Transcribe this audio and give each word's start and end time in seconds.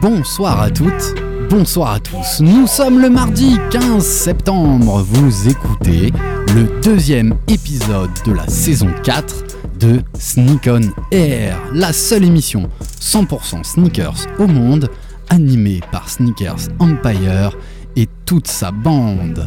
Bonsoir 0.00 0.62
à 0.62 0.70
toutes, 0.70 1.14
bonsoir 1.50 1.92
à 1.92 2.00
tous. 2.00 2.40
Nous 2.40 2.66
sommes 2.66 3.00
le 3.00 3.10
mardi 3.10 3.58
15 3.70 4.02
septembre. 4.02 5.02
Vous 5.02 5.48
écoutez 5.48 6.10
le 6.54 6.80
deuxième 6.80 7.34
épisode 7.48 8.08
de 8.24 8.32
la 8.32 8.46
saison 8.48 8.88
4 9.04 9.44
de 9.78 10.00
Sneak 10.18 10.68
On 10.68 10.80
Air, 11.10 11.58
la 11.74 11.92
seule 11.92 12.24
émission 12.24 12.70
100% 12.98 13.62
sneakers 13.62 14.26
au 14.38 14.46
monde, 14.46 14.88
animée 15.28 15.80
par 15.92 16.08
Sneakers 16.08 16.70
Empire 16.78 17.54
et 17.94 18.08
toute 18.24 18.48
sa 18.48 18.70
bande. 18.70 19.46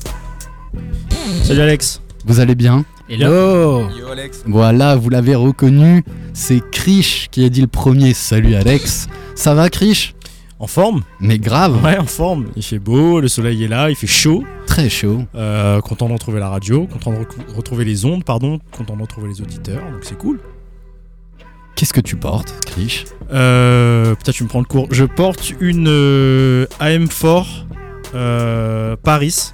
Salut 1.43 1.61
Alex. 1.61 2.01
Vous 2.25 2.39
allez 2.39 2.55
bien? 2.55 2.83
Hello. 3.09 3.87
Yo 3.97 4.07
Alex. 4.11 4.43
Voilà, 4.45 4.95
vous 4.97 5.09
l'avez 5.09 5.35
reconnu, 5.35 6.03
c'est 6.33 6.61
Krish 6.71 7.29
qui 7.31 7.45
a 7.45 7.49
dit 7.49 7.61
le 7.61 7.67
premier 7.67 8.13
salut 8.13 8.55
Alex. 8.55 9.07
Ça 9.35 9.53
va 9.53 9.69
Krish? 9.69 10.13
En 10.59 10.67
forme 10.67 11.03
Mais 11.21 11.37
grave, 11.37 11.81
Ouais, 11.83 11.97
en 11.97 12.05
forme. 12.05 12.47
Il 12.55 12.63
fait 12.63 12.79
beau, 12.79 13.21
le 13.21 13.27
soleil 13.27 13.63
est 13.63 13.67
là, 13.67 13.89
il 13.89 13.95
fait 13.95 14.07
chaud. 14.07 14.43
Très 14.77 14.89
chaud. 14.89 15.23
Euh, 15.33 15.81
content 15.81 16.07
de 16.07 16.13
retrouver 16.13 16.39
la 16.39 16.49
radio, 16.49 16.85
content 16.85 17.11
de 17.11 17.17
retrouver 17.55 17.83
les 17.83 18.05
ondes, 18.05 18.23
pardon, 18.23 18.59
content 18.71 18.95
de 18.95 19.01
retrouver 19.01 19.27
les 19.27 19.41
auditeurs, 19.41 19.81
donc 19.91 20.03
c'est 20.03 20.17
cool. 20.19 20.39
Qu'est-ce 21.75 21.93
que 21.93 22.01
tu 22.01 22.15
portes, 22.15 22.53
Krish 22.67 23.05
Euh, 23.31 24.13
putain, 24.13 24.31
tu 24.31 24.43
me 24.43 24.47
prends 24.47 24.59
le 24.59 24.65
cours. 24.65 24.87
Je 24.91 25.03
porte 25.05 25.51
une 25.59 25.87
euh, 25.87 26.67
AM4 26.79 27.45
euh, 28.13 28.95
Paris. 28.97 29.51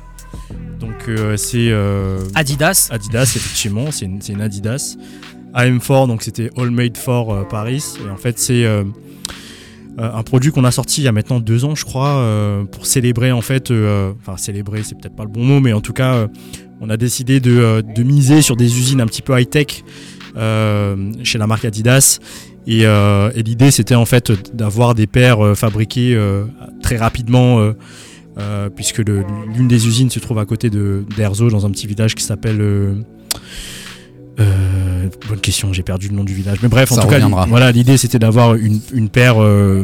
Donc 0.81 1.07
euh, 1.07 1.37
c'est 1.37 1.69
euh, 1.69 2.19
Adidas. 2.35 2.89
Adidas, 2.91 3.33
effectivement, 3.37 3.91
c'est 3.91 4.03
une, 4.05 4.21
c'est 4.21 4.33
une 4.33 4.41
Adidas. 4.41 4.97
AM4, 5.53 6.07
donc 6.07 6.21
c'était 6.21 6.49
All 6.57 6.69
Made 6.69 6.97
for 6.97 7.33
euh, 7.33 7.43
Paris. 7.43 7.81
Et 8.05 8.09
en 8.09 8.17
fait, 8.17 8.37
c'est 8.39 8.65
un 9.97 10.23
produit 10.23 10.51
qu'on 10.51 10.63
a 10.63 10.71
sorti 10.71 11.01
il 11.01 11.03
y 11.03 11.07
a 11.07 11.11
maintenant 11.11 11.39
deux 11.39 11.65
ans, 11.65 11.75
je 11.75 11.85
crois, 11.85 12.17
euh, 12.17 12.63
pour 12.65 12.85
célébrer, 12.85 13.31
en 13.31 13.41
fait, 13.41 13.71
euh, 13.71 14.13
enfin, 14.21 14.37
célébrer, 14.37 14.81
c'est 14.83 14.95
peut-être 14.95 15.15
pas 15.15 15.23
le 15.23 15.29
bon 15.29 15.43
mot, 15.43 15.59
mais 15.59 15.73
en 15.73 15.81
tout 15.81 15.93
cas, 15.93 16.15
euh, 16.15 16.27
on 16.81 16.89
a 16.89 16.97
décidé 16.97 17.39
de, 17.39 17.51
euh, 17.51 17.81
miser 18.03 18.41
sur 18.41 18.55
des 18.55 18.77
usines 18.77 19.01
un 19.01 19.05
petit 19.05 19.21
peu 19.21 19.39
high-tech 19.39 19.83
euh, 20.35 21.11
chez 21.23 21.37
la 21.37 21.47
marque 21.47 21.65
Adidas. 21.65 22.19
Et, 22.65 22.85
euh, 22.85 23.31
l'idée, 23.35 23.71
c'était 23.71 23.95
en 23.95 24.05
fait 24.05 24.31
d'avoir 24.55 24.95
des 24.95 25.05
paires 25.07 25.43
euh, 25.45 25.55
fabriquées 25.55 26.15
euh, 26.15 26.45
très 26.81 26.97
rapidement. 26.97 27.59
euh, 27.59 27.73
euh, 28.39 28.69
puisque 28.69 28.97
l'une 28.97 29.67
des 29.67 29.85
usines 29.85 30.09
se 30.09 30.17
trouve 30.17 30.39
à 30.39 30.45
côté 30.45 30.71
de 30.71 31.05
d'Erzo 31.15 31.51
dans 31.51 31.67
un 31.67 31.69
petit 31.69 31.85
village 31.85 32.15
qui 32.15 32.23
s'appelle 32.23 32.61
euh, 32.61 32.95
euh, 34.39 34.82
bonne 35.29 35.39
question, 35.39 35.73
j'ai 35.73 35.83
perdu 35.83 36.07
le 36.09 36.15
nom 36.15 36.23
du 36.23 36.33
village. 36.33 36.57
Mais 36.61 36.69
bref, 36.69 36.91
en 36.91 36.95
Ça 36.95 37.01
tout 37.01 37.07
cas, 37.07 37.15
reviendra. 37.15 37.45
voilà, 37.47 37.71
l'idée 37.71 37.97
c'était 37.97 38.19
d'avoir 38.19 38.55
une, 38.55 38.79
une 38.93 39.09
paire 39.09 39.41
euh, 39.41 39.83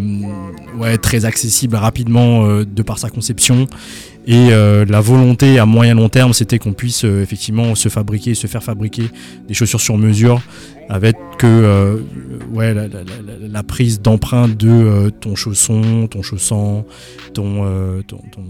ouais, 0.78 0.97
très 0.97 1.25
accessible 1.25 1.75
rapidement 1.75 2.46
euh, 2.46 2.66
de 2.66 2.81
par 2.84 2.97
sa 3.00 3.09
conception. 3.09 3.68
Et 4.28 4.50
euh, 4.52 4.85
la 4.88 5.02
volonté 5.02 5.57
à 5.59 5.66
moyen 5.66 5.96
long 5.96 6.09
terme, 6.09 6.34
c'était 6.34 6.59
qu'on 6.59 6.74
puisse 6.74 7.03
euh, 7.06 7.24
effectivement 7.24 7.74
se 7.74 7.90
fabriquer, 7.90 8.35
se 8.35 8.47
faire 8.47 8.62
fabriquer 8.63 9.03
des 9.47 9.53
chaussures 9.53 9.81
sur 9.81 9.97
mesure 9.97 10.41
avec 10.89 11.16
que 11.38 11.45
euh, 11.47 11.97
ouais, 12.51 12.74
la, 12.74 12.88
la- 12.88 13.03
la- 13.03 13.47
la 13.47 13.63
prise 13.63 14.01
d'empreinte 14.01 14.57
de 14.57 14.69
euh, 14.69 15.09
ton 15.12 15.36
chausson, 15.36 16.07
ton 16.07 16.21
chausson, 16.24 16.86
ton, 17.33 17.63
euh, 17.65 18.01
ton, 18.07 18.18
ton- 18.31 18.44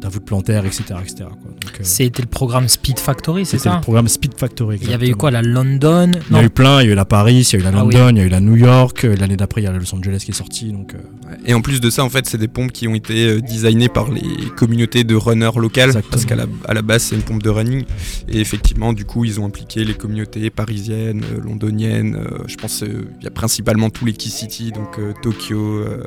ta 0.00 0.08
voûte 0.10 0.24
plantaire, 0.26 0.66
etc. 0.66 0.84
etc. 1.02 1.14
euh, 1.22 1.70
C'était 1.82 2.20
le 2.22 2.28
programme 2.28 2.68
Speed 2.68 2.98
Factory, 2.98 3.46
c'est 3.46 3.56
c'était 3.56 3.70
le 3.70 3.74
ça 3.76 3.80
programme 3.80 4.08
Speed 4.08 4.34
Factory. 4.38 4.78
Il 4.82 4.90
y 4.90 4.94
avait 4.94 5.08
eu 5.08 5.14
quoi 5.14 5.30
La 5.30 5.40
London 5.42 6.10
Il 6.30 6.36
y 6.36 6.38
a 6.38 6.42
eu 6.44 6.50
plein, 6.50 6.82
il 6.82 6.86
y 6.86 6.88
a 6.90 6.92
eu 6.92 6.94
la 6.94 7.06
Paris, 7.06 7.48
il 7.50 7.52
y 7.52 7.56
a 7.56 7.60
eu 7.60 7.62
la 7.72 7.78
Ah 7.78 7.84
oui. 7.84 7.94
London, 7.94 8.10
il 8.10 8.18
y 8.18 8.20
a 8.20 8.24
eu 8.24 8.28
la 8.28 8.40
New 8.40 8.56
York, 8.56 9.04
euh, 9.04 9.16
l'année 9.16 9.36
d'après 9.38 9.62
il 9.62 9.64
y 9.64 9.66
a 9.66 9.72
la 9.72 9.78
Los 9.78 9.94
Angeles 9.94 10.20
qui 10.24 10.32
est 10.32 10.34
sortie. 10.34 10.70
Donc, 10.72 10.94
euh, 10.94 10.98
Et 11.46 11.54
en 11.54 11.62
plus 11.62 11.80
de 11.80 11.88
ça, 11.88 12.04
en 12.04 12.10
fait, 12.10 12.26
c'est 12.26 12.36
des 12.38 12.46
pompes 12.48 12.72
qui 12.72 12.86
ont 12.88 12.94
été 12.94 13.26
euh, 13.26 13.40
designées 13.40 13.88
par 13.88 14.10
les 14.10 14.22
communautés 14.56 15.02
de 15.04 15.14
runners 15.14 15.50
locales, 15.58 15.88
Exactement. 15.88 16.10
parce 16.10 16.24
qu'à 16.26 16.36
la, 16.36 16.44
à 16.68 16.74
la 16.74 16.82
base, 16.82 17.04
c'est 17.04 17.16
une 17.16 17.22
pompe 17.22 17.42
de 17.42 17.50
running. 17.50 17.84
Et 18.28 18.38
effectivement, 18.40 18.92
du 18.92 19.06
coup, 19.06 19.24
ils 19.24 19.40
ont 19.40 19.46
impliqué 19.46 19.82
les 19.82 19.94
communautés 19.94 20.50
parisiennes, 20.50 21.22
euh, 21.34 21.40
londoniennes. 21.70 22.16
euh, 22.16 22.38
je 22.46 22.56
pense 22.56 22.82
euh, 22.82 23.08
il 23.20 23.24
y 23.24 23.26
a 23.26 23.30
principalement 23.30 23.90
tous 23.90 24.04
les 24.04 24.12
Key 24.12 24.28
City, 24.30 24.72
donc 24.72 24.98
euh, 24.98 25.12
Tokyo. 25.22 25.58
euh, 25.58 26.04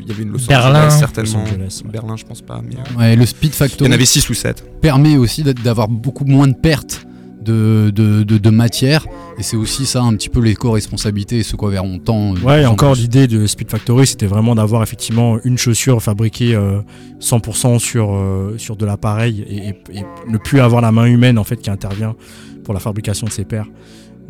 il 0.00 0.06
y 0.06 0.10
avait 0.10 0.22
une 0.22 0.30
Los 0.30 0.46
Berlin. 0.48 0.86
Angeles 0.86 0.96
certainement. 0.98 1.44
Los 1.44 1.50
Angeles, 1.54 1.82
ouais. 1.84 1.90
Berlin, 1.90 2.16
je 2.16 2.24
pense 2.24 2.42
pas, 2.42 2.60
mais 2.66 2.76
euh, 2.76 2.98
Ouais, 2.98 3.16
le 3.16 3.26
Speed 3.26 3.50
il 3.50 3.54
y 3.54 3.56
Factory 3.56 3.90
en 3.90 3.92
avait 3.94 4.04
6 4.04 4.28
ou 4.30 4.34
7. 4.34 4.64
permet 4.80 5.16
aussi 5.16 5.42
d'avoir 5.42 5.88
beaucoup 5.88 6.24
moins 6.24 6.48
de 6.48 6.54
pertes 6.54 7.06
de, 7.42 7.90
de, 7.94 8.22
de- 8.22 8.36
de 8.36 8.50
matière 8.50 9.06
Et 9.38 9.42
c'est 9.42 9.56
aussi 9.56 9.86
ça, 9.86 10.02
un 10.02 10.14
petit 10.14 10.28
peu 10.28 10.40
l'éco-responsabilité 10.40 11.38
et 11.38 11.42
ce 11.42 11.56
quoi 11.56 11.70
vers 11.70 11.84
on 11.84 11.98
tend. 11.98 12.34
Ouais, 12.36 12.62
et 12.62 12.66
encore 12.66 12.94
l'idée 12.94 13.26
de 13.28 13.46
Speed 13.46 13.70
Factory, 13.70 14.06
c'était 14.06 14.26
vraiment 14.26 14.54
d'avoir 14.54 14.82
effectivement 14.82 15.38
une 15.44 15.56
chaussure 15.56 16.02
fabriquée 16.02 16.54
euh, 16.54 16.80
100% 17.20 17.78
sur, 17.78 18.12
euh, 18.14 18.56
sur 18.58 18.76
de 18.76 18.84
l'appareil 18.84 19.42
et, 19.48 19.68
et- 19.68 20.00
et 20.00 20.04
ne 20.28 20.36
plus 20.36 20.60
avoir 20.60 20.82
la 20.82 20.92
main 20.92 21.06
humaine 21.06 21.38
en 21.38 21.44
fait 21.44 21.56
qui 21.56 21.70
intervient 21.70 22.14
pour 22.62 22.74
la 22.74 22.80
fabrication 22.80 23.26
de 23.26 23.32
ces 23.32 23.44
paires. 23.46 23.66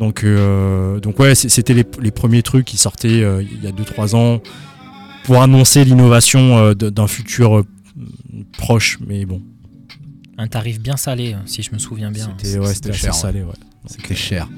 Donc, 0.01 0.23
euh, 0.23 0.99
donc 0.99 1.19
ouais, 1.19 1.35
c'était 1.35 1.75
les, 1.75 1.85
les 2.01 2.09
premiers 2.09 2.41
trucs 2.41 2.65
qui 2.65 2.77
sortaient 2.77 3.21
euh, 3.21 3.43
il 3.43 3.63
y 3.63 3.67
a 3.67 3.71
2-3 3.71 4.15
ans 4.15 4.41
pour 5.25 5.43
annoncer 5.43 5.85
l'innovation 5.85 6.57
euh, 6.57 6.73
d'un 6.73 7.05
futur 7.05 7.59
euh, 7.59 7.65
proche, 8.57 8.97
mais 9.05 9.25
bon, 9.25 9.43
Un 10.39 10.47
tarif 10.47 10.79
bien 10.79 10.97
salé, 10.97 11.35
si 11.45 11.61
je 11.61 11.71
me 11.71 11.77
souviens 11.77 12.09
bien. 12.09 12.33
c'était 12.41 12.57
ouais, 12.57 12.93
cher, 12.93 13.13
salé. 13.13 13.43
Ouais. 13.43 13.53
C'était 13.85 14.15
cher. 14.15 14.49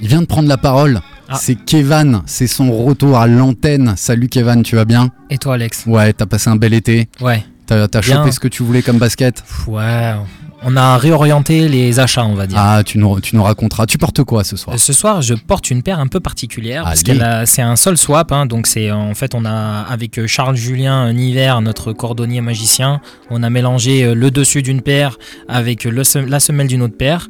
Il 0.00 0.06
vient 0.06 0.20
de 0.20 0.26
prendre 0.26 0.48
la 0.48 0.56
parole. 0.56 1.00
Ah. 1.28 1.34
C'est 1.34 1.56
Kevan, 1.56 2.22
c'est 2.26 2.46
son 2.46 2.70
retour 2.84 3.18
à 3.18 3.26
l'antenne. 3.26 3.94
Salut 3.96 4.28
Kevan, 4.28 4.62
tu 4.62 4.76
vas 4.76 4.84
bien? 4.84 5.10
Et 5.30 5.38
toi, 5.38 5.54
Alex? 5.54 5.84
Ouais, 5.86 6.12
t'as 6.12 6.26
passé 6.26 6.48
un 6.48 6.56
bel 6.56 6.74
été. 6.74 7.08
Ouais. 7.20 7.44
T'as 7.66 8.02
chopé 8.02 8.30
ce 8.30 8.38
que 8.38 8.48
tu 8.48 8.62
voulais 8.62 8.82
comme 8.82 8.98
basket? 8.98 9.42
Ouais. 9.66 10.14
On 10.64 10.76
a 10.76 10.96
réorienté 10.96 11.68
les 11.68 11.98
achats, 11.98 12.24
on 12.24 12.34
va 12.34 12.46
dire. 12.46 12.56
Ah, 12.60 12.82
tu 12.84 12.98
nous, 12.98 13.20
tu 13.20 13.34
nous 13.34 13.42
raconteras. 13.42 13.86
Tu 13.86 13.98
portes 13.98 14.22
quoi 14.22 14.44
ce 14.44 14.56
soir 14.56 14.74
Euh, 14.76 14.78
Ce 14.78 14.92
soir, 14.92 15.20
je 15.20 15.34
porte 15.34 15.70
une 15.70 15.82
paire 15.82 15.98
un 15.98 16.06
peu 16.06 16.20
particulière 16.20 16.86
Allez. 16.86 17.42
c'est 17.46 17.62
un 17.62 17.76
sol 17.76 17.96
swap. 17.96 18.30
hein, 18.30 18.46
donc 18.46 18.66
c'est 18.68 18.90
en 18.92 19.14
fait 19.14 19.34
on 19.34 19.44
a 19.44 19.80
avec 19.88 20.18
euh, 20.18 20.26
Charles 20.28 20.54
Julien 20.56 21.08
euh, 21.08 21.12
Niver, 21.12 21.54
notre 21.62 21.92
cordonnier 21.92 22.40
magicien, 22.40 23.00
on 23.30 23.42
a 23.42 23.50
mélangé 23.50 24.14
le 24.14 24.30
dessus 24.30 24.62
d'une 24.62 24.82
paire 24.82 25.18
avec 25.48 25.84
le 25.84 26.02
la 26.28 26.38
semelle 26.40 26.68
d'une 26.68 26.82
autre 26.82 26.96
paire. 26.96 27.28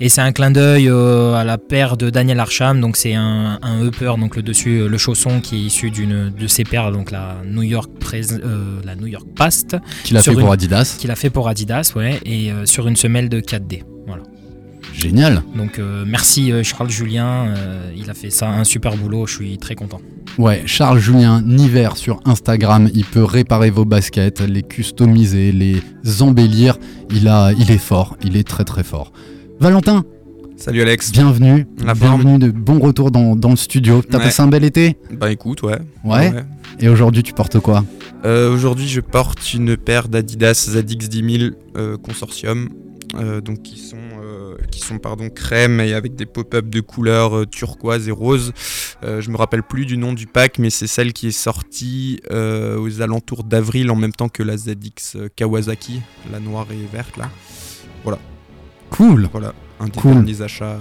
Et 0.00 0.08
c'est 0.10 0.20
un 0.20 0.32
clin 0.32 0.50
d'œil 0.50 0.88
euh, 0.90 1.34
à 1.34 1.44
la 1.44 1.56
paire 1.58 1.96
de 1.96 2.10
Daniel 2.10 2.38
Arsham. 2.40 2.80
Donc 2.80 2.96
c'est 2.96 3.14
un, 3.14 3.58
un 3.62 3.82
upper, 3.82 4.14
donc 4.18 4.36
le 4.36 4.42
dessus, 4.42 4.88
le 4.88 4.98
chausson 4.98 5.40
qui 5.40 5.56
est 5.56 5.60
issu 5.66 5.90
d'une 5.90 6.30
de 6.38 6.46
ses 6.46 6.64
paires, 6.64 6.92
donc 6.92 7.10
la 7.10 7.36
New 7.46 7.62
York 7.62 7.90
Pres- 8.00 8.40
euh, 8.44 8.80
la 8.84 8.94
New 8.94 9.06
York 9.06 9.26
Past, 9.36 9.76
Qu'il 10.04 10.16
a 10.18 10.22
fait 10.22 10.32
pour 10.34 10.52
Adidas. 10.52 10.96
qu'il 10.98 11.10
a 11.10 11.16
fait 11.16 11.30
pour 11.30 11.48
Adidas, 11.48 11.92
ouais, 11.96 12.20
et 12.26 12.50
euh, 12.52 12.66
sur 12.74 12.88
une 12.88 12.96
semelle 12.96 13.28
de 13.28 13.40
4D. 13.40 13.84
Voilà. 14.04 14.24
Génial. 14.92 15.42
Donc 15.56 15.78
euh, 15.78 16.04
merci 16.04 16.50
euh, 16.50 16.64
Charles 16.64 16.90
Julien, 16.90 17.46
euh, 17.46 17.92
il 17.96 18.10
a 18.10 18.14
fait 18.14 18.30
ça 18.30 18.50
un 18.50 18.64
super 18.64 18.96
boulot, 18.96 19.26
je 19.28 19.34
suis 19.34 19.58
très 19.58 19.76
content. 19.76 20.00
Ouais, 20.38 20.64
Charles 20.66 20.98
Julien 20.98 21.40
Niver 21.40 21.90
sur 21.94 22.18
Instagram, 22.24 22.90
il 22.92 23.04
peut 23.04 23.22
réparer 23.22 23.70
vos 23.70 23.84
baskets, 23.84 24.40
les 24.40 24.64
customiser, 24.64 25.52
les 25.52 25.82
embellir. 26.20 26.76
Il, 27.10 27.28
a, 27.28 27.52
il 27.52 27.70
est 27.70 27.78
fort, 27.78 28.16
il 28.24 28.36
est 28.36 28.46
très 28.46 28.64
très 28.64 28.82
fort. 28.82 29.12
Valentin, 29.60 30.04
Salut 30.64 30.80
Alex. 30.80 31.12
bienvenue. 31.12 31.66
La 31.84 31.94
forme. 31.94 32.22
bienvenue 32.22 32.38
de 32.38 32.50
bon 32.50 32.78
retour 32.78 33.10
dans, 33.10 33.36
dans 33.36 33.50
le 33.50 33.56
studio. 33.56 34.00
T'as 34.00 34.16
Ouais. 34.16 34.24
passé 34.24 34.40
un 34.40 34.46
bel 34.46 34.64
été? 34.64 34.96
Bah 35.12 35.30
écoute, 35.30 35.60
ouais. 35.62 35.76
Ouais. 36.04 36.32
Et 36.80 36.88
aujourd'hui, 36.88 37.22
tu 37.22 37.34
portes 37.34 37.60
quoi? 37.60 37.84
Euh, 38.24 38.50
Aujourd'hui, 38.50 38.88
je 38.88 39.02
porte 39.02 39.52
une 39.52 39.76
paire 39.76 40.08
d'Adidas 40.08 40.54
ZX 40.70 41.10
10000 41.10 41.54
euh, 41.76 41.98
Consortium, 41.98 42.70
euh, 43.14 43.42
donc 43.42 43.60
qui 43.60 43.76
sont, 43.78 43.98
euh, 44.22 44.54
qui 44.70 44.80
sont 44.80 44.96
pardon, 44.96 45.28
crème 45.28 45.80
et 45.80 45.92
avec 45.92 46.14
des 46.14 46.24
pop-up 46.24 46.70
de 46.70 46.80
couleurs 46.80 47.46
turquoise 47.50 48.08
et 48.08 48.12
rose. 48.12 48.54
Je 49.02 49.28
me 49.30 49.36
rappelle 49.36 49.62
plus 49.64 49.84
du 49.84 49.98
nom 49.98 50.14
du 50.14 50.26
pack, 50.26 50.58
mais 50.58 50.70
c'est 50.70 50.86
celle 50.86 51.12
qui 51.12 51.26
est 51.26 51.30
sortie 51.30 52.20
aux 52.32 53.02
alentours 53.02 53.44
d'avril 53.44 53.90
en 53.90 53.96
même 53.96 54.12
temps 54.12 54.30
que 54.30 54.42
la 54.42 54.56
ZX 54.56 55.18
Kawasaki, 55.36 56.00
la 56.32 56.40
noire 56.40 56.68
et 56.70 56.86
verte 56.90 57.18
là. 57.18 57.28
Cool. 58.90 59.28
Voilà, 59.32 59.52
un 59.80 59.86
des 59.86 60.00
Cool. 60.00 60.14
derniers 60.14 60.42
achats 60.42 60.64
euh, 60.64 60.78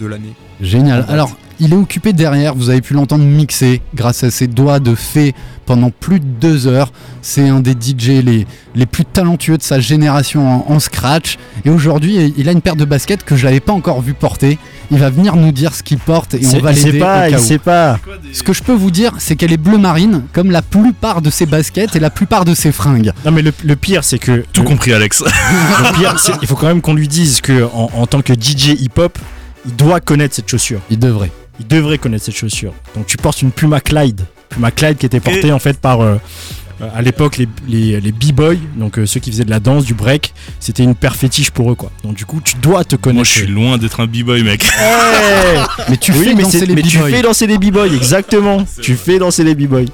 de 0.00 0.06
l'année. 0.06 0.34
Génial. 0.60 1.04
Alors, 1.08 1.36
il 1.60 1.72
est 1.72 1.76
occupé 1.76 2.12
derrière, 2.12 2.54
vous 2.54 2.70
avez 2.70 2.80
pu 2.80 2.94
l'entendre 2.94 3.24
mixer 3.24 3.82
grâce 3.94 4.24
à 4.24 4.30
ses 4.30 4.46
doigts 4.48 4.80
de 4.80 4.94
fée 4.94 5.34
pendant 5.66 5.90
plus 5.90 6.18
de 6.18 6.24
deux 6.24 6.66
heures. 6.66 6.92
C'est 7.20 7.48
un 7.48 7.60
des 7.60 7.72
DJ 7.72 8.22
les, 8.24 8.46
les 8.74 8.86
plus 8.86 9.04
talentueux 9.04 9.58
de 9.58 9.62
sa 9.62 9.78
génération 9.78 10.66
en, 10.68 10.72
en 10.72 10.80
scratch. 10.80 11.38
Et 11.64 11.70
aujourd'hui, 11.70 12.34
il 12.36 12.48
a 12.48 12.52
une 12.52 12.60
paire 12.62 12.74
de 12.74 12.84
baskets 12.84 13.22
que 13.24 13.36
je 13.36 13.44
l'avais 13.44 13.60
pas 13.60 13.72
encore 13.72 14.00
vu 14.02 14.12
porter. 14.14 14.58
Il 14.90 14.98
va 14.98 15.08
venir 15.10 15.36
nous 15.36 15.52
dire 15.52 15.74
ce 15.74 15.82
qu'il 15.84 15.98
porte 15.98 16.34
et 16.34 16.40
on 16.54 16.58
va 16.58 16.72
il 16.72 16.76
sait 16.78 16.86
l'aider 16.86 16.98
au 16.98 17.04
pas, 17.04 17.22
cas 17.22 17.28
il 17.30 17.36
où. 17.36 17.38
sait 17.42 17.58
pas. 17.58 17.98
Ce 18.32 18.42
que 18.42 18.52
je 18.52 18.62
peux 18.62 18.74
vous 18.74 18.90
dire, 18.90 19.12
c'est 19.18 19.36
qu'elle 19.36 19.52
est 19.52 19.56
bleu 19.56 19.78
marine, 19.78 20.22
comme 20.32 20.50
la 20.50 20.62
plupart 20.62 21.22
de 21.22 21.30
ses 21.30 21.46
baskets 21.46 21.94
et 21.94 22.00
la 22.00 22.10
plupart 22.10 22.44
de 22.44 22.54
ses 22.54 22.72
fringues. 22.72 23.12
Non 23.24 23.30
mais 23.30 23.42
le, 23.42 23.52
le 23.64 23.76
pire 23.76 24.02
c'est 24.04 24.18
que 24.18 24.44
Tout 24.52 24.62
le- 24.62 24.68
compris, 24.68 24.92
Alex. 24.92 25.22
Le 25.22 25.92
pire, 25.98 26.18
c'est- 26.18 26.32
il 26.42 26.48
faut 26.48 26.56
quand 26.56 26.66
même 26.66 26.80
qu'on 26.80 26.94
lui 26.94 27.08
dise 27.08 27.40
que 27.40 27.64
en, 27.72 27.90
en 27.94 28.06
tant 28.06 28.20
que 28.22 28.32
DJ 28.34 28.70
hip-hop, 28.80 29.16
il 29.66 29.76
doit 29.76 30.00
connaître 30.00 30.34
cette 30.34 30.48
chaussure. 30.48 30.80
Il 30.90 30.98
devrait. 30.98 31.30
Il 31.60 31.66
devrait 31.66 31.98
connaître 31.98 32.24
cette 32.24 32.36
chaussure. 32.36 32.72
Donc 32.96 33.06
tu 33.06 33.16
portes 33.16 33.42
une 33.42 33.52
Puma 33.52 33.80
Clyde. 33.80 34.22
Puma 34.48 34.70
Clyde 34.70 34.98
qui 34.98 35.06
était 35.06 35.20
portée 35.20 35.52
en 35.52 35.58
fait 35.58 35.78
par 35.78 36.00
euh, 36.00 36.16
euh, 36.80 36.88
à 36.94 37.02
l'époque 37.02 37.36
les, 37.36 37.48
les, 37.68 38.00
les 38.00 38.12
b-boys, 38.12 38.56
donc 38.76 38.98
euh, 38.98 39.06
ceux 39.06 39.20
qui 39.20 39.30
faisaient 39.30 39.44
de 39.44 39.50
la 39.50 39.60
danse, 39.60 39.84
du 39.84 39.94
break, 39.94 40.34
c'était 40.58 40.82
une 40.82 40.94
paire 40.94 41.14
fétiche 41.14 41.50
pour 41.50 41.70
eux 41.70 41.74
quoi. 41.74 41.90
Donc 42.02 42.14
du 42.16 42.24
coup 42.26 42.40
tu 42.42 42.56
dois 42.56 42.84
te 42.84 42.96
connaître. 42.96 43.14
Moi, 43.16 43.24
je 43.24 43.30
suis 43.30 43.46
loin 43.46 43.78
d'être 43.78 44.00
un 44.00 44.06
b-boy, 44.06 44.42
mec. 44.42 44.64
Hey 44.78 45.58
Mais 45.88 45.96
tu 45.96 46.12
oui, 46.12 46.24
fais 46.24 46.34
mais, 46.34 46.42
danser 46.42 46.66
les 46.66 46.74
mais 46.74 46.82
tu 46.82 46.98
b-boys. 46.98 47.10
fais 47.10 47.22
danser 47.22 47.46
les 47.46 47.58
b-boys, 47.58 47.94
exactement. 47.94 48.64
tu 48.82 48.94
fais 48.94 49.18
danser 49.18 49.44
les 49.44 49.54
b-boys. 49.54 49.84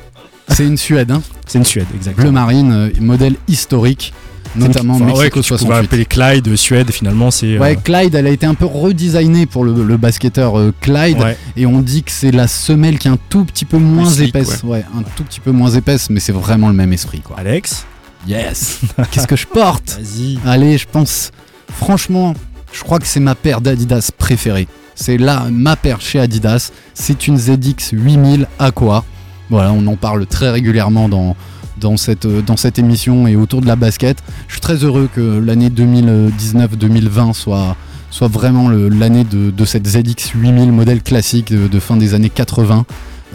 C'est 0.49 0.65
une 0.67 0.79
Suède, 0.79 1.11
hein. 1.11 1.21
C'est 1.47 1.59
une 1.59 1.65
Suède, 1.65 1.87
exactement. 1.95 2.25
bleu 2.25 2.33
marine, 2.33 2.73
euh, 2.73 2.91
modèle 3.01 3.35
historique, 3.49 4.15
notamment 4.57 4.95
Enfin, 4.95 5.05
ouais, 5.07 5.13
Mexico 5.31 5.41
pouvais 5.41 5.59
68. 5.59 5.85
appeler 5.87 6.05
Clyde, 6.07 6.57
Suède, 6.57 6.91
finalement 6.91 7.31
c'est. 7.31 7.57
euh, 7.57 7.59
Ouais, 7.59 7.77
Clyde, 7.77 8.15
elle 8.15 8.27
a 8.27 8.31
été 8.31 8.47
un 8.47 8.55
peu 8.55 8.67
redesignée 8.67 9.47
pour 9.47 9.65
le, 9.65 9.85
le 9.85 9.97
basketteur 9.97 10.59
euh, 10.59 10.73
Clyde, 10.81 11.19
ouais. 11.19 11.37
et 11.57 11.67
on 11.67 11.81
dit 11.81 12.03
que 12.03 12.11
c'est 12.13 12.31
la 12.31 12.49
semelle 12.49 12.99
qui 12.99 13.09
est 13.09 13.11
un 13.11 13.19
tout 13.29 13.45
petit 13.45 13.65
peu 13.65 13.79
moins 13.79 14.11
épaisse. 14.11 14.63
Ouais. 14.65 14.85
un 14.97 15.03
tout 15.17 15.25
petit 15.25 15.41
peu 15.41 15.51
moins 15.53 15.71
épaisse, 15.71 16.11
mais 16.11 16.21
c'est 16.21 16.33
vraiment 16.33 16.69
le 16.69 16.75
même 16.75 16.93
esprit, 16.93 17.21
quoi. 17.21 17.37
Alex, 17.39 17.85
Yes 18.27 18.81
Qu'est-ce 19.11 19.27
que 19.29 19.37
je 19.37 19.47
porte? 19.47 19.99
Vas-y. 20.01 20.39
Allez, 20.45 20.77
je 20.79 20.87
pense, 20.91 21.31
franchement, 21.73 22.35
je 22.73 22.83
crois 22.83 22.99
que 22.99 23.07
c'est 23.07 23.21
ma 23.21 23.35
paire 23.35 23.61
d'Adidas 23.61 24.11
préférée. 24.17 24.67
C'est 24.95 25.17
là 25.17 25.47
ma 25.53 25.77
paire 25.77 26.01
chez 26.01 26.19
Adidas. 26.19 26.73
C'est 26.95 27.29
une 27.29 27.39
ZX 27.39 27.93
8000 27.93 28.49
Aqua. 28.59 29.05
Voilà, 29.51 29.73
on 29.73 29.87
en 29.87 29.95
parle 29.97 30.27
très 30.27 30.51
régulièrement 30.51 31.09
dans, 31.09 31.37
dans, 31.81 31.97
cette, 31.97 32.27
euh, 32.27 32.43
dans 32.43 32.57
cette 32.57 32.79
émission 32.79 33.27
et 33.27 33.37
autour 33.37 33.61
de 33.61 33.67
la 33.67 33.77
basket. 33.77 34.19
Je 34.47 34.55
suis 34.55 34.61
très 34.61 34.77
heureux 34.85 35.09
que 35.15 35.39
l'année 35.39 35.71
2019-2020 35.71 37.33
soit, 37.33 37.77
soit 38.11 38.29
vraiment 38.29 38.69
l'année 38.69 39.25
de, 39.25 39.51
de 39.51 39.65
cette 39.65 39.87
ZX 39.87 40.33
8000 40.35 40.73
modèle 40.73 41.03
classique 41.03 41.53
de, 41.53 41.69
de 41.69 41.81
fin 41.81 41.97
des 41.97 42.15
années 42.15 42.31
80. 42.31 42.85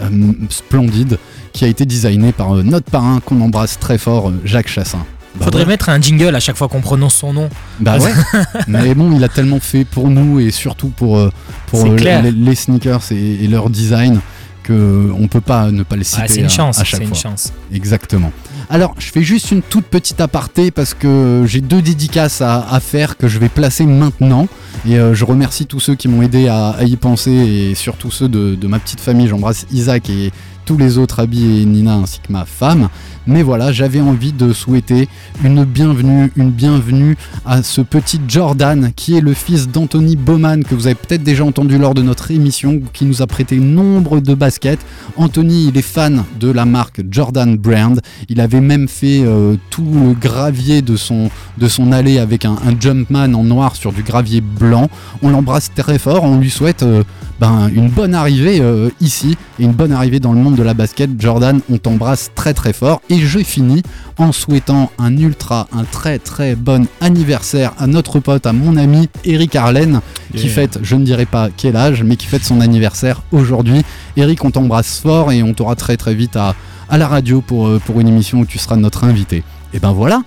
euh, 0.00 0.32
splendide, 0.50 1.18
qui 1.52 1.64
a 1.64 1.68
été 1.68 1.86
designé 1.86 2.32
par 2.32 2.56
euh, 2.56 2.62
notre 2.62 2.90
parrain 2.90 3.20
qu'on 3.24 3.40
embrasse 3.40 3.78
très 3.78 3.98
fort, 3.98 4.30
euh, 4.30 4.40
Jacques 4.44 4.68
Chassin. 4.68 5.04
Bah 5.36 5.46
Faudrait 5.46 5.62
ouais. 5.62 5.68
mettre 5.68 5.88
un 5.88 6.00
jingle 6.00 6.34
à 6.34 6.40
chaque 6.40 6.56
fois 6.56 6.68
qu'on 6.68 6.80
prononce 6.80 7.14
son 7.16 7.32
nom. 7.32 7.48
Bah 7.80 7.98
ouais. 7.98 8.12
Mais 8.68 8.94
bon, 8.94 9.12
il 9.16 9.22
a 9.24 9.28
tellement 9.28 9.58
fait 9.60 9.84
pour 9.84 10.08
nous 10.08 10.38
et 10.38 10.50
surtout 10.52 10.88
pour, 10.88 11.28
pour 11.68 11.86
les, 11.86 12.30
les 12.30 12.54
sneakers 12.54 13.10
et, 13.10 13.44
et 13.44 13.48
leur 13.48 13.68
design 13.68 14.20
que 14.64 15.10
on 15.16 15.28
peut 15.28 15.40
pas 15.40 15.70
ne 15.70 15.84
pas 15.84 15.94
le 15.94 16.02
citer 16.02 16.22
Ah, 16.24 16.28
c'est 16.28 16.40
une 16.40 16.50
chance, 16.50 16.78
à 16.78 16.80
c'est 16.80 16.86
chaque 16.90 17.02
une 17.02 17.08
fois. 17.08 17.16
chance. 17.16 17.52
Exactement. 17.72 18.32
Alors, 18.70 18.94
je 18.98 19.06
fais 19.12 19.22
juste 19.22 19.52
une 19.52 19.62
toute 19.62 19.84
petite 19.84 20.20
aparté 20.20 20.70
parce 20.72 20.94
que 20.94 21.44
j'ai 21.46 21.60
deux 21.60 21.82
dédicaces 21.82 22.40
à, 22.40 22.66
à 22.68 22.80
faire 22.80 23.16
que 23.16 23.28
je 23.28 23.38
vais 23.38 23.48
placer 23.50 23.84
maintenant. 23.86 24.48
Et 24.88 24.98
euh, 24.98 25.14
je 25.14 25.24
remercie 25.24 25.66
tous 25.66 25.80
ceux 25.80 25.94
qui 25.94 26.08
m'ont 26.08 26.22
aidé 26.22 26.48
à, 26.48 26.70
à 26.70 26.82
y 26.84 26.96
penser 26.96 27.30
et 27.30 27.74
surtout 27.74 28.10
ceux 28.10 28.28
de, 28.28 28.54
de 28.54 28.66
ma 28.66 28.78
petite 28.80 29.00
famille. 29.00 29.28
J'embrasse 29.28 29.66
Isaac 29.70 30.08
et 30.10 30.32
tous 30.64 30.78
les 30.78 30.96
autres, 30.96 31.20
Abby 31.20 31.60
et 31.60 31.64
Nina 31.66 31.94
ainsi 31.94 32.20
que 32.26 32.32
ma 32.32 32.46
femme. 32.46 32.88
Mais 33.26 33.42
voilà, 33.42 33.72
j'avais 33.72 34.00
envie 34.00 34.32
de 34.32 34.52
souhaiter 34.52 35.08
une 35.42 35.64
bienvenue, 35.64 36.30
une 36.36 36.50
bienvenue 36.50 37.16
à 37.46 37.62
ce 37.62 37.80
petit 37.80 38.20
Jordan 38.28 38.92
qui 38.94 39.16
est 39.16 39.20
le 39.20 39.32
fils 39.32 39.68
d'Anthony 39.68 40.16
Bowman 40.16 40.62
que 40.62 40.74
vous 40.74 40.86
avez 40.86 40.94
peut-être 40.94 41.22
déjà 41.22 41.44
entendu 41.44 41.78
lors 41.78 41.94
de 41.94 42.02
notre 42.02 42.30
émission 42.30 42.82
qui 42.92 43.04
nous 43.06 43.22
a 43.22 43.26
prêté 43.26 43.56
nombre 43.56 44.20
de 44.20 44.34
baskets. 44.34 44.84
Anthony, 45.16 45.68
il 45.68 45.78
est 45.78 45.82
fan 45.82 46.24
de 46.38 46.50
la 46.50 46.64
marque 46.64 47.00
Jordan 47.10 47.56
Brand. 47.56 48.00
Il 48.28 48.40
avait 48.40 48.60
même 48.60 48.88
fait 48.88 49.22
euh, 49.22 49.56
tout 49.70 49.86
le 49.92 50.12
gravier 50.12 50.82
de 50.82 50.96
son, 50.96 51.30
de 51.58 51.68
allée 51.92 52.18
avec 52.18 52.44
un, 52.44 52.56
Jumpman 52.78 53.34
en 53.34 53.44
noir 53.44 53.76
sur 53.76 53.92
du 53.92 54.02
gravier 54.02 54.40
blanc. 54.40 54.88
On 55.22 55.30
l'embrasse 55.30 55.70
très 55.74 55.98
fort, 55.98 56.24
on 56.24 56.38
lui 56.38 56.50
souhaite 56.50 56.82
euh, 56.82 57.02
ben, 57.40 57.68
une 57.74 57.88
bonne 57.88 58.14
arrivée 58.14 58.60
euh, 58.60 58.90
ici 59.00 59.36
et 59.58 59.64
une 59.64 59.72
bonne 59.72 59.92
arrivée 59.92 60.20
dans 60.20 60.32
le 60.32 60.38
monde 60.38 60.56
de 60.56 60.62
la 60.62 60.74
basket. 60.74 61.10
Jordan, 61.18 61.60
on 61.70 61.78
t'embrasse 61.78 62.30
très 62.34 62.54
très 62.54 62.72
fort. 62.72 63.00
Je 63.20 63.38
finis 63.40 63.82
en 64.18 64.32
souhaitant 64.32 64.90
un 64.98 65.16
ultra, 65.16 65.68
un 65.72 65.84
très 65.84 66.18
très 66.18 66.54
bon 66.54 66.86
anniversaire 67.00 67.72
à 67.78 67.86
notre 67.86 68.20
pote, 68.20 68.46
à 68.46 68.52
mon 68.52 68.76
ami 68.76 69.08
Eric 69.24 69.56
Arlen, 69.56 70.00
qui 70.34 70.48
fête, 70.48 70.78
je 70.82 70.96
ne 70.96 71.04
dirai 71.04 71.26
pas 71.26 71.48
quel 71.56 71.76
âge, 71.76 72.02
mais 72.02 72.16
qui 72.16 72.26
fête 72.26 72.44
son 72.44 72.60
anniversaire 72.60 73.22
aujourd'hui. 73.32 73.82
Eric, 74.16 74.44
on 74.44 74.50
t'embrasse 74.50 75.00
fort 75.00 75.32
et 75.32 75.42
on 75.42 75.54
t'aura 75.54 75.76
très 75.76 75.96
très 75.96 76.14
vite 76.14 76.36
à, 76.36 76.54
à 76.88 76.98
la 76.98 77.08
radio 77.08 77.40
pour, 77.40 77.66
euh, 77.66 77.80
pour 77.84 78.00
une 78.00 78.08
émission 78.08 78.40
où 78.40 78.46
tu 78.46 78.58
seras 78.58 78.76
notre 78.76 79.04
invité. 79.04 79.42
Et 79.72 79.78
ben 79.78 79.92
voilà, 79.92 80.22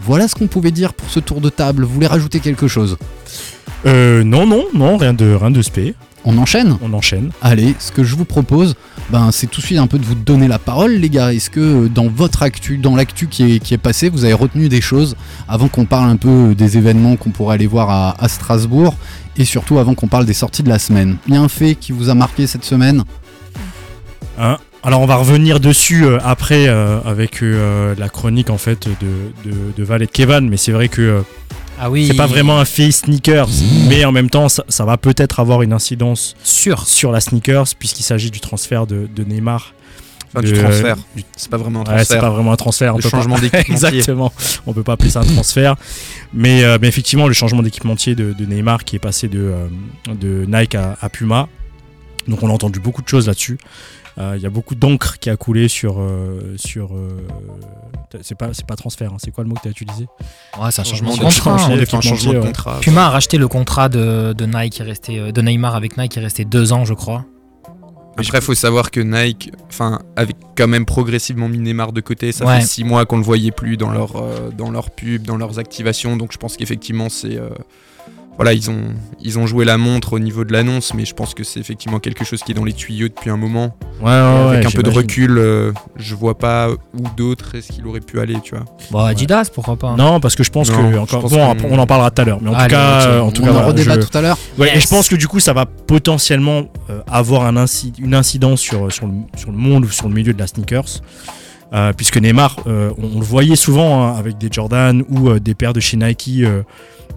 voilà 0.00 0.28
ce 0.28 0.34
qu'on 0.34 0.46
pouvait 0.46 0.70
dire 0.70 0.94
pour 0.94 1.10
ce 1.10 1.20
tour 1.20 1.40
de 1.40 1.48
table. 1.48 1.84
Vous 1.84 1.94
voulez 1.94 2.06
rajouter 2.06 2.40
quelque 2.40 2.68
chose? 2.68 2.96
Euh, 3.86 4.22
non, 4.22 4.46
non, 4.46 4.64
non, 4.74 4.96
rien 4.96 5.12
de, 5.12 5.34
rien 5.34 5.50
de 5.50 5.62
spé. 5.62 5.94
On 6.24 6.38
enchaîne? 6.38 6.78
On 6.82 6.92
enchaîne. 6.92 7.30
Allez, 7.40 7.74
ce 7.80 7.90
que 7.90 8.04
je 8.04 8.14
vous 8.14 8.24
propose, 8.24 8.76
ben, 9.10 9.30
c'est 9.32 9.46
tout 9.46 9.60
de 9.60 9.66
suite 9.66 9.78
un 9.78 9.86
peu 9.86 9.98
de 9.98 10.04
vous 10.04 10.14
donner 10.14 10.48
la 10.48 10.58
parole, 10.58 10.92
les 10.92 11.10
gars. 11.10 11.32
Est-ce 11.32 11.50
que 11.50 11.60
euh, 11.60 11.88
dans 11.88 12.08
votre 12.08 12.42
actu, 12.42 12.78
dans 12.78 12.96
l'actu 12.96 13.26
qui 13.26 13.54
est, 13.54 13.58
qui 13.58 13.74
est 13.74 13.78
passé, 13.78 14.08
vous 14.08 14.24
avez 14.24 14.32
retenu 14.32 14.68
des 14.68 14.80
choses 14.80 15.16
avant 15.48 15.68
qu'on 15.68 15.84
parle 15.84 16.08
un 16.08 16.16
peu 16.16 16.28
euh, 16.50 16.54
des 16.54 16.78
événements 16.78 17.16
qu'on 17.16 17.30
pourrait 17.30 17.54
aller 17.54 17.66
voir 17.66 17.90
à, 17.90 18.28
Strasbourg 18.28 18.94
et 19.36 19.44
surtout 19.44 19.78
avant 19.78 19.94
qu'on 19.94 20.08
parle 20.08 20.24
des 20.24 20.32
sorties 20.32 20.62
de 20.62 20.68
la 20.68 20.78
semaine? 20.78 21.16
Il 21.26 21.34
y 21.34 21.36
a 21.36 21.40
un 21.40 21.48
fait 21.48 21.74
qui 21.74 21.92
vous 21.92 22.08
a 22.08 22.14
marqué 22.14 22.46
cette 22.46 22.64
semaine? 22.64 23.04
Hein? 24.38 24.56
Alors 24.82 25.00
on 25.00 25.06
va 25.06 25.16
revenir 25.16 25.60
dessus 25.60 26.04
euh, 26.04 26.18
après 26.24 26.66
avec 26.68 27.42
la 27.42 28.08
chronique 28.08 28.50
en 28.50 28.58
fait 28.58 28.88
de, 28.88 29.52
de, 29.76 29.84
Val 29.84 30.02
et 30.02 30.06
de 30.06 30.10
Kevin, 30.10 30.48
mais 30.48 30.56
c'est 30.56 30.72
vrai 30.72 30.88
que 30.88 31.22
Ah 31.84 31.90
oui. 31.90 32.06
c'est 32.06 32.14
pas 32.16 32.26
vraiment 32.26 32.58
un 32.58 32.64
fait 32.64 32.90
sneakers, 32.92 33.48
mais 33.88 34.04
en 34.04 34.12
même 34.12 34.30
temps 34.30 34.48
ça, 34.48 34.64
ça 34.68 34.84
va 34.84 34.96
peut-être 34.96 35.40
avoir 35.40 35.62
une 35.62 35.72
incidence 35.72 36.34
sur 36.44 37.10
la 37.12 37.20
sneakers 37.20 37.66
puisqu'il 37.78 38.04
s'agit 38.04 38.30
du 38.30 38.38
transfert 38.40 38.86
de, 38.86 39.08
de 39.14 39.24
Neymar. 39.24 39.74
Enfin, 40.34 40.46
du 40.46 40.52
transfert. 40.54 40.96
du- 41.14 41.24
C'est 41.36 41.50
pas 41.50 41.56
vraiment 41.58 41.80
un 41.80 41.82
Ouais, 41.82 41.88
c'est 41.98 42.04
transfert. 42.04 42.20
pas 42.20 42.30
vraiment 42.30 42.52
un 42.52 42.56
transfert. 42.56 42.96
Le 42.96 43.02
pas- 43.02 43.08
changement 43.10 43.34
d'équipementier. 43.40 43.74
Exactement. 43.74 44.32
On 44.66 44.72
peut 44.72 44.82
pas 44.82 44.92
appeler 44.94 45.10
ça 45.10 45.20
un 45.20 45.24
transfert. 45.24 45.76
Mais, 46.32 46.64
euh, 46.64 46.78
mais 46.80 46.88
effectivement, 46.88 47.26
le 47.26 47.34
changement 47.34 47.62
d'équipementier 47.62 48.14
de, 48.14 48.32
de 48.32 48.46
Neymar 48.46 48.84
qui 48.84 48.96
est 48.96 49.00
passé 49.00 49.28
de, 49.28 49.40
euh, 49.40 49.66
de 50.14 50.46
Nike 50.48 50.74
à, 50.74 50.96
à 51.02 51.08
Puma. 51.10 51.48
Donc 52.28 52.42
on 52.42 52.48
a 52.48 52.52
entendu 52.52 52.78
beaucoup 52.80 53.02
de 53.02 53.08
choses 53.08 53.26
là-dessus. 53.26 53.58
Euh, 54.18 54.34
Il 54.36 54.42
y 54.42 54.46
a 54.46 54.50
beaucoup 54.50 54.74
d'encre 54.74 55.18
qui 55.18 55.30
a 55.30 55.36
coulé 55.36 55.68
sur. 55.68 55.98
euh, 56.00 56.54
sur 56.56 56.94
euh, 56.94 57.26
c'est 58.20 58.34
pas, 58.36 58.50
c'est 58.52 58.66
pas 58.66 58.76
transfert, 58.76 59.12
hein. 59.12 59.16
c'est 59.18 59.30
quoi 59.30 59.42
le 59.42 59.48
mot 59.48 59.56
que 59.56 59.62
tu 59.62 59.68
as 59.68 59.70
utilisé? 59.70 60.06
Ouais, 60.60 60.70
c'est 60.70 60.82
un 60.82 60.84
changement 60.84 61.12
Changement 61.12 61.28
de 61.30 61.34
contrat. 61.34 61.56
changement 61.58 61.74
hein. 61.74 61.78
d'équipementier, 61.78 62.10
un 62.10 62.14
changement 62.14 62.32
de 62.34 62.38
ouais. 62.40 62.46
contrat. 62.46 62.80
Puma 62.80 63.06
a 63.06 63.10
racheté 63.10 63.38
le 63.38 63.48
contrat 63.48 63.88
de, 63.88 64.34
de 64.36 64.44
Nike 64.46 64.74
qui 64.74 64.82
est 64.82 64.84
resté, 64.84 65.18
euh, 65.18 65.32
de 65.32 65.40
Neymar 65.40 65.74
avec 65.74 65.96
Nike 65.96 66.12
qui 66.12 66.18
est 66.18 66.22
resté 66.22 66.44
deux 66.44 66.72
ans, 66.74 66.84
je 66.84 66.92
crois. 66.94 67.24
Après, 68.18 68.38
il 68.38 68.44
faut 68.44 68.54
savoir 68.54 68.90
que 68.90 69.00
Nike, 69.00 69.50
enfin, 69.68 70.00
avait 70.16 70.34
quand 70.54 70.68
même 70.68 70.84
progressivement 70.84 71.48
mis 71.48 71.58
Neymar 71.58 71.92
de 71.94 72.02
côté. 72.02 72.30
Ça 72.32 72.44
Ouais. 72.44 72.60
fait 72.60 72.66
six 72.66 72.84
mois 72.84 73.06
qu'on 73.06 73.16
le 73.16 73.22
voyait 73.22 73.50
plus 73.52 73.78
dans 73.78 73.90
leur, 73.90 74.16
euh, 74.16 74.50
dans 74.50 74.70
leur 74.70 74.90
pub, 74.90 75.22
dans 75.22 75.38
leurs 75.38 75.58
activations. 75.58 76.18
Donc, 76.18 76.32
je 76.32 76.36
pense 76.36 76.58
qu'effectivement, 76.58 77.08
c'est. 77.08 77.36
euh, 77.38 77.48
voilà, 78.36 78.52
ils 78.54 78.70
ont, 78.70 78.80
ils 79.20 79.38
ont 79.38 79.46
joué 79.46 79.64
la 79.64 79.76
montre 79.78 80.14
au 80.14 80.18
niveau 80.18 80.44
de 80.44 80.52
l'annonce, 80.52 80.94
mais 80.94 81.04
je 81.04 81.14
pense 81.14 81.34
que 81.34 81.44
c'est 81.44 81.60
effectivement 81.60 81.98
quelque 82.00 82.24
chose 82.24 82.42
qui 82.42 82.52
est 82.52 82.54
dans 82.54 82.64
les 82.64 82.72
tuyaux 82.72 83.08
depuis 83.08 83.30
un 83.30 83.36
moment. 83.36 83.76
Ouais, 84.00 84.10
Avec 84.10 84.66
un 84.66 84.70
peu 84.70 84.82
de 84.82 84.90
recul, 84.90 85.36
euh, 85.38 85.72
je 85.96 86.14
vois 86.14 86.36
pas 86.38 86.68
où 86.70 87.02
d'autres 87.16 87.54
est-ce 87.54 87.70
qu'il 87.72 87.86
aurait 87.86 88.00
pu 88.00 88.18
aller, 88.20 88.36
tu 88.42 88.54
vois. 88.56 88.64
Bon, 88.90 88.98
Adidas, 89.00 89.50
pourquoi 89.54 89.76
pas. 89.76 89.88
hein. 89.90 89.96
Non, 89.96 90.18
parce 90.18 90.34
que 90.34 90.42
je 90.42 90.50
pense 90.50 90.70
Non, 90.70 90.76
que. 90.88 90.92
je 90.92 90.98
Encore, 90.98 91.20
pense 91.22 91.30
bon, 91.32 91.56
on 91.70 91.78
en 91.78 91.86
parlera 91.86 92.10
tout 92.10 92.22
à 92.22 92.24
l'heure. 92.24 92.38
Mais 92.40 92.50
en 92.50 92.54
Allez, 92.54 92.64
tout 92.64 92.70
cas, 92.70 93.06
euh, 93.06 93.20
en 93.20 93.30
tout 93.30 93.42
On 93.42 93.44
cas, 93.44 93.50
en 93.50 93.52
voilà, 93.54 93.68
redébat 93.68 94.00
je- 94.00 94.06
tout 94.06 94.18
à 94.18 94.20
l'heure. 94.22 94.38
Ouais, 94.58 94.76
Et 94.76 94.80
je 94.80 94.88
pense 94.88 95.08
que 95.08 95.14
du 95.16 95.28
coup, 95.28 95.38
ça 95.38 95.52
va 95.52 95.66
potentiellement 95.66 96.64
euh, 96.90 97.00
avoir 97.06 97.44
un 97.46 97.54
inci- 97.56 97.92
une 97.98 98.14
incidence 98.14 98.60
sur, 98.60 98.90
sur, 98.92 99.06
le, 99.06 99.12
sur 99.36 99.50
le 99.52 99.58
monde 99.58 99.84
ou 99.84 99.90
sur 99.90 100.08
le 100.08 100.14
milieu 100.14 100.32
de 100.32 100.38
la 100.38 100.46
sneakers. 100.46 101.00
Euh, 101.74 101.92
puisque 101.96 102.18
Neymar, 102.18 102.56
euh, 102.66 102.90
on, 102.98 103.16
on 103.16 103.20
le 103.20 103.24
voyait 103.24 103.56
souvent 103.56 104.02
hein, 104.02 104.16
avec 104.18 104.36
des 104.36 104.48
Jordan 104.50 105.02
ou 105.08 105.30
euh, 105.30 105.40
des 105.40 105.54
paires 105.54 105.72
de 105.72 105.80
chez 105.80 105.96
Nike. 105.96 106.40
euh, 106.42 106.62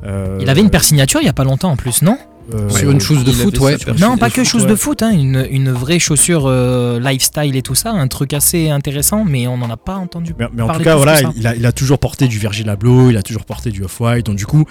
euh, 0.05 0.39
Il 0.41 0.49
avait 0.49 0.61
une 0.61 0.69
paire 0.69 0.83
signature 0.83 1.19
il 1.21 1.25
y 1.25 1.29
a 1.29 1.33
pas 1.33 1.43
longtemps 1.43 1.71
en 1.71 1.75
plus, 1.75 2.01
non? 2.01 2.17
Euh, 2.53 2.69
Sur 2.69 2.91
une 2.91 3.01
chose 3.01 3.23
de 3.23 3.31
foot, 3.31 3.57
ouais. 3.59 3.75
Non, 3.99 4.17
pas 4.17 4.27
foot, 4.27 4.35
que 4.35 4.43
chose 4.43 4.63
ouais. 4.63 4.69
de 4.69 4.75
foot, 4.75 5.01
hein, 5.01 5.09
une, 5.11 5.47
une 5.49 5.71
vraie 5.71 5.97
chaussure 5.97 6.43
euh, 6.45 6.99
lifestyle 6.99 7.55
et 7.55 7.63
tout 7.63 7.73
ça, 7.73 7.89
un 7.89 8.07
truc 8.07 8.33
assez 8.33 8.69
intéressant, 8.69 9.25
mais 9.25 9.47
on 9.47 9.57
n'en 9.57 9.69
a 9.69 9.77
pas 9.77 9.95
entendu 9.95 10.35
Mais, 10.37 10.45
mais 10.53 10.61
en 10.61 10.67
parler 10.67 10.83
tout 10.83 10.89
cas, 10.89 10.95
voilà, 10.95 11.21
il 11.35 11.47
a, 11.47 11.55
il 11.55 11.65
a 11.65 11.71
toujours 11.71 11.97
porté 11.97 12.27
du 12.27 12.37
Virgil 12.37 12.69
Abloh, 12.69 13.09
il 13.09 13.17
a 13.17 13.23
toujours 13.23 13.45
porté 13.45 13.71
du 13.71 13.83
Off-White. 13.83 14.27
Donc, 14.27 14.35
du 14.35 14.45
coup, 14.45 14.63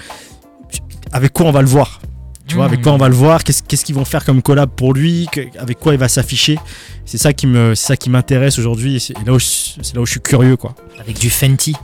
avec 1.12 1.32
quoi 1.32 1.46
on 1.46 1.52
va 1.52 1.62
le 1.62 1.68
voir? 1.68 2.00
Tu 2.46 2.56
vois, 2.56 2.66
avec 2.66 2.80
Hmm. 2.80 2.82
quoi 2.82 2.92
on 2.92 2.96
va 2.98 3.08
le 3.08 3.14
voir 3.14 3.42
Qu'est-ce 3.42 3.62
qu'ils 3.84 3.94
vont 3.94 4.04
faire 4.04 4.24
comme 4.24 4.42
collab 4.42 4.68
pour 4.70 4.92
lui 4.92 5.26
Que- 5.32 5.40
Avec 5.58 5.78
quoi 5.78 5.94
il 5.94 5.98
va 5.98 6.08
s'afficher 6.08 6.58
C'est 7.06 7.18
ça 7.18 7.32
qui 7.32 7.46
me, 7.46 7.74
c'est 7.74 7.86
ça 7.86 7.96
qui 7.96 8.10
m'intéresse 8.10 8.58
aujourd'hui. 8.58 8.96
et 8.96 8.98
C'est 8.98 9.14
là 9.26 9.32
où 9.32 9.38
je, 9.38 9.46
c'est 9.82 9.94
là 9.94 10.00
où 10.02 10.06
je 10.06 10.10
suis 10.12 10.20
curieux, 10.20 10.56
quoi. 10.56 10.74
Avec 11.00 11.18
du 11.18 11.30
Fenty. 11.30 11.74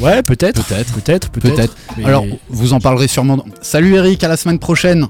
Ouais, 0.00 0.22
peut-être, 0.22 0.64
Peut-être. 0.64 0.92
peut-être, 0.94 1.30
peut-être. 1.30 1.54
Peut-être. 1.56 1.76
Mais- 1.98 2.04
Alors, 2.04 2.24
vous 2.48 2.72
en 2.72 2.80
parlerez 2.80 3.08
sûrement. 3.08 3.36
dans- 3.36 3.44
Salut 3.60 3.94
Eric, 3.94 4.22
à 4.24 4.28
la 4.28 4.36
semaine 4.36 4.58
prochaine. 4.58 5.06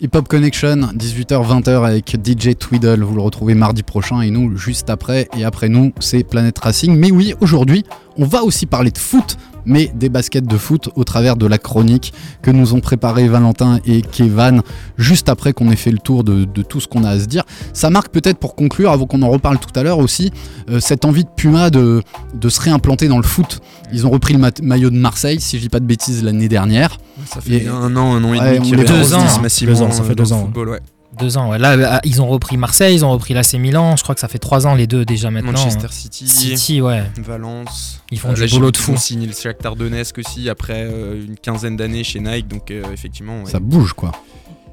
Hip 0.00 0.10
Hop 0.14 0.28
Connection, 0.28 0.76
18h-20h 0.94 1.82
avec 1.84 2.14
DJ 2.22 2.54
Tweedle. 2.54 3.02
Vous 3.02 3.16
le 3.16 3.22
retrouvez 3.22 3.54
mardi 3.54 3.82
prochain 3.82 4.20
et 4.20 4.30
nous 4.30 4.56
juste 4.56 4.90
après. 4.90 5.28
Et 5.36 5.44
après 5.44 5.68
nous, 5.68 5.92
c'est 5.98 6.22
Planet 6.22 6.56
Racing. 6.56 6.94
Mais 6.96 7.10
oui, 7.10 7.34
aujourd'hui, 7.40 7.84
on 8.16 8.24
va 8.24 8.44
aussi 8.44 8.66
parler 8.66 8.92
de 8.92 8.98
foot, 8.98 9.36
mais 9.68 9.92
des 9.94 10.08
baskets 10.08 10.46
de 10.46 10.56
foot 10.56 10.88
au 10.96 11.04
travers 11.04 11.36
de 11.36 11.46
la 11.46 11.58
chronique 11.58 12.12
que 12.42 12.50
nous 12.50 12.74
ont 12.74 12.80
préparé 12.80 13.28
Valentin 13.28 13.78
et 13.86 14.02
Kevan 14.02 14.62
juste 14.96 15.28
après 15.28 15.52
qu'on 15.52 15.70
ait 15.70 15.76
fait 15.76 15.92
le 15.92 15.98
tour 15.98 16.24
de, 16.24 16.44
de 16.44 16.62
tout 16.62 16.80
ce 16.80 16.88
qu'on 16.88 17.04
a 17.04 17.10
à 17.10 17.20
se 17.20 17.26
dire. 17.26 17.44
Ça 17.72 17.90
marque 17.90 18.08
peut-être 18.08 18.38
pour 18.38 18.56
conclure, 18.56 18.90
avant 18.90 19.06
qu'on 19.06 19.22
en 19.22 19.28
reparle 19.30 19.58
tout 19.58 19.78
à 19.78 19.82
l'heure 19.84 19.98
aussi, 19.98 20.32
euh, 20.70 20.80
cette 20.80 21.04
envie 21.04 21.22
de 21.24 21.30
Puma 21.36 21.70
de, 21.70 22.02
de 22.34 22.48
se 22.48 22.60
réimplanter 22.60 23.06
dans 23.06 23.18
le 23.18 23.22
foot. 23.22 23.60
Ils 23.92 24.06
ont 24.06 24.10
repris 24.10 24.34
le 24.34 24.40
maillot 24.62 24.90
de 24.90 24.96
Marseille, 24.96 25.40
si 25.40 25.56
je 25.58 25.62
dis 25.62 25.68
pas 25.68 25.80
de 25.80 25.86
bêtises, 25.86 26.24
l'année 26.24 26.48
dernière. 26.48 26.98
Ça 27.26 27.40
fait 27.40 27.64
Et- 27.64 27.68
un 27.68 27.94
an, 27.96 28.14
un 28.14 28.24
an 28.24 28.34
et 28.34 28.38
Ouais, 28.40 28.54
demi 28.58 28.72
on 28.72 28.76
voit 28.76 28.84
Deux 28.84 28.92
ans, 29.14 29.18
réinvestissent 29.18 29.38
hein. 29.38 29.42
massivement 29.42 29.74
Deux 29.74 29.82
ans, 29.82 29.90
ça 29.92 30.02
fait 30.02 30.14
deux 30.14 30.32
ans. 30.32 30.40
football, 30.44 30.68
ouais. 30.70 30.80
Deux 31.18 31.36
ans, 31.36 31.50
ouais. 31.50 31.58
Là, 31.58 31.76
là, 31.76 32.00
ils 32.04 32.22
ont 32.22 32.28
repris 32.28 32.56
Marseille, 32.56 32.94
ils 32.94 33.04
ont 33.04 33.10
repris 33.10 33.34
l'AC 33.34 33.54
Milan. 33.54 33.96
Je 33.96 34.02
crois 34.02 34.14
que 34.14 34.20
ça 34.20 34.28
fait 34.28 34.38
trois 34.38 34.66
ans 34.66 34.74
les 34.74 34.86
deux 34.86 35.04
déjà 35.04 35.30
maintenant. 35.30 35.52
Manchester 35.52 35.88
City, 35.90 36.28
City, 36.28 36.80
ouais. 36.80 37.02
Valence. 37.18 38.02
Ils 38.10 38.18
font 38.18 38.30
Euh, 38.30 38.34
du 38.34 38.40
là, 38.42 38.46
boulot 38.48 38.70
de 38.70 38.76
fou. 38.76 38.92
ont 38.92 38.96
signé 38.96 39.26
le 39.26 39.32
Shakhtar 39.32 39.74
Donetsk 39.76 40.18
aussi 40.18 40.48
après 40.48 40.84
euh, 40.86 41.24
une 41.26 41.36
quinzaine 41.36 41.76
d'années 41.76 42.04
chez 42.04 42.20
Nike, 42.20 42.48
donc 42.48 42.70
euh, 42.70 42.82
effectivement. 42.92 43.42
ouais. 43.42 43.50
Ça 43.50 43.58
bouge 43.60 43.92
quoi. 43.94 44.12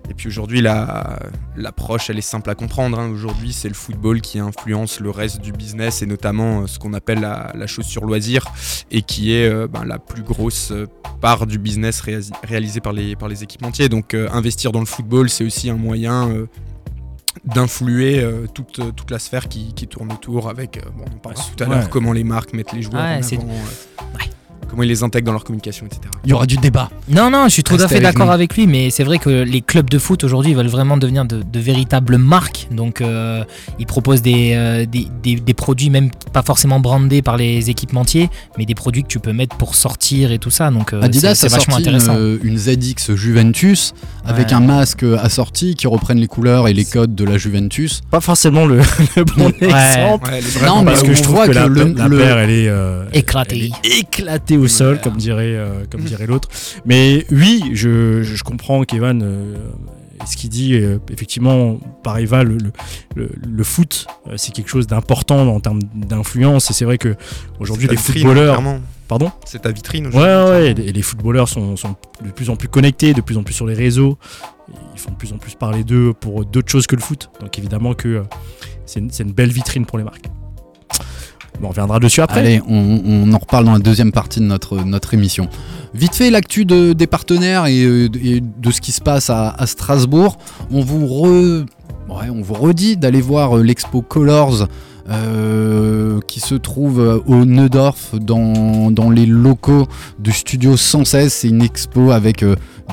Et 0.08 0.14
puis 0.14 0.28
aujourd'hui, 0.28 0.62
la- 0.62 1.18
l'approche, 1.58 2.12
elle 2.12 2.20
est 2.20 2.22
simple 2.22 2.52
à 2.52 2.56
comprendre. 2.56 3.00
hein. 3.00 3.10
Aujourd'hui, 3.10 3.52
c'est 3.52 3.68
le 3.70 3.74
football 3.74 4.22
qui 4.22 4.38
influence 4.38 5.00
le 5.00 5.10
reste 5.10 5.42
du 5.42 5.52
business 5.52 6.04
et 6.04 6.06
notamment 6.06 6.62
euh, 6.62 6.68
ce 6.68 6.78
qu'on 6.78 6.94
appelle 6.94 7.22
la, 7.22 7.52
la 7.56 7.66
chaussure 7.66 8.06
loisir 8.06 8.46
et 8.92 9.02
qui 9.02 9.34
est 9.34 9.50
euh, 9.50 9.68
ben, 9.68 9.84
la 9.84 9.98
plus 9.98 10.22
grosse 10.22 10.72
part 11.26 11.48
du 11.48 11.58
business 11.58 12.02
réalisé 12.44 12.82
par 12.82 12.94
les, 12.94 13.16
par 13.16 13.28
les 13.28 13.42
équipementiers. 13.42 13.90
Donc 13.90 14.14
euh, 14.14 14.30
investir 14.32 14.72
dans 14.72 14.80
le 14.80 14.86
football, 14.86 15.28
c'est 15.28 15.44
aussi 15.44 15.72
un 15.72 15.76
moyen 15.76 16.30
euh, 16.30 16.46
d'influer 17.46 18.20
euh, 18.20 18.46
toute, 18.54 18.80
toute 18.96 19.10
la 19.10 19.18
sphère 19.18 19.48
qui, 19.48 19.74
qui 19.74 19.88
tourne 19.88 20.12
autour 20.12 20.50
avec, 20.50 20.78
euh, 20.78 20.82
bon, 20.96 21.06
on 21.14 21.18
parle 21.18 21.36
tout 21.36 21.64
à 21.64 21.68
Ouais. 21.68 21.76
l'heure, 21.78 21.90
comment 21.90 22.14
les 22.14 22.24
marques 22.24 22.54
mettent 22.54 22.74
les 22.74 22.84
joueurs 22.84 23.04
Ouais, 23.04 23.18
en 23.18 23.22
c'est- 23.24 23.38
avant, 23.38 23.48
comment 24.70 24.84
ils 24.84 24.90
les 24.90 25.04
intègrent 25.04 25.26
dans 25.28 25.32
leur 25.34 25.44
communication, 25.44 25.86
etc. 25.86 26.02
Il 26.24 26.30
y 26.30 26.34
aura 26.34 26.46
du 26.46 26.58
débat. 26.58 26.90
Non, 27.10 27.30
non, 27.30 27.46
je 27.46 27.50
suis 27.54 27.64
tout 27.64 27.76
à 27.80 27.88
fait 27.88 28.00
d'accord 28.00 28.32
avec 28.32 28.56
lui, 28.56 28.68
mais 28.68 28.90
c'est 28.90 29.04
vrai 29.04 29.18
que 29.20 29.30
les 29.30 29.62
clubs 29.62 29.90
de 29.90 29.98
foot 30.00 30.24
aujourd'hui 30.24 30.54
veulent 30.54 30.68
vraiment 30.68 30.98
devenir 30.98 31.26
de, 31.26 31.42
de 31.44 31.60
véritables 31.60 32.18
marques. 32.18 32.68
Donc, 32.72 33.02
euh, 33.02 33.44
ils 33.80 33.86
proposent 33.86 34.22
des, 34.22 34.54
euh, 34.56 34.86
des, 34.86 35.08
des- 35.24 35.36
des 35.36 35.54
produits, 35.54 35.90
même 35.90 36.10
pas 36.34 36.42
forcément 36.44 36.80
brandés 36.80 37.22
par 37.22 37.38
les 37.38 37.70
équipementiers, 37.70 38.30
mais 38.58 38.66
des 38.66 38.76
produits 38.76 39.04
que 39.04 39.08
tu 39.08 39.20
peux 39.20 39.34
mettre 39.34 39.56
pour 39.58 39.76
sortir 39.76 40.32
et 40.32 40.40
tout 40.40 40.50
ça. 40.50 40.72
Donc, 40.72 40.94
euh, 40.94 41.02
Adidas 41.02 41.36
c'est 41.36 41.48
vachement 41.50 41.76
sorti 41.76 41.90
intéressant. 41.90 42.16
une, 42.16 42.40
une 42.44 42.58
ZX 42.58 43.16
Juventus 43.16 43.94
avec 44.26 44.48
Ouais. 44.48 44.54
un 44.54 44.60
masque 44.60 45.04
assorti 45.22 45.76
qui 45.76 45.88
reprennent 45.88 46.20
les 46.20 46.28
couleurs 46.28 46.68
et 46.68 46.74
les 46.74 46.86
codes 46.86 47.16
de 47.16 47.24
la 47.24 47.38
Juventus. 47.38 48.02
Pas 48.12 48.20
forcément 48.22 48.66
le, 48.66 48.78
le 49.16 49.24
bon 49.24 49.46
Ouais. 49.62 49.68
exemple. 49.68 50.30
Ouais, 50.32 50.42
Non, 50.68 50.80
mais 50.84 50.92
Parce 50.92 51.04
que 51.04 51.14
je 51.14 51.22
trouve 51.24 51.42
que, 51.44 51.48
que 51.48 51.52
la, 51.52 51.68
le- 51.68 51.94
la 51.94 52.08
le- 52.08 52.18
paire, 52.18 52.38
elle 52.40 52.50
est, 52.50 52.68
euh, 52.68 53.06
Éclatée. 53.14 53.72
elle 53.84 53.92
est 53.92 54.00
éclatée 54.00 54.55
au 54.58 54.68
sol, 54.68 55.00
comme 55.02 55.18
dirait, 55.18 55.56
euh, 55.56 55.84
comme 55.90 56.02
dirait 56.04 56.28
l'autre. 56.28 56.50
Mais 56.86 57.26
oui, 57.32 57.64
je, 57.74 58.24
je 58.24 58.44
comprends 58.44 58.84
Kevin 58.84 59.22
euh, 59.24 59.56
ce 60.26 60.38
qu'il 60.38 60.50
dit. 60.50 60.74
euh, 60.76 60.98
effectivement, 61.12 61.80
par 62.04 62.18
Eva, 62.18 62.44
le, 62.44 62.58
le, 62.58 62.72
le- 63.16 63.32
le 63.48 63.64
foot, 63.64 64.08
euh, 64.28 64.34
c'est 64.38 64.52
quelque 64.54 64.70
chose 64.70 64.88
d'important 64.88 65.48
en 65.48 65.60
termes 65.60 65.82
d'influence. 65.96 66.70
Et 66.70 66.74
c'est 66.74 66.86
vrai 66.86 66.98
que 66.98 67.16
aujourd'hui, 67.60 67.88
les 67.88 67.96
vitrine, 67.96 68.24
footballeurs, 68.24 68.56
clairement. 68.58 68.80
pardon. 69.08 69.32
C'est 69.46 69.62
ta 69.64 69.72
vitrine 69.72 70.08
Ouais, 70.08 70.16
aujourd'hui. 70.16 70.34
ouais, 70.54 70.74
ouais, 70.76 70.86
et 70.88 70.92
les 70.94 71.02
footballeurs 71.02 71.50
sont, 71.50 71.76
sont 71.76 71.96
de 72.24 72.32
plus 72.32 72.50
en 72.50 72.56
plus 72.56 72.68
connectés, 72.70 73.14
de 73.14 73.22
plus 73.22 73.38
en 73.38 73.44
plus 73.44 73.54
sur 73.54 73.66
les 73.68 73.76
réseaux. 73.76 74.18
Ils 74.94 75.00
font 75.00 75.12
de 75.12 75.16
plus 75.18 75.32
en 75.34 75.38
plus 75.38 75.54
parler 75.54 75.84
d'eux 75.84 76.14
pour 76.20 76.44
d'autres 76.46 76.72
choses 76.72 76.88
que 76.88 76.96
le 76.96 77.02
foot. 77.02 77.30
Donc 77.40 77.58
évidemment 77.60 77.94
que 77.94 78.08
euh, 78.08 78.24
c'est 78.88 79.00
une, 79.00 79.12
c'est 79.12 79.24
une 79.24 79.32
belle 79.34 79.52
vitrine 79.52 79.86
pour 79.86 79.98
les 80.00 80.04
marques. 80.04 80.26
On 81.64 81.70
reviendra 81.70 82.00
dessus 82.00 82.22
après. 82.22 82.40
Allez, 82.40 82.62
on, 82.68 83.32
en 83.32 83.38
reparle 83.38 83.66
dans 83.66 83.74
la 83.74 83.80
deuxième 83.80 84.12
partie 84.12 84.40
de 84.40 84.46
notre, 84.46 85.14
émission. 85.14 85.48
Vite 85.94 86.16
fait, 86.16 86.30
l'actu 86.30 86.66
de- 86.66 86.94
des 86.94 87.08
partenaires 87.08 87.66
et, 87.66 87.84
euh, 87.84 88.10
et 88.24 88.42
de 88.42 88.72
ce 88.72 88.82
qui 88.82 88.92
se 88.92 89.02
passe 89.02 89.30
à, 89.30 89.56
Strasbourg. 89.66 90.38
On 90.72 90.82
vous, 90.82 91.06
redit 92.54 92.98
d'aller 92.98 93.22
voir 93.22 93.58
euh, 93.58 93.64
l'expo 93.64 94.02
Colors 94.02 94.68
euh, 95.10 96.20
qui 96.28 96.40
se 96.40 96.56
trouve 96.56 97.22
au 97.28 97.46
Neudorf 97.46 98.16
dans, 98.20 99.10
les 99.10 99.26
locaux 99.26 99.88
du 100.20 100.32
studio 100.32 100.76
116. 100.78 101.32
C'est 101.32 101.50
une 101.50 101.62
expo 101.62 102.12
avec 102.12 102.44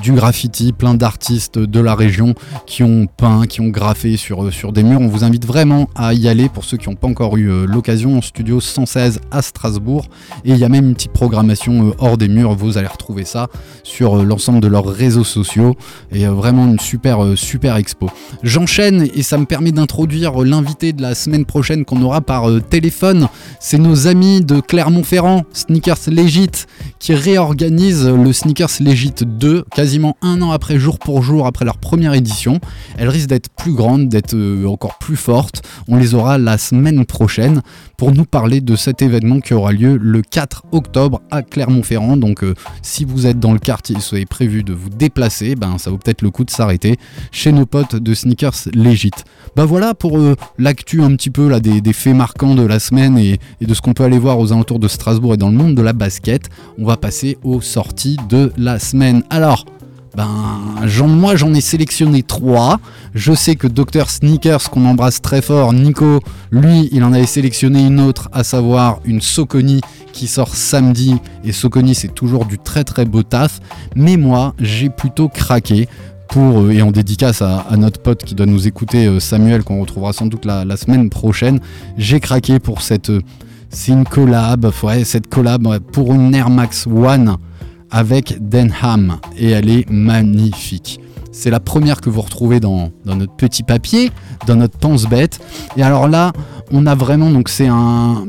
du 0.01 0.13
graffiti, 0.13 0.73
plein 0.73 0.95
d'artistes 0.95 1.59
de 1.59 1.81
la 1.81 1.95
région 1.95 2.35
qui 2.67 2.83
ont 2.83 3.07
peint, 3.07 3.47
qui 3.47 3.61
ont 3.61 3.69
graffé 3.69 4.17
sur, 4.17 4.45
euh, 4.45 4.51
sur 4.51 4.73
des 4.73 4.83
murs. 4.83 5.01
On 5.01 5.09
vous 5.09 5.25
invite 5.25 5.47
vraiment 5.47 5.89
à 5.95 6.15
y 6.15 6.29
aller 6.29 6.49
pour 6.49 6.65
ceux 6.65 6.77
qui 6.77 6.89
n'ont 6.89 6.97
pas 6.97 7.09
encore 7.09 7.37
eu 7.37 7.51
euh, 7.51 7.67
l'occasion 7.67 8.19
en 8.19 8.23
studio 8.23 8.61
116 8.61 9.21
à 9.31 9.43
Strasbourg. 9.43 10.07
Et 10.45 10.53
il 10.53 10.57
y 10.57 10.65
a 10.65 10.69
même 10.69 10.89
une 10.89 10.95
petite 10.95 11.13
programmation 11.13 11.89
euh, 11.89 11.93
hors 11.99 12.17
des 12.17 12.29
murs. 12.29 12.55
Vous 12.55 12.79
allez 12.79 12.87
retrouver 12.87 13.25
ça 13.25 13.49
sur 13.83 14.17
l'ensemble 14.17 14.61
de 14.61 14.69
leurs 14.69 14.87
réseaux 14.87 15.25
sociaux. 15.25 15.77
Et 16.11 16.27
vraiment 16.27 16.67
une 16.67 16.81
super, 16.81 17.37
super 17.37 17.77
expo. 17.77 18.11
J'enchaîne 18.43 19.09
et 19.15 19.23
ça 19.23 19.39
me 19.39 19.45
permet 19.45 19.73
d'introduire 19.73 20.39
l'invité 20.39 20.93
de 20.93 21.03
la 21.03 21.15
semaine 21.15 21.45
prochaine 21.45 21.85
qu'on 21.85 22.03
aura 22.03 22.21
par 22.21 22.49
téléphone. 22.69 23.29
C'est 23.61 23.79
nos 23.79 24.07
amis 24.07 24.41
de 24.41 24.61
Clermont-Ferrand, 24.61 25.45
Sneakers 25.53 26.09
Legit, 26.09 26.51
qui 26.99 27.15
réorganisent 27.15 28.07
le 28.09 28.33
Sneakers 28.33 28.81
Legit 28.81 29.15
2 29.25 29.65
quasiment 29.83 30.17
un 30.23 30.41
an 30.43 30.53
après, 30.53 30.79
jour 30.79 31.01
pour 31.01 31.25
jour, 31.25 31.45
après 31.45 31.65
leur 31.65 31.77
première 31.77 32.15
édition. 32.15 32.61
Elle 32.99 33.09
risque 33.09 33.29
d'être 33.29 33.49
plus 33.49 33.73
grande, 33.73 34.09
d'être 34.09 34.37
euh, 34.37 34.65
encore 34.67 34.97
plus 34.99 35.17
forte. 35.17 35.63
On 35.89 35.97
les 35.97 36.15
aura 36.15 36.39
la 36.39 36.57
semaine 36.57 37.05
prochaine 37.05 37.63
pour 37.97 38.13
nous 38.13 38.25
parler 38.25 38.61
de 38.61 38.77
cet 38.77 39.03
événement 39.03 39.41
qui 39.41 39.55
aura 39.55 39.73
lieu 39.73 39.97
le 40.01 40.23
4 40.23 40.67
octobre 40.71 41.21
à 41.33 41.43
Clermont-Ferrand. 41.43 42.17
Donc 42.17 42.45
euh, 42.45 42.55
si 42.81 43.05
vous 43.05 43.27
êtes 43.27 43.41
dans 43.41 43.53
le 43.53 43.59
quartier 43.59 43.97
et 43.97 44.01
soyez 44.01 44.25
prévu 44.25 44.63
de 44.63 44.73
vous 44.73 44.89
déplacer, 44.89 45.57
ben, 45.57 45.79
ça 45.79 45.91
vaut 45.91 45.99
peut-être 45.99 46.23
le 46.23 46.31
coup 46.31 46.45
de 46.45 46.51
s'arrêter 46.51 46.97
chez 47.33 47.51
nos 47.51 47.67
potes 47.67 47.97
de 47.97 48.15
Sneakers 48.15 48.69
Legit. 48.75 49.11
Bah 49.57 49.65
voilà 49.65 49.95
pour 49.95 50.17
euh, 50.17 50.37
l'actu 50.59 51.03
un 51.03 51.17
petit 51.17 51.31
peu 51.31 51.59
des 51.61 51.93
faits 51.93 52.15
marquants 52.15 52.55
de 52.55 52.63
la 52.63 52.79
semaine 52.79 53.19
et, 53.19 53.41
et 53.61 53.67
de 53.67 53.75
ce 53.75 53.81
qu'on 53.81 53.95
peut 53.95 54.05
aller 54.05 54.21
voir 54.21 54.39
aux 54.39 54.53
alentours 54.53 54.79
de 54.79 54.87
Strasbourg 54.87 55.35
et 55.35 55.37
dans 55.37 55.51
le 55.51 55.57
monde 55.57 55.75
de 55.75 55.83
la 55.83 55.93
basket. 55.93 56.51
On 56.79 56.85
va 56.85 56.97
passer 56.97 57.37
aux 57.43 57.61
sorties 57.61 58.17
de 58.29 58.53
la 58.57 58.79
semaine. 58.79 59.25
Alors, 59.29 59.65
ben, 60.17 60.29
moi 61.07 61.37
j'en 61.37 61.55
ai 61.55 61.61
sélectionné 61.61 62.23
trois. 62.23 62.81
Je 63.15 63.33
sais 63.33 63.57
que 63.57 63.67
Dr 63.67 64.11
Sneakers, 64.11 64.71
qu'on 64.71 64.85
embrasse 64.85 65.23
très 65.23 65.43
fort, 65.43 65.73
Nico, 65.73 66.21
lui, 66.51 66.89
il 66.93 67.03
en 67.05 67.13
avait 67.13 67.27
sélectionné 67.27 67.87
une 67.87 68.01
autre, 68.01 68.29
à 68.33 68.45
savoir 68.45 69.01
une 69.05 69.21
Soconi 69.21 69.81
qui 70.13 70.27
sort 70.27 70.55
samedi. 70.55 71.17
Et 71.45 71.53
Soconi, 71.53 71.95
c'est 71.95 72.15
toujours 72.15 72.45
du 72.45 72.59
très 72.59 72.85
très 72.85 73.05
beau 73.05 73.23
taf. 73.23 73.61
Mais 73.97 74.17
moi, 74.17 74.55
j'ai 74.59 74.91
plutôt 74.91 75.29
craqué 75.29 75.89
pour, 76.29 76.61
euh, 76.61 76.71
et 76.71 76.83
en 76.83 76.91
dédicace 76.91 77.43
à, 77.43 77.65
notre 77.77 78.01
pote 78.01 78.25
qui 78.25 78.35
doit 78.35 78.47
nous 78.47 78.67
écouter, 78.67 79.07
euh, 79.07 79.21
Samuel, 79.21 79.65
qu'on 79.65 79.81
retrouvera 79.81 80.13
sans 80.13 80.27
doute 80.27 80.45
la, 80.45 80.77
semaine 80.77 81.11
prochaine, 81.11 81.61
j'ai 81.97 82.21
craqué 82.21 82.59
pour 82.59 82.83
cette. 82.83 83.11
euh, 83.11 83.21
c'est 83.69 83.93
une 83.93 84.05
collab, 84.05 84.71
cette 85.03 85.29
collab 85.29 85.79
pour 85.79 86.13
une 86.13 86.35
Air 86.35 86.51
Max 86.51 86.87
One 86.87 87.39
avec 87.93 88.49
Denham 88.49 89.19
et 89.39 89.51
elle 89.51 89.69
est 89.69 89.89
magnifique. 89.89 90.99
C'est 91.31 91.51
la 91.51 91.61
première 91.61 92.01
que 92.01 92.11
vous 92.11 92.21
retrouvez 92.21 92.59
dans, 92.59 92.91
notre 93.05 93.35
petit 93.35 93.63
papier, 93.63 94.11
dans 94.47 94.57
notre 94.57 94.77
pense-bête. 94.77 95.39
Et 95.77 95.83
alors 95.83 96.09
là, 96.09 96.33
on 96.73 96.87
a 96.87 96.95
vraiment, 96.95 97.31
donc 97.31 97.49
c'est 97.49 97.69
un... 97.69 98.27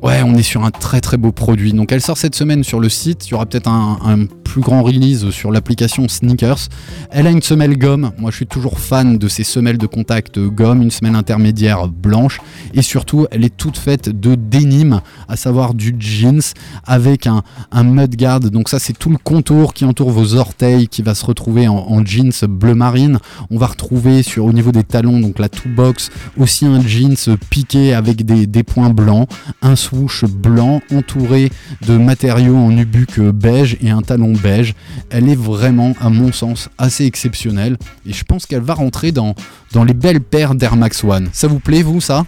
Ouais, 0.00 0.22
on 0.24 0.36
est 0.36 0.42
sur 0.42 0.64
un 0.64 0.70
très 0.70 1.00
très 1.00 1.16
beau 1.16 1.32
produit. 1.32 1.72
Donc 1.72 1.90
elle 1.90 2.00
sort 2.00 2.16
cette 2.16 2.36
semaine 2.36 2.62
sur 2.62 2.78
le 2.78 2.88
site. 2.88 3.26
Il 3.26 3.32
y 3.32 3.34
aura 3.34 3.46
peut-être 3.46 3.68
un 3.68 4.26
plus 4.48 4.62
grand 4.62 4.82
release 4.82 5.28
sur 5.28 5.52
l'application 5.52 6.08
Sneakers. 6.08 6.68
Elle 7.10 7.26
a 7.26 7.30
une 7.30 7.42
semelle 7.42 7.76
gomme. 7.76 8.12
Moi, 8.16 8.30
je 8.30 8.36
suis 8.36 8.46
toujours 8.46 8.80
fan 8.80 9.18
de 9.18 9.28
ces 9.28 9.44
semelles 9.44 9.76
de 9.76 9.86
contact 9.86 10.38
gomme, 10.38 10.80
une 10.80 10.90
semelle 10.90 11.16
intermédiaire 11.16 11.86
blanche. 11.86 12.40
Et 12.72 12.80
surtout, 12.80 13.26
elle 13.30 13.44
est 13.44 13.54
toute 13.54 13.76
faite 13.76 14.08
de 14.08 14.36
denim, 14.36 15.02
à 15.28 15.36
savoir 15.36 15.74
du 15.74 15.94
jeans 15.98 16.40
avec 16.86 17.26
un, 17.26 17.42
un 17.70 17.84
mudguard. 17.84 18.40
Donc 18.40 18.70
ça, 18.70 18.78
c'est 18.78 18.98
tout 18.98 19.10
le 19.10 19.18
contour 19.18 19.74
qui 19.74 19.84
entoure 19.84 20.10
vos 20.10 20.34
orteils 20.36 20.88
qui 20.88 21.02
va 21.02 21.14
se 21.14 21.26
retrouver 21.26 21.68
en, 21.68 21.76
en 21.76 22.02
jeans 22.04 22.32
bleu 22.48 22.74
marine. 22.74 23.18
On 23.50 23.58
va 23.58 23.66
retrouver 23.66 24.22
sur 24.22 24.46
au 24.46 24.52
niveau 24.54 24.72
des 24.72 24.84
talons, 24.84 25.20
donc 25.20 25.38
la 25.38 25.50
two 25.50 25.68
box, 25.68 26.08
aussi 26.38 26.64
un 26.64 26.80
jeans 26.80 27.36
piqué 27.50 27.92
avec 27.92 28.24
des, 28.24 28.46
des 28.46 28.62
points 28.62 28.90
blancs, 28.90 29.28
un 29.60 29.76
swoosh 29.76 30.24
blanc 30.24 30.80
entouré 30.90 31.52
de 31.86 31.98
matériaux 31.98 32.56
en 32.56 32.70
nubuck 32.70 33.20
beige 33.20 33.76
et 33.82 33.90
un 33.90 34.00
talon 34.00 34.37
beige. 34.38 34.74
Elle 35.10 35.28
est 35.28 35.36
vraiment, 35.36 35.94
à 36.00 36.08
mon 36.08 36.32
sens, 36.32 36.68
assez 36.78 37.04
exceptionnelle 37.04 37.76
et 38.06 38.12
je 38.12 38.24
pense 38.24 38.46
qu'elle 38.46 38.62
va 38.62 38.74
rentrer 38.74 39.12
dans, 39.12 39.34
dans 39.72 39.84
les 39.84 39.94
belles 39.94 40.20
paires 40.20 40.54
d'Air 40.54 40.76
Max 40.76 41.04
One. 41.04 41.28
Ça 41.32 41.48
vous 41.48 41.60
plaît, 41.60 41.82
vous, 41.82 42.00
ça? 42.00 42.24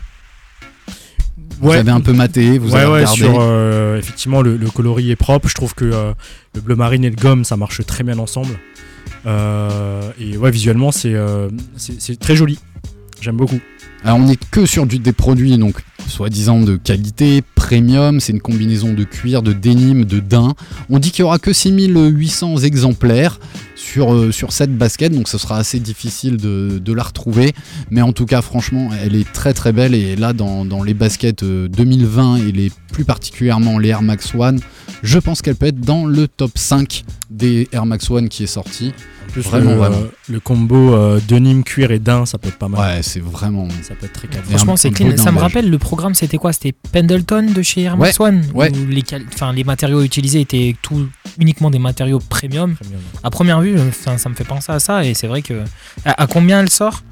Vous 1.62 1.73
avez 1.73 1.90
un 1.90 2.00
peu 2.00 2.14
maté, 2.14 2.59
vous 2.59 2.71
ouais, 2.71 2.81
avez 2.81 2.90
ouais, 2.90 3.00
regardé. 3.00 3.17
sur, 3.17 3.37
euh, 3.39 3.99
effectivement, 3.99 4.41
le, 4.41 4.56
le 4.56 4.71
coloris 4.71 5.11
est 5.11 5.17
propre. 5.17 5.47
Je 5.47 5.54
trouve 5.54 5.75
que 5.75 5.84
euh, 5.84 6.13
le 6.54 6.61
bleu 6.63 6.75
marine 6.75 7.04
et 7.04 7.11
le 7.11 7.17
gomme, 7.17 7.45
ça 7.45 7.58
marche 7.58 7.84
très 7.84 8.02
bien 8.02 8.19
ensemble. 8.19 8.58
Euh, 9.26 10.11
et 10.19 10.39
ouais, 10.39 10.50
visuellement, 10.50 10.91
c'est 10.91 11.15
très 12.19 12.34
joli. 12.34 12.58
J'aime 13.21 13.37
beaucoup. 13.37 13.61
Alors 14.04 14.19
on 14.19 14.25
n'est 14.25 14.36
que 14.36 14.65
sur 14.67 14.86
des 14.86 15.13
produits 15.13 15.58
donc 15.58 15.82
soi-disant 16.08 16.60
de 16.60 16.76
qualité, 16.76 17.43
premium, 17.54 18.19
c'est 18.21 18.32
une 18.32 18.41
combinaison 18.41 18.93
de 18.93 19.04
cuir, 19.04 19.43
de 19.43 19.52
denim, 19.52 20.04
de 20.04 20.21
daim. 20.21 20.54
On 20.89 20.99
dit 20.99 21.10
qu'il 21.10 21.21
y 21.21 21.23
aura 21.23 21.39
que 21.39 21.52
6800 21.52 22.58
exemplaires 22.58 23.39
sur, 23.91 24.15
euh, 24.15 24.31
sur 24.33 24.53
cette 24.53 24.76
basket, 24.76 25.13
donc 25.13 25.29
ce 25.29 25.39
sera 25.39 25.57
assez 25.59 25.81
difficile 25.81 26.37
de, 26.37 26.79
de 26.83 26.93
la 26.93 27.03
retrouver. 27.03 27.53
Mais 27.91 28.03
en 28.03 28.13
tout 28.13 28.26
cas, 28.26 28.41
franchement, 28.43 28.91
elle 29.03 29.15
est 29.17 29.31
très 29.33 29.53
très 29.53 29.73
belle 29.73 29.95
et 29.95 30.17
là 30.17 30.33
dans, 30.33 30.65
dans 30.65 30.83
les 30.83 30.95
baskets 30.95 31.43
euh, 31.43 31.69
2020 31.69 32.37
et 32.49 32.53
les 32.53 32.71
plus 32.93 33.05
particulièrement 33.05 33.79
les 33.79 33.89
Air 33.91 34.03
Max 34.03 34.35
One, 34.35 34.61
je 35.03 35.19
pense 35.19 35.43
qu'elle 35.43 35.57
peut 35.57 35.67
être 35.67 35.81
dans 35.81 36.05
le 36.07 36.29
top 36.29 36.53
5 36.57 37.05
des 37.31 37.69
Air 37.73 37.87
Max 37.87 38.11
One 38.11 38.29
qui 38.29 38.45
est 38.45 38.49
sorti. 38.49 38.93
En 39.29 39.33
plus, 39.33 39.43
Vraiment, 39.43 39.71
le, 39.71 39.76
vraiment. 39.76 39.97
euh, 39.97 40.11
le 40.29 40.41
combo 40.41 40.93
euh, 40.95 41.21
denim, 41.29 41.63
cuir 41.63 41.93
et 41.93 42.00
daim, 42.00 42.26
ça 42.26 42.37
peut 42.37 42.49
être 42.49 42.59
pas 42.59 42.67
mal. 42.67 42.81
Ouais, 42.81 43.03
c'est 43.03 43.21
vraiment. 43.23 43.69
Ça 43.83 43.95
peut 43.95 44.07
être 44.07 44.13
très 44.13 44.26
un- 44.37 44.43
Franchement, 44.43 44.76
c'est 44.76 44.91
clean. 44.91 45.17
Ça 45.17 45.31
me 45.31 45.39
rappelle, 45.39 45.71
le 45.71 45.79
programme, 45.79 46.15
c'était 46.15 46.37
quoi? 46.37 46.53
C'était 46.53 46.73
Pendleton 46.93 47.47
de 47.55 47.63
chez 47.63 47.83
Air 47.83 47.97
Max 47.97 48.19
One 48.19 48.43
ouais. 48.55 48.73
où 48.73 48.87
les, 48.89 49.05
les 49.55 49.65
matériaux 49.65 50.03
utilisés 50.03 50.41
étaient 50.41 50.75
tout, 50.83 51.07
uniquement 51.39 51.71
des 51.71 51.79
matériaux 51.79 52.19
premium. 52.19 52.75
Premium. 52.75 53.00
À 53.23 53.31
première 53.31 53.61
vue, 53.61 53.76
ça 53.93 54.28
me 54.28 54.34
fait 54.34 54.45
penser 54.45 54.73
à 54.73 54.78
ça 54.80 55.04
et 55.04 55.14
c'est 55.14 55.26
vrai 55.26 55.43
que. 55.43 55.62
À, 56.04 56.23
à 56.23 56.26
combien 56.26 56.60
elle 56.60 56.71
sort? 56.71 57.02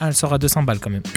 Ah, 0.00 0.08
Elle 0.08 0.14
sort 0.14 0.32
à 0.34 0.38
200 0.38 0.62
balles 0.64 0.78
quand 0.80 0.90
même. 0.90 1.02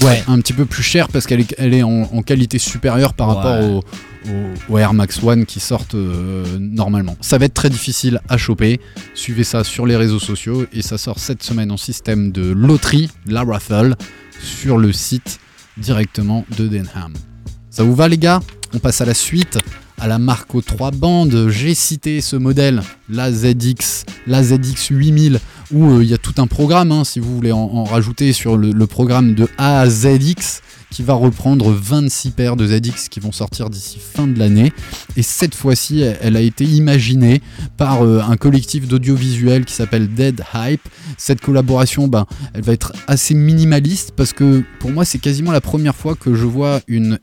Ouais, 0.00 0.22
un 0.28 0.38
petit 0.40 0.52
peu 0.52 0.64
plus 0.64 0.84
cher 0.84 1.08
parce 1.08 1.26
qu'elle 1.26 1.40
est, 1.40 1.54
elle 1.58 1.74
est 1.74 1.82
en, 1.82 2.02
en 2.02 2.22
qualité 2.22 2.58
supérieure 2.58 3.14
par 3.14 3.34
rapport 3.34 3.58
Ouais. 3.58 3.66
au, 3.66 4.30
au- 4.30 4.74
au 4.74 4.78
Air 4.78 4.94
Max 4.94 5.20
One 5.20 5.44
qui 5.44 5.58
sortent 5.58 5.96
euh, 5.96 6.44
normalement. 6.60 7.16
Ça 7.20 7.36
va 7.36 7.46
être 7.46 7.54
très 7.54 7.68
difficile 7.68 8.20
à 8.28 8.36
choper. 8.36 8.80
Suivez 9.14 9.42
ça 9.42 9.64
sur 9.64 9.86
les 9.86 9.96
réseaux 9.96 10.20
sociaux 10.20 10.66
et 10.72 10.82
ça 10.82 10.98
sort 10.98 11.18
cette 11.18 11.42
semaine 11.42 11.72
en 11.72 11.76
système 11.76 12.30
de 12.30 12.48
loterie, 12.52 13.10
la 13.26 13.42
raffle, 13.42 13.96
sur 14.40 14.78
le 14.78 14.92
site 14.92 15.40
directement 15.78 16.44
de 16.56 16.68
Denham. 16.68 17.14
Ça 17.70 17.82
vous 17.82 17.96
va 17.96 18.06
les 18.06 18.18
gars? 18.18 18.38
On 18.74 18.78
passe 18.78 19.00
à 19.00 19.04
la 19.04 19.14
suite, 19.14 19.58
à 19.98 20.06
la 20.06 20.18
marque 20.18 20.54
aux 20.54 20.62
trois 20.62 20.90
bandes. 20.90 21.48
J'ai 21.48 21.74
cité 21.74 22.20
ce 22.20 22.36
modèle, 22.36 22.82
la 23.08 23.32
ZX, 23.32 24.04
la 24.26 24.42
ZX 24.42 24.90
8000, 24.90 25.40
où 25.72 25.90
euh, 25.90 26.04
il 26.04 26.08
y 26.08 26.14
a 26.14 26.18
tout 26.18 26.34
un 26.38 26.46
programme, 26.46 26.92
hein, 26.92 27.04
si 27.04 27.20
vous 27.20 27.34
voulez 27.34 27.52
en, 27.52 27.84
rajouter 27.84 28.32
sur 28.32 28.56
le, 28.56 28.86
programme 28.86 29.34
de 29.34 29.48
A 29.58 29.80
à 29.80 29.86
qui 30.90 31.02
va 31.02 31.12
reprendre 31.12 31.70
26 31.70 32.30
paires 32.30 32.56
de 32.56 32.66
ZX 32.66 33.08
qui 33.10 33.20
vont 33.20 33.32
sortir 33.32 33.68
d'ici 33.68 33.98
fin 33.98 34.26
de 34.26 34.38
l'année. 34.38 34.72
Et 35.16 35.22
cette 35.22 35.54
fois-ci, 35.54 36.00
elle, 36.00 36.18
elle 36.22 36.36
a 36.36 36.40
été 36.40 36.64
imaginée 36.64 37.42
par 37.76 38.02
euh, 38.02 38.20
un 38.26 38.36
collectif 38.36 38.88
d'audiovisuel 38.88 39.64
qui 39.64 39.74
s'appelle 39.74 40.08
Dead 40.08 40.42
Hype. 40.54 40.80
Cette 41.18 41.40
collaboration, 41.40 42.08
ben, 42.08 42.26
elle 42.54 42.62
va 42.62 42.72
être 42.72 42.92
assez 43.06 43.34
minimaliste 43.34 44.12
parce 44.16 44.32
que 44.32 44.62
pour 44.80 44.90
moi, 44.90 45.04
c'est 45.04 45.18
quasiment 45.18 45.52
la 45.52 45.60
première 45.60 45.94
fois 45.94 46.14
que 46.14 46.34
je 46.34 46.46
vois 46.46 46.80
une 46.86 47.18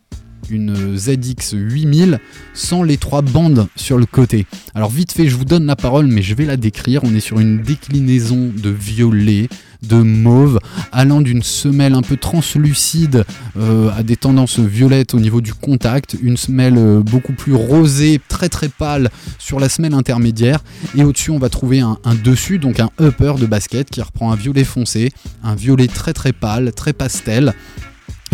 une 0.49 0.97
ZX 0.97 1.53
8000 1.53 2.19
sans 2.53 2.83
les 2.83 2.97
trois 2.97 3.21
bandes 3.21 3.67
sur 3.75 3.97
le 3.97 4.05
côté. 4.05 4.45
Alors 4.73 4.89
vite 4.89 5.11
fait, 5.11 5.27
je 5.27 5.35
vous 5.35 5.45
donne 5.45 5.65
la 5.65 5.75
parole, 5.75 6.07
mais 6.07 6.21
je 6.21 6.35
vais 6.35 6.45
la 6.45 6.57
décrire. 6.57 7.03
On 7.03 7.13
est 7.15 7.19
sur 7.19 7.39
une 7.39 7.61
déclinaison 7.61 8.51
de 8.55 8.69
violet, 8.69 9.47
de 9.83 9.97
mauve, 9.97 10.59
allant 10.91 11.21
d'une 11.21 11.43
semelle 11.43 11.93
un 11.93 12.01
peu 12.01 12.17
translucide 12.17 13.23
euh, 13.57 13.89
à 13.95 14.03
des 14.03 14.15
tendances 14.15 14.59
violettes 14.59 15.13
au 15.13 15.19
niveau 15.19 15.41
du 15.41 15.53
contact, 15.53 16.17
une 16.21 16.37
semelle 16.37 16.77
euh, 16.77 17.01
beaucoup 17.01 17.33
plus 17.33 17.53
rosée, 17.53 18.19
très 18.27 18.49
très 18.49 18.69
pâle 18.69 19.09
sur 19.37 19.59
la 19.59 19.69
semelle 19.69 19.93
intermédiaire, 19.93 20.59
et 20.95 21.03
au-dessus 21.03 21.31
on 21.31 21.39
va 21.39 21.49
trouver 21.49 21.81
un, 21.81 21.97
un 22.03 22.15
dessus, 22.15 22.59
donc 22.59 22.79
un 22.79 22.89
upper 22.99 23.33
de 23.39 23.45
basket 23.45 23.89
qui 23.89 24.01
reprend 24.01 24.31
un 24.31 24.35
violet 24.35 24.63
foncé, 24.63 25.11
un 25.43 25.55
violet 25.55 25.87
très 25.87 26.13
très 26.13 26.33
pâle, 26.33 26.71
très 26.73 26.93
pastel. 26.93 27.53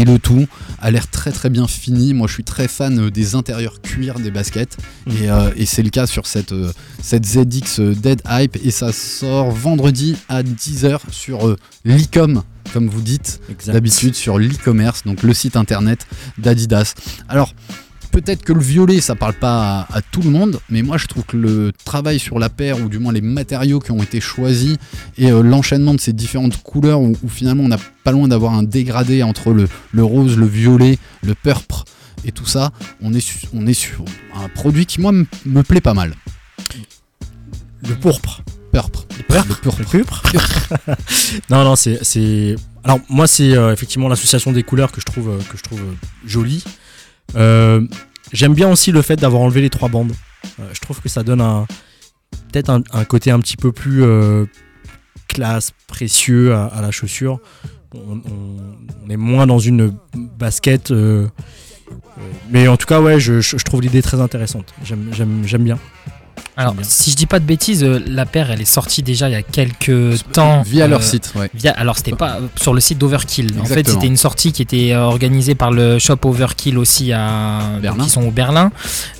Et 0.01 0.03
le 0.03 0.17
tout 0.17 0.47
a 0.79 0.89
l'air 0.89 1.07
très 1.07 1.31
très 1.31 1.51
bien 1.51 1.67
fini. 1.67 2.15
Moi 2.15 2.25
je 2.25 2.33
suis 2.33 2.43
très 2.43 2.67
fan 2.67 2.97
euh, 2.97 3.11
des 3.11 3.35
intérieurs 3.35 3.81
cuir 3.83 4.19
des 4.19 4.31
baskets. 4.31 4.77
Et, 5.05 5.29
euh, 5.29 5.51
et 5.55 5.67
c'est 5.67 5.83
le 5.83 5.91
cas 5.91 6.07
sur 6.07 6.25
cette, 6.25 6.53
euh, 6.53 6.73
cette 7.03 7.23
ZX 7.23 7.79
Dead 7.79 8.19
Hype. 8.27 8.57
Et 8.63 8.71
ça 8.71 8.93
sort 8.93 9.51
vendredi 9.51 10.17
à 10.27 10.41
10h 10.41 11.01
sur 11.11 11.47
euh, 11.47 11.55
l'e-com, 11.85 12.41
comme 12.73 12.87
vous 12.87 13.01
dites 13.01 13.41
d'habitude 13.67 14.15
sur 14.15 14.39
l'e-commerce, 14.39 15.03
donc 15.05 15.21
le 15.21 15.35
site 15.35 15.55
internet 15.55 16.07
d'Adidas. 16.39 16.95
Alors, 17.29 17.53
peut-être 18.11 18.43
que 18.43 18.53
le 18.53 18.59
violet, 18.61 19.01
ça 19.01 19.15
parle 19.15 19.33
pas 19.33 19.85
à, 19.89 19.97
à 19.97 20.01
tout 20.01 20.21
le 20.21 20.29
monde, 20.29 20.59
mais 20.69 20.81
moi 20.81 20.97
je 20.97 21.07
trouve 21.07 21.23
que 21.23 21.37
le 21.37 21.71
travail 21.85 22.19
sur 22.19 22.37
la 22.39 22.49
paire, 22.49 22.79
ou 22.81 22.89
du 22.89 22.99
moins 22.99 23.13
les 23.13 23.21
matériaux 23.21 23.79
qui 23.79 23.91
ont 23.91 24.03
été 24.03 24.19
choisis, 24.21 24.77
et 25.17 25.31
euh, 25.31 25.41
l'enchaînement 25.41 25.93
de 25.93 25.99
ces 25.99 26.13
différentes 26.13 26.61
couleurs, 26.61 26.99
où, 27.01 27.15
où 27.23 27.29
finalement 27.29 27.63
on 27.63 27.67
n'a 27.69 27.79
pas 28.03 28.11
loin 28.11 28.27
d'avoir 28.27 28.53
un 28.53 28.63
dégradé 28.63 29.23
entre 29.23 29.51
le, 29.53 29.67
le 29.91 30.03
rose, 30.03 30.37
le 30.37 30.45
violet, 30.45 30.97
le 31.23 31.33
purple 31.35 31.75
et 32.25 32.31
tout 32.31 32.45
ça, 32.45 32.71
on 33.01 33.13
est, 33.13 33.19
su- 33.19 33.47
on 33.53 33.65
est 33.65 33.73
sur 33.73 34.05
un 34.35 34.47
produit 34.49 34.85
qui 34.85 35.01
moi 35.01 35.11
me- 35.11 35.63
plaît 35.63 35.81
pas 35.81 35.93
mal. 35.95 36.13
Le 37.87 37.95
pourpre. 37.95 38.43
Purple. 38.71 38.99
Le 39.79 39.85
purple. 39.85 40.15
non, 41.49 41.63
non, 41.63 41.75
c'est. 41.75 41.99
c'est- 42.03 42.55
Alors, 42.83 42.99
moi, 43.09 43.27
c'est 43.27 43.55
euh, 43.57 43.73
effectivement 43.73 44.07
l'association 44.07 44.51
des 44.51 44.63
couleurs 44.63 44.91
que 44.91 45.01
je 45.01 45.05
trouve, 45.05 45.29
euh, 45.29 45.37
que 45.51 45.57
je 45.57 45.61
trouve 45.63 45.79
euh, 45.81 45.93
jolie. 46.25 46.63
Euh, 47.35 47.81
J'aime 48.33 48.53
bien 48.53 48.71
aussi 48.71 48.93
le 48.93 49.01
fait 49.01 49.17
d'avoir 49.17 49.41
enlevé 49.41 49.59
les 49.61 49.69
trois 49.69 49.89
bandes. 49.89 50.13
Euh, 50.59 50.63
je 50.73 50.79
trouve 50.79 51.01
que 51.01 51.09
ça 51.09 51.21
donne 51.23 51.41
un. 51.41 51.65
Peut-être 52.51 52.69
un, 52.69 53.03
côté 53.05 53.29
un 53.31 53.39
petit 53.39 53.57
peu 53.57 53.71
plus 53.73 54.03
euh, 54.03 54.45
classe, 55.27 55.71
précieux 55.87 56.53
à, 56.53 56.79
la 56.81 56.91
chaussure. 56.91 57.39
On, 57.93 58.21
est 59.09 59.17
moins 59.17 59.47
dans 59.47 59.59
une 59.59 59.93
basket. 60.15 60.93
mais 62.49 62.67
en 62.69 62.77
tout 62.77 62.87
cas, 62.87 63.01
ouais, 63.01 63.19
je, 63.19 63.41
je- 63.41 63.57
trouve 63.57 63.81
l'idée 63.81 64.01
très 64.01 64.21
intéressante. 64.21 64.73
J'aime 64.83 65.63
bien. 65.63 65.77
Alors, 66.57 66.75
si 66.81 67.11
je 67.11 67.15
dis 67.15 67.25
pas 67.25 67.39
de 67.39 67.45
bêtises, 67.45 67.83
euh, 67.83 67.99
la 68.05 68.25
paire, 68.25 68.51
elle 68.51 68.61
est 68.61 68.65
sortie 68.65 69.03
déjà 69.03 69.29
il 69.29 69.31
y 69.31 69.35
a 69.35 69.41
quelques 69.41 70.23
temps. 70.33 70.61
Via 70.63 70.87
leur 70.87 70.99
euh, 70.99 71.03
site, 71.03 71.31
ouais. 71.35 71.49
Via, 71.53 71.71
alors 71.71 71.97
c'était 71.97 72.11
pas 72.15 72.35
euh, 72.35 72.47
sur 72.55 72.73
le 72.73 72.81
site 72.81 72.97
d'Overkill. 72.97 73.53
En 73.59 73.65
fait, 73.65 73.87
c'était 73.87 74.07
une 74.07 74.17
sortie 74.17 74.51
qui 74.51 74.61
était 74.61 74.91
euh, 74.91 75.01
organisée 75.01 75.55
par 75.55 75.71
le 75.71 75.97
shop 75.99 76.17
Overkill 76.23 76.77
aussi 76.77 77.13
à 77.13 77.61
Berlin. 77.81 78.03
qui 78.03 78.09
sont 78.09 78.23
au 78.23 78.31
Berlin. 78.31 78.71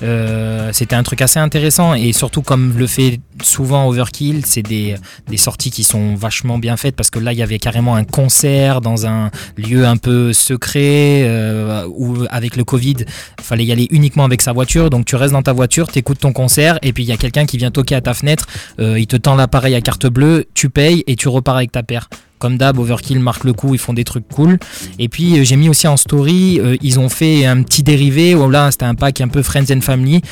Euh, 0.02 0.70
c'était 0.72 0.94
un 0.94 1.02
truc 1.02 1.22
assez 1.22 1.38
intéressant 1.38 1.94
et 1.94 2.12
surtout 2.12 2.42
comme 2.42 2.74
le 2.76 2.86
fait 2.86 3.20
souvent 3.42 3.88
Overkill, 3.88 4.44
c'est 4.44 4.62
des, 4.62 4.96
des 5.28 5.36
sorties 5.36 5.70
qui 5.70 5.84
sont 5.84 6.14
vachement 6.14 6.58
bien 6.58 6.76
faites 6.76 6.94
parce 6.94 7.10
que 7.10 7.18
là 7.18 7.32
il 7.32 7.38
y 7.38 7.42
avait 7.42 7.58
carrément 7.58 7.96
un 7.96 8.04
concert 8.04 8.80
dans 8.80 9.06
un 9.06 9.30
lieu 9.56 9.86
un 9.86 9.96
peu 9.96 10.32
secret 10.32 11.22
euh, 11.24 11.86
où 11.88 12.24
avec 12.30 12.56
le 12.56 12.64
Covid, 12.64 12.96
fallait 13.40 13.64
y 13.64 13.72
aller 13.72 13.88
uniquement 13.90 14.24
avec 14.24 14.42
sa 14.42 14.52
voiture. 14.52 14.90
Donc 14.90 15.06
tu 15.06 15.16
restes 15.16 15.32
dans 15.32 15.42
ta 15.42 15.52
voiture, 15.52 15.88
t'écoutes 15.88 16.20
ton 16.20 16.32
concert 16.32 16.78
et 16.82 16.92
puis 16.92 17.04
il 17.04 17.08
y 17.08 17.12
a 17.12 17.16
quelqu'un 17.22 17.46
qui 17.46 17.56
vient 17.56 17.70
toquer 17.70 17.94
à 17.94 18.00
ta 18.00 18.14
fenêtre, 18.14 18.46
euh, 18.80 18.98
il 18.98 19.06
te 19.06 19.16
tend 19.16 19.36
l'appareil 19.36 19.74
à 19.74 19.80
carte 19.80 20.06
bleue, 20.06 20.46
tu 20.54 20.68
payes 20.68 21.04
et 21.06 21.16
tu 21.16 21.28
repars 21.28 21.56
avec 21.56 21.70
ta 21.70 21.82
paire. 21.82 22.08
Comme 22.42 22.58
d'hab, 22.58 22.76
Overkill 22.76 23.20
marque 23.20 23.44
le 23.44 23.52
coup, 23.52 23.72
ils 23.72 23.78
font 23.78 23.92
des 23.92 24.02
trucs 24.02 24.26
cool. 24.26 24.58
Et 24.98 25.08
puis 25.08 25.38
euh, 25.38 25.44
j'ai 25.44 25.54
mis 25.54 25.68
aussi 25.68 25.86
en 25.86 25.96
story, 25.96 26.58
euh, 26.58 26.74
ils 26.82 26.98
ont 26.98 27.08
fait 27.08 27.46
un 27.46 27.62
petit 27.62 27.84
dérivé, 27.84 28.34
là 28.50 28.72
c'était 28.72 28.84
un 28.84 28.96
pack 28.96 29.20
un 29.20 29.28
peu 29.28 29.42
Friends 29.44 29.72
and 29.72 29.80
Family, 29.80 30.22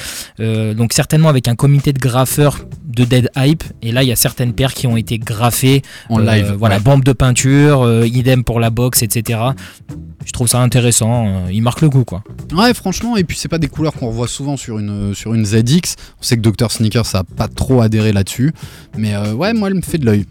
Euh, 0.41 0.75
donc 0.75 0.93
certainement 0.93 1.29
avec 1.29 1.47
un 1.47 1.55
comité 1.55 1.93
de 1.93 2.01
graffeurs 2.01 2.67
de 2.85 3.05
Dead 3.05 3.31
Hype. 3.37 3.63
Et 3.81 3.93
là 3.93 4.03
il 4.03 4.09
y 4.09 4.13
a 4.13 4.17
certaines 4.17 4.55
paires 4.55 4.75
qui 4.75 4.89
ont 4.89 4.97
été 4.97 5.19
graffées 5.19 5.83
En 6.09 6.19
live. 6.19 6.57
Voilà, 6.59 6.79
ouais. 6.79 6.83
bombe 6.83 7.05
de 7.05 7.13
peinture, 7.13 8.05
idem 8.05 8.43
pour 8.43 8.59
la 8.59 8.71
box, 8.71 9.05
etc. 9.05 9.39
Je 10.27 10.33
trouve 10.33 10.49
ça 10.49 10.59
intéressant, 10.59 11.47
ils 11.49 11.63
marquent 11.63 11.83
le 11.83 11.91
coup 11.91 12.03
quoi. 12.05 12.25
Ouais, 12.53 12.75
franchement, 12.75 13.17
et 13.19 13.23
puis 13.23 13.37
c'est 13.37 13.47
pas 13.49 13.59
des 13.59 13.69
couleurs 13.69 13.93
qu'on 13.93 14.09
revoit 14.09 14.27
souvent 14.27 14.57
sur 14.57 14.81
une, 14.81 15.15
sur 15.15 15.33
une 15.33 15.45
ZX. 15.45 15.95
On 16.19 16.23
sait 16.25 16.37
que 16.37 16.43
Dr. 16.43 16.73
Sneakers 16.73 17.07
ça 17.07 17.21
a 17.21 17.25
pas 17.25 17.47
trop 17.47 17.83
adhéré 17.83 18.13
là-dessus. 18.13 18.53
Mais 18.99 19.17
ouais, 19.17 19.53
moi, 19.53 19.69
elle 19.69 19.77
me 19.77 19.83
fait 19.83 19.99
de 19.99 20.07
l'œil. 20.07 20.27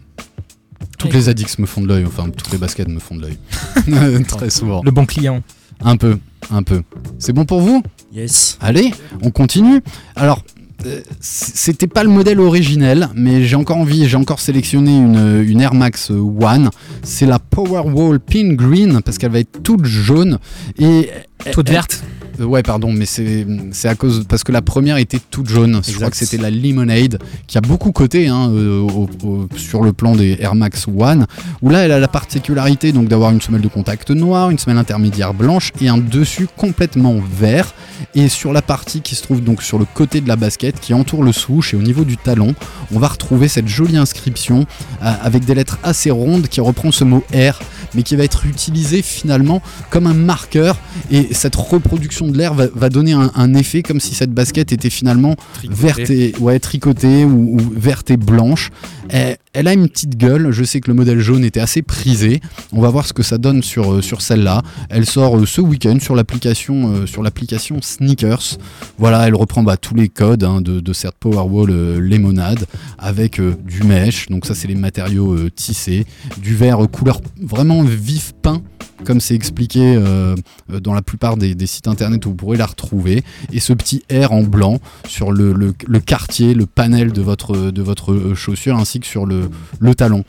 Toutes 0.97 1.13
les 1.13 1.21
ZX 1.21 1.59
me 1.59 1.65
font 1.65 1.81
de 1.81 1.87
l'œil, 1.87 2.05
enfin, 2.05 2.29
toutes 2.29 2.51
les 2.51 2.57
baskets 2.57 2.87
me 2.87 2.99
font 2.99 3.15
de 3.15 3.21
l'œil. 3.21 4.23
Très 4.27 4.49
souvent. 4.49 4.81
Le 4.83 4.91
bon 4.91 5.05
client. 5.05 5.41
Un 5.81 5.95
peu, 5.95 6.17
un 6.51 6.63
peu. 6.63 6.81
C'est 7.19 7.31
bon 7.31 7.45
pour 7.45 7.61
vous? 7.61 7.81
Yes. 8.13 8.57
Allez, 8.59 8.91
on 9.21 9.31
continue. 9.31 9.81
Alors, 10.15 10.43
euh, 10.85 11.01
c'était 11.19 11.87
pas 11.87 12.03
le 12.03 12.09
modèle 12.09 12.39
originel, 12.39 13.09
mais 13.15 13.43
j'ai 13.43 13.55
encore 13.55 13.77
envie, 13.77 14.07
j'ai 14.07 14.17
encore 14.17 14.39
sélectionné 14.39 14.97
une, 14.97 15.43
une 15.47 15.61
Air 15.61 15.73
Max 15.73 16.09
One. 16.09 16.69
C'est 17.03 17.25
la 17.25 17.39
Powerwall 17.39 18.19
Pin 18.19 18.53
Green 18.53 19.01
parce 19.03 19.17
qu'elle 19.17 19.31
va 19.31 19.39
être 19.39 19.63
toute 19.63 19.85
jaune 19.85 20.39
et 20.77 21.09
Toute 21.52 21.67
elle- 21.69 21.73
verte. 21.75 22.04
euh, 22.39 22.45
ouais, 22.45 22.63
pardon, 22.63 22.91
mais 22.91 23.06
c'est 23.06 23.45
à 23.88 23.95
cause 23.95 24.25
parce 24.28 24.43
que 24.43 24.52
la 24.52 24.62
première 24.62 24.97
était 24.97 25.19
toute 25.32 25.47
jaune. 25.49 25.82
Je 25.88 25.95
crois 25.95 26.10
que 26.10 26.17
c'était 26.17 26.38
la 26.38 26.49
Lemonade 26.49 27.19
qui 27.47 27.58
a 27.58 27.62
beaucoup 27.62 27.91
coté 27.91 28.28
hein, 28.28 28.49
euh, 28.52 28.80
au- 28.82 29.10
au- 29.23 29.47
sur 29.58 29.82
le 29.84 29.93
plan 29.93 30.15
des 30.15 30.38
Air 30.39 30.56
Max 30.56 30.86
One. 30.88 31.25
Où 31.62 31.69
là, 31.69 31.80
elle 31.80 31.91
a 31.91 31.99
la 31.99 32.08
particularité 32.08 32.91
donc 32.91 33.08
d'avoir 33.08 33.32
une 33.32 33.41
semelle 33.41 33.62
de 33.62 33.67
contact 33.67 34.12
noire, 34.12 34.49
une 34.49 34.58
semelle 34.60 34.78
intermédiaire 34.78 35.34
blanche 35.34 35.71
et 35.82 35.88
un 35.89 35.97
dessus 35.97 36.47
complètement 36.58 37.15
vert. 37.39 37.73
Et 38.15 38.30
sur 38.30 38.54
la 38.54 38.62
partie 38.62 39.02
qui 39.02 39.15
se 39.15 39.23
trouve 39.23 39.41
donc 39.43 39.62
sur 39.62 39.78
le 39.78 39.86
côté 39.86 40.21
de 40.21 40.28
la 40.28 40.36
basket, 40.38 40.80
qui 40.80 40.93
entoure 40.93 41.23
le 41.23 41.32
swoosh 41.34 41.73
et 41.73 41.78
au 41.78 41.82
niveau 41.82 42.06
du 42.06 42.15
talon, 42.17 42.56
on 42.93 42.99
va 42.99 43.08
retrouver 43.10 43.47
cette 43.49 43.67
jolie 43.67 43.97
inscription 43.97 44.65
euh, 45.04 45.13
avec 45.21 45.43
des 45.45 45.54
lettres 45.56 45.78
assez 45.84 46.10
rondes 46.12 46.47
qui 46.47 46.62
reprend 46.62 46.91
ce 46.93 47.04
mot 47.04 47.23
Air, 47.34 47.60
mais 47.95 48.04
qui 48.04 48.15
va 48.15 48.23
être 48.23 48.45
utilisé 48.45 49.02
finalement 49.02 49.62
comme 49.89 50.08
un 50.08 50.13
marqueur 50.13 50.78
et 51.12 51.28
cette 51.31 51.55
reproduction 51.55 52.27
de 52.27 52.37
l'air 52.37 52.53
va, 52.53 52.67
va 52.73 52.89
donner 52.89 53.13
un, 53.13 53.31
un 53.35 53.53
effet 53.53 53.83
comme 53.83 53.99
si 53.99 54.15
cette 54.15 54.31
basket 54.31 54.71
était 54.71 54.89
finalement 54.89 55.35
verte 55.69 56.09
et 56.09 56.33
ouais, 56.39 56.59
tricotée 56.59 57.25
ou, 57.25 57.57
ou 57.57 57.73
verte 57.75 58.11
et 58.11 58.17
blanche. 58.17 58.69
Elle, 59.09 59.37
elle 59.53 59.67
a 59.67 59.73
une 59.73 59.89
petite 59.89 60.17
gueule, 60.17 60.51
je 60.51 60.63
sais 60.63 60.79
que 60.79 60.89
le 60.89 60.95
modèle 60.95 61.19
jaune 61.19 61.43
était 61.43 61.59
assez 61.59 61.81
prisé. 61.81 62.41
On 62.71 62.81
va 62.81 62.89
voir 62.89 63.05
ce 63.07 63.13
que 63.13 63.23
ça 63.23 63.37
donne 63.37 63.63
sur, 63.63 63.93
euh, 63.93 64.01
sur 64.01 64.21
celle-là. 64.21 64.61
Elle 64.89 65.05
sort 65.05 65.37
euh, 65.37 65.45
ce 65.45 65.61
week-end 65.61 65.97
sur 65.99 66.15
l'application 66.15 66.93
euh, 66.93 67.05
sur 67.07 67.23
l'application 67.23 67.81
Sneakers. 67.81 68.57
Voilà, 68.99 69.27
elle 69.27 69.35
reprend 69.35 69.63
bah, 69.63 69.77
tous 69.77 69.95
les 69.95 70.09
codes 70.09 70.43
hein, 70.43 70.61
de, 70.61 70.79
de 70.79 70.93
cette 70.93 71.09
Powerwall 71.19 71.69
euh, 71.71 71.99
Lemonade 71.99 72.65
avec 72.97 73.39
euh, 73.39 73.55
du 73.65 73.83
mesh, 73.83 74.27
donc 74.27 74.45
ça 74.45 74.55
c'est 74.55 74.67
les 74.67 74.75
matériaux 74.75 75.33
euh, 75.33 75.49
tissés, 75.49 76.05
du 76.41 76.55
vert 76.55 76.79
couleur 76.91 77.21
vraiment 77.41 77.83
vif 77.83 78.33
peint 78.41 78.61
comme 79.05 79.21
c'est 79.21 79.35
expliqué 79.35 79.97
dans 80.67 80.93
la 80.93 81.01
plupart 81.19 81.36
des, 81.36 81.67
sites 81.67 81.88
internet 81.89 82.25
où 82.25 82.29
vous 82.29 82.36
pourrez 82.36 82.58
la 82.58 82.65
retrouver, 82.65 83.23
et 83.51 83.60
ce 83.60 83.73
petit 83.73 84.03
R 84.10 84.32
en 84.32 84.43
blanc 84.43 84.79
sur 85.05 85.34
le, 85.34 85.51
le- 85.51 85.73
le 85.86 85.99
quartier, 85.99 86.53
le 86.53 86.65
panel 86.65 87.12
de 87.12 87.21
votre, 87.21 87.71
de 87.71 87.82
votre 87.82 88.13
euh, 88.13 88.36
chaussure, 88.36 88.77
ainsi 88.77 89.01
que 89.01 89.05
sur 89.05 89.25
le, 89.25 89.49
le 89.82 89.95
talon. 89.95 90.23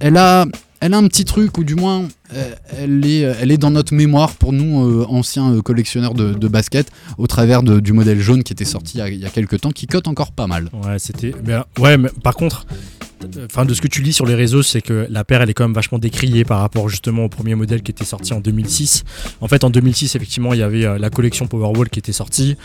Elle 0.00 0.18
a, 0.18 0.44
elle 0.80 0.92
a 0.92 0.98
un 0.98 1.06
petit 1.08 1.24
truc, 1.24 1.56
ou 1.56 1.64
du 1.64 1.76
moins, 1.76 2.02
euh, 2.34 2.54
elle 2.78 3.06
est, 3.06 3.20
elle 3.20 3.50
est 3.50 3.56
dans 3.56 3.70
notre 3.70 3.94
mémoire 3.94 4.32
pour 4.34 4.52
nous, 4.52 4.84
euh, 4.84 5.06
anciens 5.08 5.50
euh, 5.54 5.62
collectionneurs 5.62 6.12
de, 6.12 6.48
basket, 6.48 6.90
au 7.16 7.26
travers 7.26 7.62
du 7.62 7.92
modèle 7.94 8.20
jaune 8.20 8.42
qui 8.42 8.52
était 8.52 8.66
sorti 8.66 8.98
il 8.98 9.00
y 9.00 9.02
a, 9.02 9.08
il 9.08 9.30
quelques 9.30 9.62
temps, 9.62 9.70
qui 9.70 9.86
cote 9.86 10.08
encore 10.08 10.32
pas 10.32 10.46
mal. 10.46 10.68
Ouais, 10.84 10.98
c'était. 10.98 11.34
Ouais, 11.78 11.96
mais 11.96 12.10
par 12.22 12.34
contre, 12.34 12.66
euh, 12.70 13.03
enfin, 13.44 13.64
de 13.64 13.74
ce 13.74 13.80
que 13.80 13.88
tu 13.88 14.02
lis 14.02 14.12
sur 14.12 14.26
les 14.26 14.34
réseaux, 14.34 14.62
c'est 14.62 14.80
que 14.80 15.06
la 15.10 15.24
paire, 15.24 15.42
elle 15.42 15.50
est 15.50 15.54
quand 15.54 15.64
même 15.64 15.74
vachement 15.74 15.98
décriée 15.98 16.44
par 16.44 16.60
rapport 16.60 16.88
justement 16.88 17.24
au 17.24 17.28
premier 17.28 17.54
modèle 17.54 17.82
qui 17.82 17.90
était 17.90 18.04
sorti 18.04 18.32
en 18.32 18.40
2006. 18.40 19.04
En 19.40 19.48
fait, 19.48 19.64
en 19.64 19.70
2006, 19.70 20.16
effectivement, 20.16 20.52
il 20.54 20.60
y 20.60 20.62
avait 20.62 20.84
euh, 20.84 20.98
la 20.98 21.10
collection 21.10 21.46
Powerwall 21.46 21.88
qui 21.90 21.98
était 21.98 22.12
sortie 22.12 22.56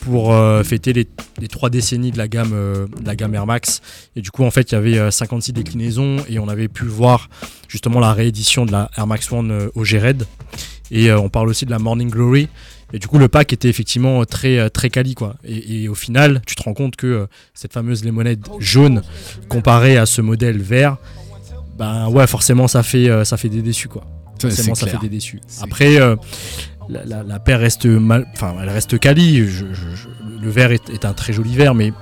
pour 0.00 0.32
euh, 0.32 0.62
fêter 0.62 0.92
les, 0.92 1.06
trois 1.48 1.70
décennies 1.70 2.10
de 2.10 2.18
la 2.18 2.28
gamme, 2.28 2.52
euh, 2.54 2.86
la 3.04 3.16
gamme 3.16 3.34
Air 3.34 3.46
Max. 3.46 3.80
Et 4.16 4.22
du 4.22 4.30
coup, 4.30 4.44
en 4.44 4.50
fait, 4.50 4.72
il 4.72 4.74
y 4.74 4.78
avait 4.78 4.98
euh, 4.98 5.10
56 5.10 5.52
déclinaisons 5.52 6.16
et 6.28 6.38
on 6.38 6.48
avait 6.48 6.68
pu 6.68 6.84
voir 6.84 7.28
justement 7.68 8.00
la 8.00 8.12
réédition 8.12 8.64
de 8.64 8.72
la 8.72 8.90
Air 8.96 9.06
Max 9.06 9.30
One 9.30 9.70
au 9.74 9.84
G-Red. 9.84 10.26
Et 10.90 11.12
on 11.12 11.28
parle 11.28 11.50
aussi 11.50 11.66
de 11.66 11.70
la 11.70 11.78
Morning 11.78 12.08
Glory. 12.08 12.48
Et 12.92 12.98
du 12.98 13.06
coup, 13.06 13.18
le 13.18 13.28
pack 13.28 13.52
était 13.52 13.68
effectivement 13.68 14.24
très, 14.24 14.58
euh, 14.58 14.68
très 14.70 14.88
quali, 14.88 15.14
quoi. 15.14 15.36
Et, 15.44 15.82
et 15.82 15.88
au 15.88 15.94
final, 15.94 16.40
tu 16.46 16.54
te 16.54 16.62
rends 16.62 16.72
compte 16.74 16.96
que 16.96 17.06
euh, 17.06 17.26
cette 17.54 17.72
fameuse 17.74 18.04
lemonade 18.04 18.46
jaune, 18.60 19.02
comparée 19.48 19.98
à 19.98 20.06
ce 20.06 20.22
modèle 20.22 20.58
vert, 20.62 20.96
ben 21.78 22.08
ouais, 22.08 22.26
forcément, 22.26 22.66
ça 22.66 22.82
fait, 22.82 23.08
euh, 23.10 23.24
ça 23.24 23.36
fait 23.36 23.48
des 23.50 23.62
déçus, 23.62 23.88
quoi. 23.88 24.04
C'est 24.38 24.48
Forcément, 24.48 24.74
ça 24.74 24.86
clair. 24.86 25.00
fait 25.00 25.06
des 25.08 25.14
déçus. 25.16 25.40
Après, 25.60 26.00
euh, 26.00 26.16
la, 26.88 27.04
la- 27.04 27.22
la 27.24 27.38
paire 27.40 27.60
reste 27.60 27.84
mal, 27.86 28.26
enfin, 28.32 28.54
elle 28.62 28.70
reste 28.70 28.98
quali. 28.98 29.38
Je- 29.46 29.66
je- 29.72 29.94
je- 29.94 30.08
le 30.40 30.48
vert 30.50 30.72
est, 30.72 30.88
est 30.90 31.04
un 31.04 31.12
très 31.12 31.32
joli 31.32 31.54
vert, 31.54 31.74
mais 31.74 31.92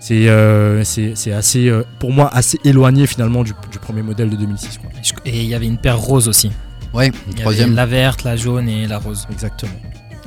c'est, 0.00 0.28
euh, 0.28 0.84
c'est, 0.84 1.12
c'est 1.14 1.32
assez, 1.32 1.72
pour 1.98 2.12
moi, 2.12 2.28
assez 2.34 2.58
éloigné 2.64 3.06
finalement 3.06 3.42
du, 3.44 3.52
du 3.72 3.78
premier 3.78 4.02
modèle 4.02 4.28
de 4.28 4.36
2006, 4.36 4.78
quoi. 4.78 4.90
Et 5.24 5.40
il 5.42 5.48
y 5.48 5.54
avait 5.54 5.66
une 5.66 5.78
paire 5.78 5.98
rose 5.98 6.28
aussi. 6.28 6.50
Ouais, 6.94 7.08
Il 7.26 7.30
y 7.32 7.34
avait 7.34 7.42
troisième. 7.42 7.74
la 7.74 7.86
verte, 7.86 8.22
la 8.24 8.36
jaune 8.36 8.68
et 8.68 8.86
la 8.86 8.98
rose. 8.98 9.26
Exactement. 9.30 9.72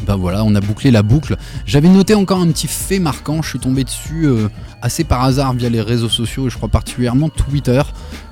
Bah 0.06 0.16
voilà, 0.16 0.44
on 0.44 0.54
a 0.54 0.60
bouclé 0.62 0.92
la 0.92 1.02
boucle. 1.02 1.38
J'avais 1.66 1.90
noté 1.90 2.14
encore 2.14 2.40
un 2.40 2.48
petit 2.50 2.68
fait 2.68 3.00
marquant, 3.00 3.42
je 3.42 3.50
suis 3.50 3.60
tombé 3.60 3.84
dessus 3.84 4.26
euh, 4.26 4.48
assez 4.88 5.04
par 5.04 5.22
hasard 5.24 5.54
via 5.54 5.68
les 5.68 5.82
réseaux 5.82 6.08
sociaux, 6.08 6.48
et 6.48 6.50
je 6.50 6.56
crois 6.56 6.70
particulièrement 6.70 7.28
Twitter. 7.28 7.82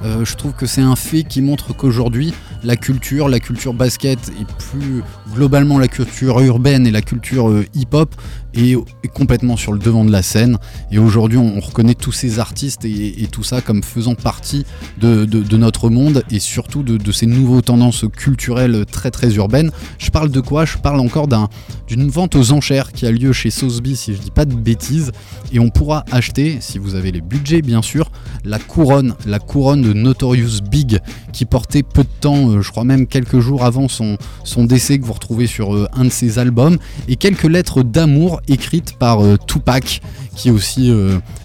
Euh, 0.04 0.24
je 0.24 0.36
trouve 0.36 0.54
que 0.54 0.66
c'est 0.66 0.82
un 0.82 0.96
fait 0.96 1.24
qui 1.24 1.42
montre 1.42 1.76
qu'aujourd'hui, 1.76 2.34
la 2.64 2.78
culture, 2.78 3.28
la 3.28 3.42
culture 3.42 3.74
basket 3.74 4.20
et 4.40 4.46
plus 4.70 5.04
globalement 5.34 5.78
la 5.80 5.90
culture 5.90 6.40
urbaine 6.40 6.88
et 6.88 6.92
la 6.92 7.02
culture 7.02 7.50
euh, 7.50 7.66
hip-hop 7.74 8.16
est, 8.54 8.78
complètement 9.14 9.58
sur 9.58 9.74
le 9.74 9.80
devant 9.80 10.06
de 10.06 10.12
la 10.12 10.22
scène. 10.22 10.58
Et 10.92 10.98
aujourd'hui, 10.98 11.38
on, 11.38 11.58
on 11.58 11.60
reconnaît 11.60 11.94
tous 11.94 12.14
ces 12.14 12.40
artistes 12.40 12.86
et, 12.86 13.28
tout 13.32 13.44
ça 13.44 13.60
comme 13.60 13.84
faisant 13.84 14.16
partie 14.16 14.66
de, 15.00 15.26
notre 15.58 15.90
monde 15.90 16.24
et 16.32 16.40
surtout 16.40 16.84
de, 16.84 17.12
ces 17.12 17.26
nouveaux 17.26 17.62
tendances 17.62 18.06
culturelles 18.16 18.86
très 18.90 19.12
très 19.12 19.36
urbaines. 19.36 19.72
Je 19.98 20.10
parle 20.10 20.30
de 20.30 20.40
quoi? 20.40 20.64
Je 20.64 20.78
parle 20.78 21.00
encore 21.00 21.28
d'un- 21.28 21.50
d'une 21.88 22.10
vente 22.10 22.36
aux 22.36 22.52
enchères 22.52 22.92
qui 22.92 23.06
a 23.06 23.12
lieu 23.12 23.34
chez 23.34 23.52
Sotheby, 23.52 23.96
si 23.96 24.16
je 24.16 24.20
dis 24.20 24.32
pas 24.32 24.46
de 24.46 24.56
bêtises. 24.56 25.12
Et 25.52 25.60
on 25.60 25.70
pourra 25.70 26.06
acheter, 26.12 26.45
si 26.60 26.78
vous 26.78 26.96
avez 26.96 27.12
les 27.12 27.22
budgets 27.22 27.62
bien 27.62 27.82
sûr, 27.82 28.12
la 28.44 28.60
couronne, 28.60 29.16
la 29.26 29.40
couronne 29.40 29.82
de 29.82 29.94
Notorious 29.94 30.62
Big 30.70 31.00
qui 31.34 31.46
portait 31.46 31.84
peu 31.84 32.04
de 32.04 32.10
temps, 32.22 32.50
euh, 32.50 32.62
je 32.62 32.72
crois 32.72 32.84
même 32.84 33.08
quelques 33.08 33.40
jours 33.40 33.64
avant 33.66 33.88
son, 33.88 34.18
son 34.44 34.66
décès 34.66 35.00
que 35.00 35.06
vous 35.06 35.14
retrouvez 35.14 35.48
sur 35.48 35.76
euh, 35.76 35.88
un 35.94 36.06
de 36.06 36.10
ses 36.10 36.40
albums, 36.40 36.78
et 37.08 37.16
quelques 37.16 37.44
lettres 37.44 37.84
d'amour 37.84 38.42
écrites 38.48 38.98
par 38.98 39.24
euh, 39.24 39.38
Tupac 39.48 40.02
qui 40.36 40.52
aussi 40.52 40.92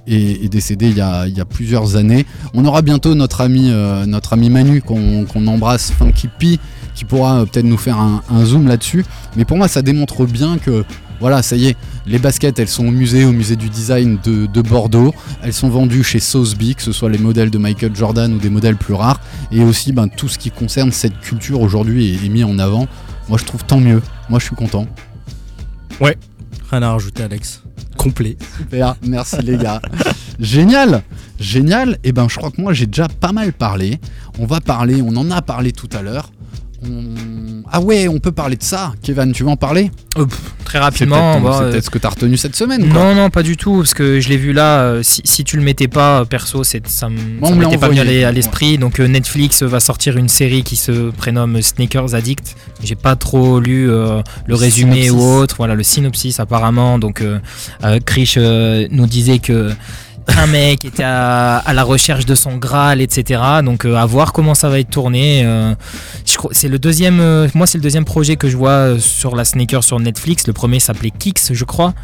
est, 0.09 0.49
décédé 0.49 0.89
il 0.89 0.97
y, 0.97 1.01
a, 1.01 1.45
plusieurs 1.45 1.95
années. 1.95 2.27
On 2.55 2.65
aura 2.65 2.83
bientôt 2.83 3.15
notre 3.15 3.41
ami, 3.41 3.71
notre 4.09 4.33
ami 4.33 4.51
Manu 4.51 4.83
qu'on 4.83 5.47
embrasse, 5.47 5.93
Funky 5.93 6.27
P, 6.41 6.59
qui 6.97 7.05
pourra 7.05 7.47
peut-être 7.47 7.67
nous 7.67 7.77
faire 7.77 7.99
un 8.01 8.45
zoom 8.45 8.67
là-dessus. 8.67 9.05
Mais 9.37 9.45
pour 9.45 9.59
moi, 9.59 9.69
ça 9.69 9.83
démontre 9.83 10.27
bien 10.27 10.59
que 10.59 10.85
voilà, 11.21 11.43
ça 11.43 11.57
y 11.57 11.67
est, 11.67 11.77
les 12.07 12.19
baskets, 12.19 12.59
elles 12.59 12.69
sont 12.69 12.87
au 12.87 12.91
musée, 12.91 13.25
au 13.25 13.33
musée 13.33 13.57
du 13.57 13.69
design 13.69 14.19
de, 14.25 14.47
de 14.47 14.63
Bordeaux. 14.63 15.15
Elles 15.43 15.53
sont 15.53 15.69
vendues 15.69 16.03
chez 16.03 16.19
Sotheby, 16.19 16.75
que 16.75 16.83
ce 16.83 16.93
soit 16.93 17.11
les 17.11 17.19
modèles 17.19 17.51
de 17.51 17.59
Michael 17.59 17.95
Jordan 17.95 18.33
ou 18.33 18.39
des 18.39 18.51
modèles 18.51 18.77
plus 18.77 18.95
rares. 18.95 19.21
Et 19.53 19.63
aussi, 19.63 19.93
ben, 19.93 20.09
tout 20.09 20.29
ce 20.29 20.39
qui 20.39 20.51
concerne 20.51 20.93
cette 20.93 21.21
culture 21.21 21.61
aujourd'hui 21.61 22.15
est, 22.15 22.25
est 22.25 22.29
mis 22.31 22.43
en 22.43 22.59
avant. 22.59 22.89
Moi, 23.29 23.39
je 23.39 23.45
trouve 23.45 23.65
tant 23.65 23.81
mieux. 23.81 24.03
Moi, 24.29 24.39
je 24.39 24.47
suis 24.47 24.57
content. 24.57 24.87
Rien 26.71 26.83
à 26.83 26.93
rajouter, 26.93 27.25
Alex. 27.25 27.63
Complet. 27.97 28.37
Super, 28.57 28.97
merci 29.07 29.37
les 29.43 29.59
gars. 29.59 29.83
Génial, 30.39 31.03
génial. 31.39 31.99
Et 32.03 32.13
ben, 32.13 32.29
je 32.29 32.37
crois 32.37 32.51
que 32.51 32.61
moi, 32.61 32.73
j'ai 32.73 32.87
déjà 32.87 33.09
pas 33.09 33.33
mal 33.33 33.53
parlé. 33.53 33.99
On 34.39 34.47
va 34.47 34.61
parler, 34.61 35.03
on 35.03 35.15
en 35.17 35.31
a 35.31 35.43
parlé 35.43 35.73
tout 35.73 35.89
à 35.93 36.01
l'heure. 36.01 36.31
On- 36.83 37.63
Ah 37.73 37.81
ouais, 37.81 38.09
on 38.09 38.19
peut 38.19 38.33
parler 38.33 38.57
de 38.57 38.63
ça. 38.63 38.93
Kevin, 39.03 39.33
tu 39.33 39.45
veux 39.45 39.49
en 39.51 39.57
parler? 39.57 39.91
Euh, 40.19 40.25
pff, 40.25 40.39
très 40.65 40.79
C'est 40.79 40.83
rapidement. 40.83 41.35
peut-être 41.35 41.43
ton- 41.43 41.49
bah, 41.51 41.57
c'est 41.59 41.65
euh, 41.65 41.71
peut-être 41.71 41.85
ce 41.85 41.91
que 41.91 41.99
t'as 41.99 42.09
retenu 42.09 42.37
cette 42.37 42.57
semaine. 42.57 42.91
quoi. 42.91 43.05
Non, 43.05 43.15
non, 43.15 43.31
pas 43.31 43.43
du 43.43 43.57
tout, 43.57 43.77
parce 43.77 43.95
que 43.95 44.19
je 44.19 44.29
l'ai 44.29 44.37
vu 44.39 44.53
là. 44.53 44.81
euh, 44.81 45.03
si, 45.03 45.21
si 45.25 45.45
tu 45.45 45.57
le 45.57 45.63
mettais 45.63 45.87
pas, 45.89 46.25
perso, 46.25 46.65
c'est, 46.65 46.87
ça 46.89 47.09
l'a 47.09 47.51
m'était 47.55 47.79
pas 47.79 47.89
venu 47.89 48.01
à 48.01 48.33
l'esprit. 48.33 48.79
Donc 48.79 48.99
Netflix 48.99 49.63
va 49.63 49.79
sortir 49.79 50.17
une 50.17 50.29
série 50.29 50.63
qui 50.63 50.77
se 50.77 51.11
prénomme 51.11 51.61
Sneakers 51.63 52.15
Addict. 52.15 52.57
J'ai 52.83 52.97
pas 52.97 53.15
trop 53.15 53.61
lu 53.61 53.89
euh, 53.91 54.17
le, 54.17 54.23
Le 54.49 54.55
résumé 54.57 55.03
synopsis. 55.05 55.11
ou 55.13 55.23
autre. 55.39 55.55
Voilà, 55.59 55.75
le 55.75 55.83
synopsis 55.83 56.41
apparemment. 56.41 56.99
Donc 56.99 57.21
euh, 57.21 57.39
Krish 58.05 58.37
nous 58.39 59.07
disait 59.07 59.39
que 59.39 59.71
un 60.39 60.47
mec 60.47 60.85
était 60.85 61.03
à, 61.03 61.57
à 61.59 61.73
la 61.73 61.83
recherche 61.83 62.27
de 62.27 62.35
son 62.35 62.57
Graal, 62.57 63.01
etc. 63.01 63.41
Donc 63.65 63.85
euh, 63.85 63.97
à 63.97 64.07
voir 64.07 64.33
comment 64.33 64.55
ça 64.55 64.69
va 64.69 64.79
être 64.81 64.91
tourné. 64.91 65.43
euh, 65.45 65.75
c'est 66.53 66.69
le 66.69 66.79
deuxième. 66.79 67.21
euh, 67.21 67.49
moi, 67.55 67.67
c'est 67.67 67.79
le 67.79 67.83
deuxième 67.83 68.05
projet 68.05 68.37
que 68.37 68.49
je 68.49 68.57
vois 68.57 68.99
sur 68.99 69.37
la 69.37 69.45
sneaker 69.45 69.83
sur 69.85 69.99
Netflix. 70.01 70.47
Le 70.47 70.53
premier 70.53 70.81
s'appelait 70.81 71.11
Kicks, 71.11 71.53
je 71.53 71.65
crois. 71.65 71.95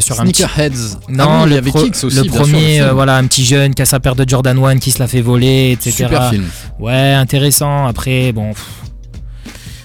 sur 0.00 0.20
un 0.20 0.24
petit 0.24 0.42
Sneakerheads. 0.42 0.98
non, 1.08 1.24
Ah 1.28 1.36
oui, 1.38 1.42
il 1.44 1.48
le, 1.50 1.54
y 1.54 1.58
avait 1.58 1.72
Kicks 1.72 2.04
aussi. 2.04 2.16
le 2.16 2.22
sûr, 2.24 2.32
premier, 2.32 2.80
voilà, 2.92 3.16
un 3.16 3.26
petit 3.26 3.44
jeune 3.44 3.74
qui 3.74 3.82
a 3.82 3.86
sa 3.86 4.00
paire 4.00 4.14
de 4.16 4.28
Jordan 4.28 4.58
1 4.64 4.78
qui 4.78 4.90
se 4.90 4.98
la 4.98 5.06
fait 5.08 5.20
voler, 5.20 5.72
etc. 5.72 5.90
Super 5.92 6.30
film. 6.30 6.44
Ouais, 6.78 7.12
intéressant. 7.12 7.86
Après, 7.86 8.32
bon. 8.32 8.52
pff. 8.52 8.64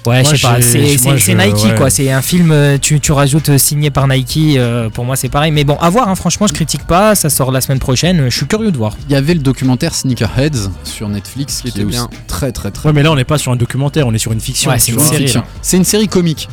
Ouais, 0.06 0.24
Moi, 0.24 0.34
je 0.34 0.42
sais 0.42 0.48
pas. 0.48 1.18
C'est 1.18 1.36
Nike, 1.36 1.64
ouais. 1.64 1.76
quoi. 1.76 1.90
C'est 1.90 2.12
un 2.12 2.22
film, 2.22 2.52
euh, 2.52 2.78
tu, 2.80 3.00
tu 3.00 3.12
rajoutes 3.12 3.50
euh, 3.50 3.58
signé 3.58 3.92
par 3.92 4.08
Nike. 4.08 4.58
euh, 4.58 4.90
pour 4.90 5.06
moi, 5.06 5.16
c'est 5.16 5.30
pareil. 5.30 5.52
Mais 5.52 5.64
bon, 5.64 5.76
à 5.76 5.90
voir, 5.90 6.10
hein, 6.10 6.16
franchement, 6.16 6.48
je 6.48 6.54
critique 6.54 6.86
pas. 6.88 7.14
Ça 7.16 7.30
sort 7.30 7.52
la 7.52 7.62
semaine 7.62 7.80
prochaine. 7.80 8.26
Je 8.30 8.36
suis 8.36 8.48
curieux 8.48 8.72
de 8.72 8.78
voir. 8.78 8.96
Il 9.08 9.14
y 9.14 9.16
avait 9.16 9.34
le 9.34 9.42
documentaire 9.42 9.94
Sneakerheads 9.94 10.70
sur 10.84 11.08
Netflix 11.08 11.62
qui, 11.62 11.68
était 11.68 11.84
aussi 11.84 11.98
bien. 11.98 12.10
très 12.28 12.52
très 12.52 12.72
très 12.72 12.90
Ouais, 12.90 12.94
mais 12.94 13.04
là, 13.04 13.12
on 13.12 13.16
n'est 13.16 13.24
pas 13.26 13.38
sur 13.38 13.52
un 13.52 13.56
documentaire, 13.56 14.08
on 14.08 14.14
est 14.14 14.18
sur 14.18 14.32
une 14.32 14.40
fiction. 14.42 14.72
Ouais, 14.72 14.80
c'est 14.80 14.92
une 14.92 15.00
série. 15.00 15.34
C'est 15.62 15.78
une 15.78 15.86
série 15.86 16.08
comique. 16.08 16.48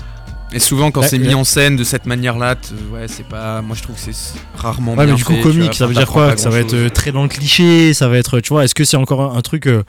Et 0.50 0.61
souvent, 0.61 0.90
quand 0.90 1.02
c'est 1.02 1.18
mis 1.18 1.34
en 1.34 1.44
scène 1.44 1.76
de 1.76 1.84
cette 1.84 2.06
manière-là, 2.06 2.54
ouais, 2.92 3.06
c'est 3.06 3.26
pas. 3.26 3.61
Moi, 3.62 3.76
je 3.76 3.82
trouve 3.82 3.96
que 3.96 4.00
c'est 4.00 4.38
rarement 4.56 4.92
Ouais, 4.92 5.04
bien 5.04 5.14
mais 5.14 5.18
du 5.18 5.24
coup, 5.24 5.32
fait, 5.32 5.38
tu 5.40 5.44
vois, 5.44 5.52
comique, 5.52 5.74
ça 5.74 5.87
veut 5.87 5.94
dire 5.94 6.06
quoi 6.06 6.34
Que 6.34 6.40
ça 6.40 6.48
va 6.48 6.58
être 6.61 6.88
très 6.88 7.12
dans 7.12 7.22
le 7.22 7.28
cliché, 7.28 7.92
ça 7.92 8.08
va 8.08 8.16
être, 8.18 8.40
tu 8.40 8.50
vois, 8.50 8.64
est-ce 8.64 8.74
que 8.74 8.84
c'est 8.84 8.96
encore 8.96 9.20
un, 9.20 9.37
un 9.37 9.42
truc 9.42 9.66
euh, 9.66 9.82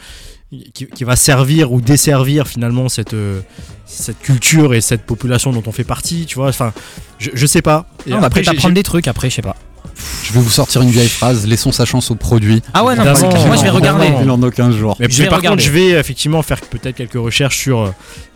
qui, 0.73 0.87
qui 0.87 1.03
va 1.03 1.15
servir 1.15 1.71
ou 1.71 1.79
desservir 1.81 2.47
finalement 2.47 2.89
cette, 2.89 3.13
euh, 3.13 3.41
cette 3.85 4.19
culture 4.19 4.73
et 4.73 4.81
cette 4.81 5.03
population 5.03 5.51
dont 5.51 5.63
on 5.67 5.71
fait 5.71 5.83
partie, 5.83 6.25
tu 6.25 6.35
vois 6.35 6.47
Enfin, 6.49 6.73
je, 7.19 7.29
je 7.33 7.45
sais 7.45 7.61
pas. 7.61 7.85
Et 8.07 8.13
on 8.13 8.19
va 8.19 8.27
après, 8.27 8.47
apprendre 8.47 8.73
des 8.73 8.83
trucs 8.83 9.07
après, 9.07 9.29
je 9.29 9.35
sais 9.35 9.41
pas. 9.41 9.55
Je 10.23 10.31
vais 10.33 10.39
vous 10.39 10.49
sortir 10.49 10.81
une 10.81 10.89
vieille 10.91 11.09
phrase. 11.09 11.45
Laissons 11.45 11.71
sa 11.71 11.83
chance 11.85 12.09
au 12.09 12.15
produit. 12.15 12.61
Ah 12.73 12.83
ouais, 12.85 12.95
non, 12.95 13.03
parce 13.03 13.21
que 13.21 13.47
moi, 13.47 13.55
je 13.57 13.63
vais 13.63 13.69
regarder. 13.69 14.07
Il 14.23 14.29
en 14.31 14.41
a 14.41 14.49
15 14.51 14.75
jours. 14.75 14.95
Mais, 14.99 15.07
Je 15.09 15.21
mais 15.23 15.27
par 15.29 15.39
regarder. 15.39 15.57
contre, 15.57 15.67
je 15.67 15.71
vais 15.71 15.89
effectivement 15.99 16.41
faire 16.41 16.61
peut-être 16.61 16.95
quelques 16.95 17.13
recherches 17.15 17.57
sur 17.57 17.79
euh, 17.81 17.89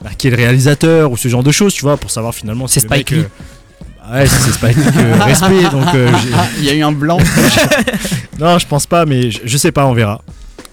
bah, 0.03 0.09
qui 0.17 0.27
est 0.27 0.31
le 0.31 0.35
réalisateur 0.37 1.11
ou 1.11 1.17
ce 1.17 1.27
genre 1.29 1.43
de 1.43 1.51
choses, 1.51 1.73
tu 1.73 1.81
vois, 1.83 1.95
pour 1.97 2.11
savoir 2.11 2.35
finalement 2.35 2.67
si 2.67 2.75
C'est 2.75 2.87
Spike 2.87 3.11
Lee. 3.11 3.19
euh, 3.19 4.13
Ouais, 4.13 4.27
si 4.27 4.35
c'est 4.35 4.51
Spike 4.51 4.75
Lee, 4.75 4.83
euh, 4.97 5.15
respect. 5.23 5.61
Donc, 5.71 5.95
euh, 5.95 6.11
j'ai- 6.21 6.59
Il 6.59 6.65
y 6.65 6.69
a 6.69 6.73
eu 6.73 6.83
un 6.83 6.91
blanc. 6.91 7.17
non, 8.39 8.57
je 8.59 8.67
pense 8.67 8.85
pas, 8.85 9.05
mais 9.05 9.31
je, 9.31 9.39
je 9.45 9.57
sais 9.57 9.71
pas, 9.71 9.85
on 9.85 9.93
verra. 9.93 10.21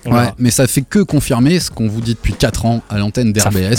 Ouais, 0.07 0.13
verra. 0.13 0.35
mais 0.39 0.51
ça 0.51 0.67
fait 0.67 0.83
que 0.83 1.01
confirmer 1.01 1.61
ce 1.61 1.71
qu'on 1.71 1.89
vous 1.89 2.01
dit 2.01 2.15
depuis 2.15 2.33
4 2.33 2.67
ans 2.67 2.83
à 2.89 2.99
l'antenne 2.99 3.33
d'RBS, 3.33 3.55
ouais. 3.57 3.77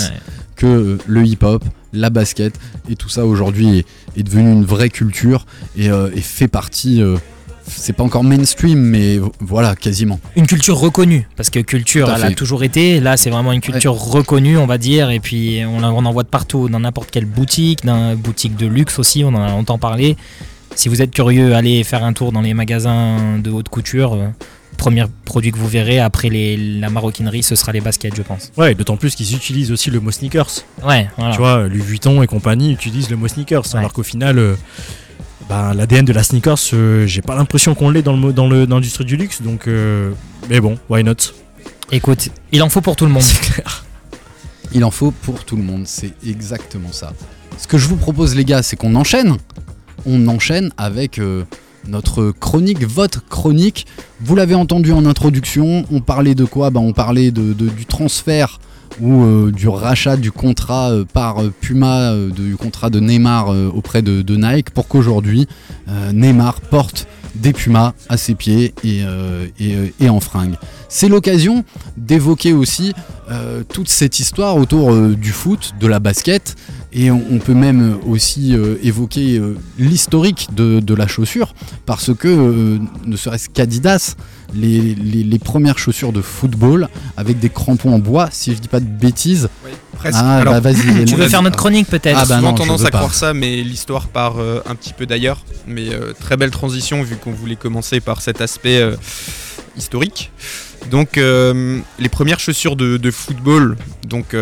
que 0.55 0.67
euh, 0.67 0.97
le 1.07 1.25
hip-hop, 1.25 1.63
la 1.93 2.09
basket 2.09 2.53
et 2.89 2.95
tout 2.95 3.09
ça 3.09 3.25
aujourd'hui 3.25 3.79
est, 3.79 3.85
est 4.19 4.23
devenu 4.23 4.51
une 4.51 4.63
vraie 4.65 4.89
culture 4.89 5.45
et, 5.75 5.89
euh, 5.89 6.09
et 6.15 6.21
fait 6.21 6.47
partie. 6.47 7.01
euh, 7.01 7.17
c'est 7.67 7.93
pas 7.93 8.03
encore 8.03 8.23
mainstream, 8.23 8.79
mais 8.79 9.19
voilà, 9.39 9.75
quasiment. 9.75 10.19
Une 10.35 10.47
culture 10.47 10.77
reconnue, 10.77 11.27
parce 11.35 11.49
que 11.49 11.59
culture, 11.59 12.11
elle 12.13 12.23
a 12.23 12.31
toujours 12.31 12.63
été. 12.63 12.99
Là, 12.99 13.17
c'est 13.17 13.29
vraiment 13.29 13.51
une 13.51 13.61
culture 13.61 13.93
reconnue, 13.93 14.57
on 14.57 14.65
va 14.65 14.77
dire. 14.77 15.09
Et 15.11 15.19
puis, 15.19 15.61
on, 15.65 15.81
en 15.83 16.11
voit 16.11 16.23
de 16.23 16.27
partout, 16.27 16.69
dans 16.69 16.79
n'importe 16.79 17.11
quelle 17.11 17.25
boutique, 17.25 17.85
dans 17.85 18.11
une 18.13 18.17
boutique 18.17 18.55
de 18.55 18.67
luxe 18.67 18.99
aussi, 18.99 19.23
on 19.23 19.29
en 19.29 19.41
a 19.41 19.49
longtemps 19.49 19.77
parlé. 19.77 20.17
Si 20.75 20.89
vous 20.89 21.01
êtes 21.01 21.11
curieux, 21.11 21.55
allez 21.55 21.83
faire 21.83 22.03
un 22.03 22.13
tour 22.13 22.31
dans 22.31 22.41
les 22.41 22.53
magasins 22.53 23.37
de 23.39 23.51
haute 23.51 23.69
couture. 23.69 24.17
Euh, 24.81 24.83
premier 24.85 25.03
produit 25.25 25.51
que 25.51 25.57
vous 25.57 25.67
verrez 25.67 25.99
après 25.99 26.29
les, 26.29 26.57
la 26.57 26.89
maroquinerie, 26.89 27.43
ce 27.43 27.55
sera 27.55 27.71
les 27.71 27.81
baskets, 27.81 28.15
je 28.15 28.21
pense. 28.21 28.51
Ouais, 28.57 28.73
d'autant 28.75 28.97
plus 28.97 29.15
qu'ils 29.15 29.35
utilisent 29.35 29.71
aussi 29.71 29.89
le 29.89 29.99
mot 29.99 30.11
sneakers. 30.11 30.49
Ouais, 30.83 31.07
voilà. 31.17 31.31
Tu 31.33 31.37
vois, 31.39 31.67
Louis 31.67 31.81
Vuitton 31.81 32.21
et 32.23 32.27
compagnie 32.27 32.71
utilisent 32.73 33.09
le 33.09 33.15
mot 33.17 33.27
sneakers, 33.27 33.63
Ouais. 33.73 33.79
alors 33.79 33.93
qu'au 33.93 34.03
final, 34.03 34.37
euh, 34.39 34.55
ben, 35.49 35.73
l'ADN 35.73 36.05
de 36.05 36.13
la 36.13 36.23
sneakers, 36.23 36.57
euh, 36.73 37.05
j'ai 37.07 37.21
pas 37.21 37.35
l'impression 37.35 37.75
qu'on 37.75 37.89
l'ait 37.89 38.01
dans 38.01 38.15
le 38.17 38.33
dans 38.33 38.47
le 38.47 38.65
l'industrie 38.65 39.05
du 39.05 39.17
luxe, 39.17 39.41
donc 39.41 39.67
euh, 39.67 40.11
mais 40.49 40.59
bon, 40.59 40.77
why 40.89 41.03
not? 41.03 41.15
Écoute, 41.91 42.29
il 42.51 42.63
en 42.63 42.69
faut 42.69 42.81
pour 42.81 42.95
tout 42.95 43.05
le 43.05 43.11
monde. 43.11 43.23
Il 44.73 44.85
en 44.85 44.91
faut 44.91 45.11
pour 45.11 45.43
tout 45.43 45.57
le 45.57 45.63
monde, 45.63 45.83
c'est 45.85 46.13
exactement 46.25 46.93
ça. 46.93 47.11
Ce 47.57 47.67
que 47.67 47.77
je 47.77 47.87
vous 47.87 47.97
propose 47.97 48.35
les 48.35 48.45
gars, 48.45 48.63
c'est 48.63 48.77
qu'on 48.77 48.95
enchaîne. 48.95 49.35
On 50.05 50.27
enchaîne 50.29 50.71
avec 50.77 51.19
euh, 51.19 51.43
notre 51.87 52.31
chronique, 52.31 52.83
votre 52.83 53.25
chronique. 53.27 53.85
Vous 54.19 54.35
l'avez 54.35 54.55
entendu 54.55 54.91
en 54.91 55.05
introduction, 55.05 55.85
on 55.91 56.01
parlait 56.01 56.35
de 56.35 56.45
quoi? 56.45 56.69
Bah, 56.69 56.79
On 56.79 56.93
parlait 56.93 57.31
du 57.31 57.85
transfert 57.87 58.59
ou 58.99 59.23
euh, 59.23 59.51
du 59.51 59.67
rachat 59.67 60.17
du 60.17 60.31
contrat 60.31 60.91
euh, 60.91 61.05
par 61.05 61.41
euh, 61.41 61.53
Puma, 61.61 62.13
du 62.35 62.57
contrat 62.57 62.89
de 62.89 62.99
Neymar 62.99 63.49
auprès 63.73 64.01
de, 64.01 64.35
Nike, 64.35 64.71
pour 64.71 64.87
qu'aujourd'hui 64.87 65.47
Neymar 66.13 66.61
porte 66.61 67.07
des 67.35 67.53
Pumas 67.53 67.93
à 68.09 68.17
ses 68.17 68.35
pieds 68.35 68.73
et, 68.83 69.01
et, 69.99 70.09
en 70.09 70.19
fringue. 70.19 70.55
C'est 70.89 71.09
l'occasion 71.09 71.63
d'évoquer 71.97 72.53
aussi 72.53 72.93
toute 73.69 73.89
cette 73.89 74.19
histoire 74.19 74.57
autour 74.57 74.93
du 74.95 75.31
foot, 75.31 75.73
de 75.79 75.87
la 75.87 75.99
basket, 75.99 76.55
et 76.93 77.09
on, 77.11 77.23
on 77.31 77.37
peut 77.39 77.53
même 77.53 77.97
aussi 78.07 78.55
euh, 78.55 78.75
évoquer 78.83 79.37
euh, 79.37 79.55
l'historique 79.79 80.49
de, 80.55 80.79
de 80.79 80.93
la 80.93 81.07
chaussure, 81.07 81.53
parce 81.85 82.13
que 82.13 82.27
euh, 82.27 82.77
ne 83.05 83.15
serait-ce 83.17 83.49
qu'Adidas, 83.49 84.15
les, 84.53 84.93
les- 84.95 85.23
les 85.23 85.39
premières 85.39 85.77
chaussures 85.79 86.11
de 86.11 86.21
football 86.21 86.89
avec 87.15 87.39
des 87.39 87.49
crampons 87.49 87.93
en 87.93 87.99
bois, 87.99 88.27
si 88.31 88.53
je 88.53 88.59
dis 88.59 88.67
pas 88.67 88.79
de 88.81 88.85
bêtises. 88.85 89.47
Presque. 89.95 90.17
Ah, 90.21 90.37
Alors, 90.39 90.55
bah 90.55 90.59
vas-y. 90.59 91.05
Tu 91.05 91.15
veux 91.15 91.29
faire 91.29 91.41
notre 91.43 91.57
chronique 91.57 91.87
peut-être 91.87 92.17
Ah 92.19 92.25
bah 92.25 92.37
souvent 92.37 92.49
non, 92.51 92.57
je 92.57 92.61
tendance 92.63 92.81
à 92.85 92.89
pas. 92.89 92.97
croire 92.97 93.13
ça, 93.13 93.33
mais 93.33 93.61
l'histoire 93.61 94.07
part 94.07 94.39
euh, 94.39 94.59
un 94.67 94.73
petit 94.75 94.93
peu 94.93 95.05
d'ailleurs. 95.05 95.45
Mais 95.67 95.93
euh, 95.93 96.11
très 96.19 96.37
belle 96.37 96.49
transition 96.51 97.03
vu 97.03 97.15
qu'on 97.17 97.31
voulait 97.31 97.55
commencer 97.55 97.99
par 98.01 98.19
cet 98.21 98.41
aspect 98.41 98.81
euh, 98.81 98.95
historique. 99.77 100.31
Donc 100.89 101.17
euh, 101.17 101.79
les 101.99 102.09
premières 102.09 102.39
chaussures 102.39 102.75
de, 102.75 102.97
de 102.97 103.11
football, 103.11 103.77
donc 104.07 104.33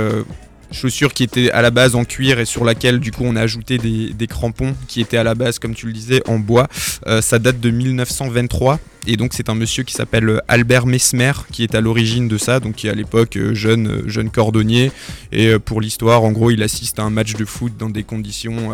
chaussures 0.71 1.13
qui 1.13 1.23
étaient 1.23 1.51
à 1.51 1.61
la 1.61 1.71
base 1.71 1.95
en 1.95 2.05
cuir 2.05 2.39
et 2.39 2.45
sur 2.45 2.63
laquelle 2.63 2.99
du 2.99 3.11
coup 3.11 3.23
on 3.25 3.35
a 3.35 3.41
ajouté 3.41 3.77
des, 3.77 4.27
crampons 4.27 4.75
qui 4.87 5.01
étaient 5.01 5.17
à 5.17 5.23
la 5.23 5.35
base, 5.35 5.59
comme 5.59 5.73
tu 5.73 5.87
le 5.87 5.93
disais, 5.93 6.21
en 6.27 6.39
bois. 6.39 6.67
Euh, 7.07 7.21
ça 7.21 7.39
date 7.39 7.59
de 7.59 7.69
1923 7.69 8.79
Et 9.07 9.17
donc 9.17 9.31
c'est 9.33 9.49
un 9.49 9.55
monsieur 9.55 9.83
qui 9.83 9.93
s'appelle 9.93 10.41
Albert 10.47 10.85
Mesmer 10.85 11.31
qui 11.51 11.63
est 11.63 11.73
à 11.75 11.81
l'origine 11.81 12.27
de 12.27 12.37
ça, 12.37 12.59
donc 12.59 12.75
qui 12.75 12.87
est 12.87 12.91
à 12.91 12.95
l'époque 12.95 13.37
euh, 13.37 13.53
jeune, 13.53 13.87
euh, 13.87 14.03
jeune 14.07 14.29
cordonnier. 14.29 14.91
Et 15.31 15.57
pour 15.59 15.81
l'histoire, 15.81 16.23
en 16.23 16.31
gros, 16.31 16.51
il 16.51 16.63
assiste 16.63 16.99
à 16.99 17.03
un 17.03 17.09
match 17.09 17.33
de 17.33 17.45
foot 17.45 17.73
dans 17.77 17.89
des 17.89 18.03
conditions 18.03 18.71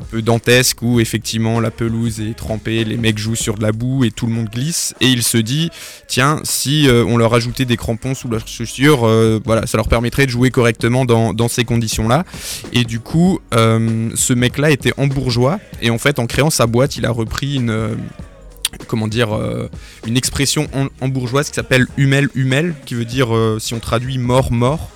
un 0.00 0.04
peu 0.04 0.22
dantesques 0.22 0.82
où 0.82 1.00
effectivement 1.00 1.60
la 1.60 1.70
pelouse 1.70 2.20
est 2.20 2.36
trempée, 2.36 2.84
les 2.84 2.96
mecs 2.96 3.18
jouent 3.18 3.34
sur 3.34 3.56
de 3.56 3.62
la 3.62 3.72
boue 3.72 4.04
et 4.04 4.10
tout 4.10 4.26
le 4.26 4.32
monde 4.32 4.48
glisse. 4.48 4.94
Et 5.00 5.08
il 5.08 5.22
se 5.22 5.36
dit, 5.36 5.70
tiens, 6.08 6.40
si 6.44 6.88
euh, 6.88 7.04
on 7.06 7.16
leur 7.16 7.34
ajoutait 7.34 7.64
des 7.64 7.76
crampons 7.76 8.14
sous 8.14 8.28
leurs 8.28 8.46
chaussures, 8.46 9.04
euh, 9.04 9.40
voilà, 9.44 9.66
ça 9.66 9.76
leur 9.76 9.88
permettrait 9.88 10.26
de 10.26 10.30
jouer 10.30 10.50
correctement 10.50 11.04
dans, 11.04 11.34
dans 11.34 11.48
ces 11.48 11.64
conditions-là. 11.64 12.24
Et 12.72 12.84
du 12.84 13.00
coup, 13.00 13.40
euh, 13.54 14.10
ce 14.14 14.32
mec-là 14.32 14.70
était 14.70 14.92
hambourgeois 14.96 15.60
et 15.82 15.90
en 15.90 15.98
fait, 15.98 16.18
en 16.18 16.26
créant 16.26 16.50
sa 16.50 16.66
boîte, 16.66 16.96
il 16.96 17.06
a 17.06 17.10
repris 17.10 17.56
une 17.56 17.96
comment 18.86 19.08
dire 19.08 19.36
une 20.06 20.16
expression 20.16 20.68
en, 21.00 21.08
bourgeoise 21.08 21.48
qui 21.48 21.56
s'appelle 21.56 21.86
humel 21.96 22.28
humel 22.36 22.74
qui 22.86 22.94
veut 22.94 23.04
dire 23.04 23.28
si 23.58 23.74
on 23.74 23.80
traduit 23.80 24.16
mort 24.16 24.52
mort 24.52 24.90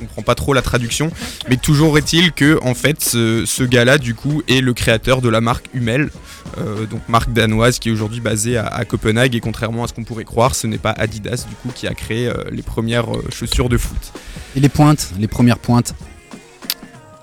comprends 0.00 0.22
pas 0.22 0.34
trop 0.34 0.52
la 0.54 0.62
traduction 0.62 1.10
mais 1.48 1.56
toujours 1.56 1.98
est-il 1.98 2.32
que 2.32 2.58
en 2.62 2.74
fait 2.74 3.02
ce, 3.02 3.62
gars-là 3.62 3.98
du 3.98 4.14
coup 4.14 4.42
est 4.48 4.60
le 4.60 4.72
créateur 4.72 5.20
de 5.20 5.28
la 5.28 5.40
marque 5.40 5.66
Hummel 5.74 6.10
euh, 6.58 6.86
donc 6.86 7.00
marque 7.08 7.32
danoise 7.32 7.78
qui 7.78 7.90
est 7.90 7.92
aujourd'hui 7.92 8.20
basée 8.20 8.56
à, 8.56 8.66
à 8.66 8.84
Copenhague 8.84 9.34
et 9.34 9.40
contrairement 9.40 9.84
à 9.84 9.88
ce 9.88 9.92
qu'on 9.92 10.04
pourrait 10.04 10.24
croire 10.24 10.54
ce 10.54 10.66
n'est 10.66 10.78
pas 10.78 10.90
Adidas 10.92 11.46
du 11.48 11.54
coup 11.56 11.70
qui 11.74 11.86
a 11.86 11.94
créé 11.94 12.26
euh, 12.26 12.34
les 12.50 12.62
premières 12.62 13.14
euh, 13.14 13.24
chaussures 13.30 13.68
de 13.68 13.78
foot. 13.78 14.12
Et 14.56 14.60
les 14.60 14.68
pointes, 14.68 15.10
les 15.18 15.28
premières 15.28 15.58
pointes 15.58 15.94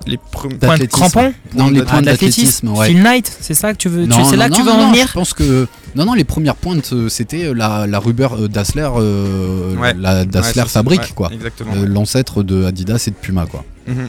les 0.08 0.18
pre- 0.18 0.20
Point 0.32 0.50
de 0.50 0.56
d'athlétisme. 0.58 0.90
crampon 1.10 1.34
Non, 1.56 1.70
les 1.70 1.82
pointes 1.84 2.06
D'athlétisme 2.06 2.70
ouais. 2.70 2.88
Phil 2.88 3.02
Knight, 3.04 3.38
c'est 3.42 3.54
ça 3.54 3.74
que 3.74 3.78
tu 3.78 3.90
veux 3.90 4.04
tu- 4.04 4.10
Non, 4.10 4.24
C'est 4.26 4.36
là 4.38 4.50
non, 4.50 4.56
que 4.56 4.62
tu 4.62 4.66
veux 4.68 4.74
non, 4.74 4.84
en 4.86 4.92
venir 4.92 5.08
Je 5.08 5.14
pense 5.14 5.34
que 5.34 5.68
non, 5.96 6.06
non, 6.06 6.14
les 6.14 6.24
premières 6.24 6.56
pointes, 6.56 6.90
euh, 6.94 7.10
c'était 7.10 7.46
euh, 7.46 7.54
la, 7.54 7.86
la 7.88 8.00
Ruber 8.00 8.28
euh, 8.40 8.48
Dassler, 8.48 8.88
euh, 8.98 9.76
Ouais. 9.76 9.94
la 10.00 10.26
Dassler 10.26 10.64
Ouais, 10.64 10.68
fabrique, 10.68 11.02
ouais, 11.02 11.08
quoi. 11.16 11.30
exactement 11.34 11.74
Euh, 11.76 11.86
L'ancêtre 11.86 12.44
de 12.44 12.64
Adidas 12.66 13.04
et 13.08 13.12
de 13.12 13.16
Puma, 13.16 13.46
quoi. 13.46 13.64
Mhm. 13.88 14.08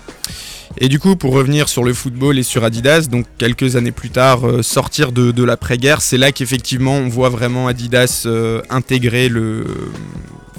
Et 0.81 0.89
du 0.89 1.01
coup, 1.01 1.17
pour 1.17 1.33
revenir 1.33 1.69
sur 1.69 1.83
le 1.83 1.93
football 1.95 2.39
et 2.39 2.43
sur 2.43 2.63
Adidas, 2.63 3.09
donc 3.11 3.25
quelques 3.39 3.75
années 3.77 3.91
plus 3.91 4.11
tard, 4.11 4.47
euh, 4.47 4.63
sortir 4.63 5.13
de, 5.13 5.33
de 5.33 5.43
l'après-guerre, 5.43 6.03
c'est 6.03 6.19
là 6.19 6.31
qu'effectivement 6.31 6.93
on 6.95 7.09
voit 7.09 7.31
vraiment 7.31 7.67
Adidas 7.67 8.25
euh, 8.27 8.61
intégrer 8.71 9.29
le, 9.29 9.65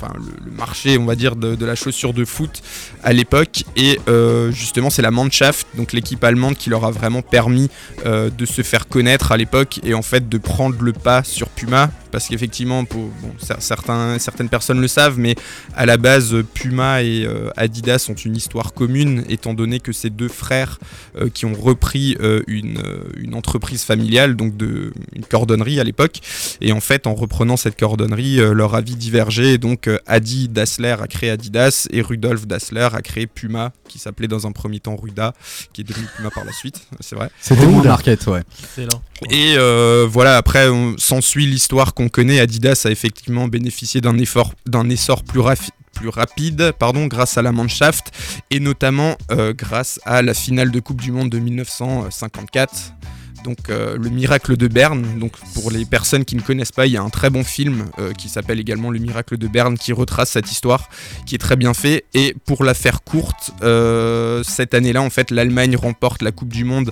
enfin, 0.02 0.14
le, 0.16 0.52
marché, 0.52 0.98
on 0.98 1.06
va 1.06 1.16
dire, 1.16 1.36
de, 1.36 1.56
de 1.56 1.66
la 1.66 1.76
chaussure 1.76 2.14
de 2.14 2.26
foot 2.26 2.62
à 3.04 3.14
l'époque. 3.14 3.64
Et 3.76 4.00
euh, 4.08 4.52
justement, 4.52 4.90
c'est 4.90 5.02
la 5.02 5.12
Mannschaft, 5.12 5.68
donc 5.76 5.94
l'équipe 5.94 6.24
allemande, 6.24 6.56
qui 6.56 6.70
leur 6.70 6.86
a 6.86 6.92
vraiment 6.92 7.22
permis 7.22 7.70
euh, 8.06 8.30
de 8.30 8.46
se 8.46 8.62
faire 8.62 8.88
connaître 8.88 9.32
à 9.32 9.38
l'époque 9.38 9.80
et 9.84 9.94
en 9.94 10.02
fait 10.02 10.28
de 10.30 10.38
prendre 10.38 10.82
le 10.82 10.94
pas 10.94 11.24
sur 11.24 11.50
Puma. 11.50 11.92
Parce 12.12 12.28
qu'effectivement, 12.28 12.84
bon, 12.84 13.12
certains, 13.60 14.19
certaines 14.19 14.50
personnes 14.50 14.82
le 14.82 14.88
savent, 14.88 15.19
mais 15.19 15.36
à 15.76 15.86
la 15.86 15.98
base, 15.98 16.36
Puma 16.54 17.04
et 17.04 17.26
euh, 17.26 17.50
Adidas 17.56 18.08
ont 18.10 18.15
une 18.15 18.36
histoire 18.36 18.74
commune, 18.74 19.24
étant 19.30 19.54
donné 19.54 19.80
que 19.80 19.91
c'est 19.91 20.10
deux 20.10 20.28
frères 20.28 20.80
euh, 21.17 21.30
qui 21.30 21.45
ont 21.45 21.54
repris 21.54 22.17
euh, 22.22 22.41
une, 22.48 22.82
une 23.17 23.36
entreprise 23.36 23.84
familiale, 23.84 24.36
donc 24.36 24.58
de, 24.58 24.93
une 25.13 25.26
cordonnerie 25.26 25.80
à 25.80 25.84
l'époque. 25.84 26.19
Et 26.62 26.72
en 26.72 26.80
fait, 26.80 27.08
en 27.08 27.13
reprenant 27.13 27.58
cette 27.58 27.80
cordonnerie, 27.80 28.39
euh, 28.39 28.54
leur 28.54 28.76
avis 28.76 28.95
divergeait. 28.95 29.54
Et 29.54 29.58
donc, 29.58 29.88
euh, 29.88 29.98
Adi 30.08 30.48
Dassler 30.50 30.95
a 31.00 31.08
créé 31.08 31.30
Adidas 31.30 31.88
et 31.91 32.02
Rudolf 32.02 32.48
Dassler 32.48 32.89
a 32.91 33.02
créé 33.02 33.28
Puma, 33.28 33.72
qui 33.88 34.00
s'appelait 34.00 34.28
dans 34.28 34.48
un 34.48 34.52
premier 34.52 34.80
temps 34.80 34.95
Ruda, 34.95 35.34
qui 35.74 35.82
est 35.82 35.84
devenu 35.84 36.06
Puma 36.15 36.30
par 36.32 36.45
la 36.45 36.52
suite. 36.52 36.82
C'est 37.00 37.15
vrai. 37.15 37.30
C'était 37.39 37.65
mon 37.65 37.84
market, 37.84 38.26
ouais. 38.28 38.41
Excellent. 38.63 39.02
Et 39.30 39.56
euh, 39.58 40.08
voilà, 40.10 40.38
après, 40.38 40.69
on 40.69 40.95
s'ensuit 40.98 41.45
l'histoire 41.45 41.93
connaît. 42.08 42.40
Adidas 42.40 42.84
a 42.86 42.90
effectivement 42.92 43.48
bénéficié 43.50 44.00
d'un 44.00 44.18
effort, 44.18 44.54
d'un 44.66 44.88
essor 44.90 45.24
plus, 45.24 45.42
rafi- 45.42 45.72
plus 45.94 46.08
rapide, 46.10 46.72
pardon, 46.80 47.08
grâce 47.08 47.38
à 47.38 47.42
la 47.42 47.52
Mannschaft 47.52 48.12
et 48.52 48.60
notamment 48.62 49.18
euh, 49.32 49.54
grâce 49.54 50.00
à 50.06 50.22
la 50.22 50.34
finale 50.34 50.72
de 50.72 50.80
Coupe 50.80 51.02
du 51.02 51.12
Monde 51.12 51.30
de 51.30 51.40
1954. 51.40 52.94
Donc 53.43 53.58
euh, 53.69 53.97
le 53.97 54.10
miracle 54.10 54.58
de 54.58 54.67
Berne. 54.67 55.06
Donc 55.19 55.34
pour 55.54 55.71
les 55.71 55.86
personnes 55.86 56.25
qui 56.25 56.36
ne 56.36 56.41
connaissent 56.41 56.71
pas, 56.71 56.86
il 56.86 56.93
y 56.93 56.97
a 56.97 57.02
un 57.02 57.10
très 57.10 57.30
bon 57.30 57.43
film 57.43 57.86
euh, 57.99 58.12
qui 58.13 58.30
s'appelle 58.30 58.60
également 58.60 58.89
Le 58.91 58.99
miracle 58.99 59.38
de 59.38 59.47
Berne 59.47 59.78
qui 59.78 59.93
retrace 59.93 60.30
cette 60.32 60.52
histoire, 60.52 60.89
qui 61.25 61.36
est 61.36 61.39
très 61.39 61.56
bien 61.56 61.73
fait. 61.73 62.06
Et 62.13 62.36
pour 62.45 62.63
la 62.63 62.73
faire 62.73 63.04
courte, 63.04 63.52
euh, 63.63 64.43
cette 64.43 64.73
année-là, 64.73 65.02
en 65.02 65.10
fait, 65.10 65.32
l'Allemagne 65.32 65.75
remporte 65.75 66.21
la 66.21 66.32
Coupe 66.32 66.54
du 66.54 66.63
Monde 66.63 66.91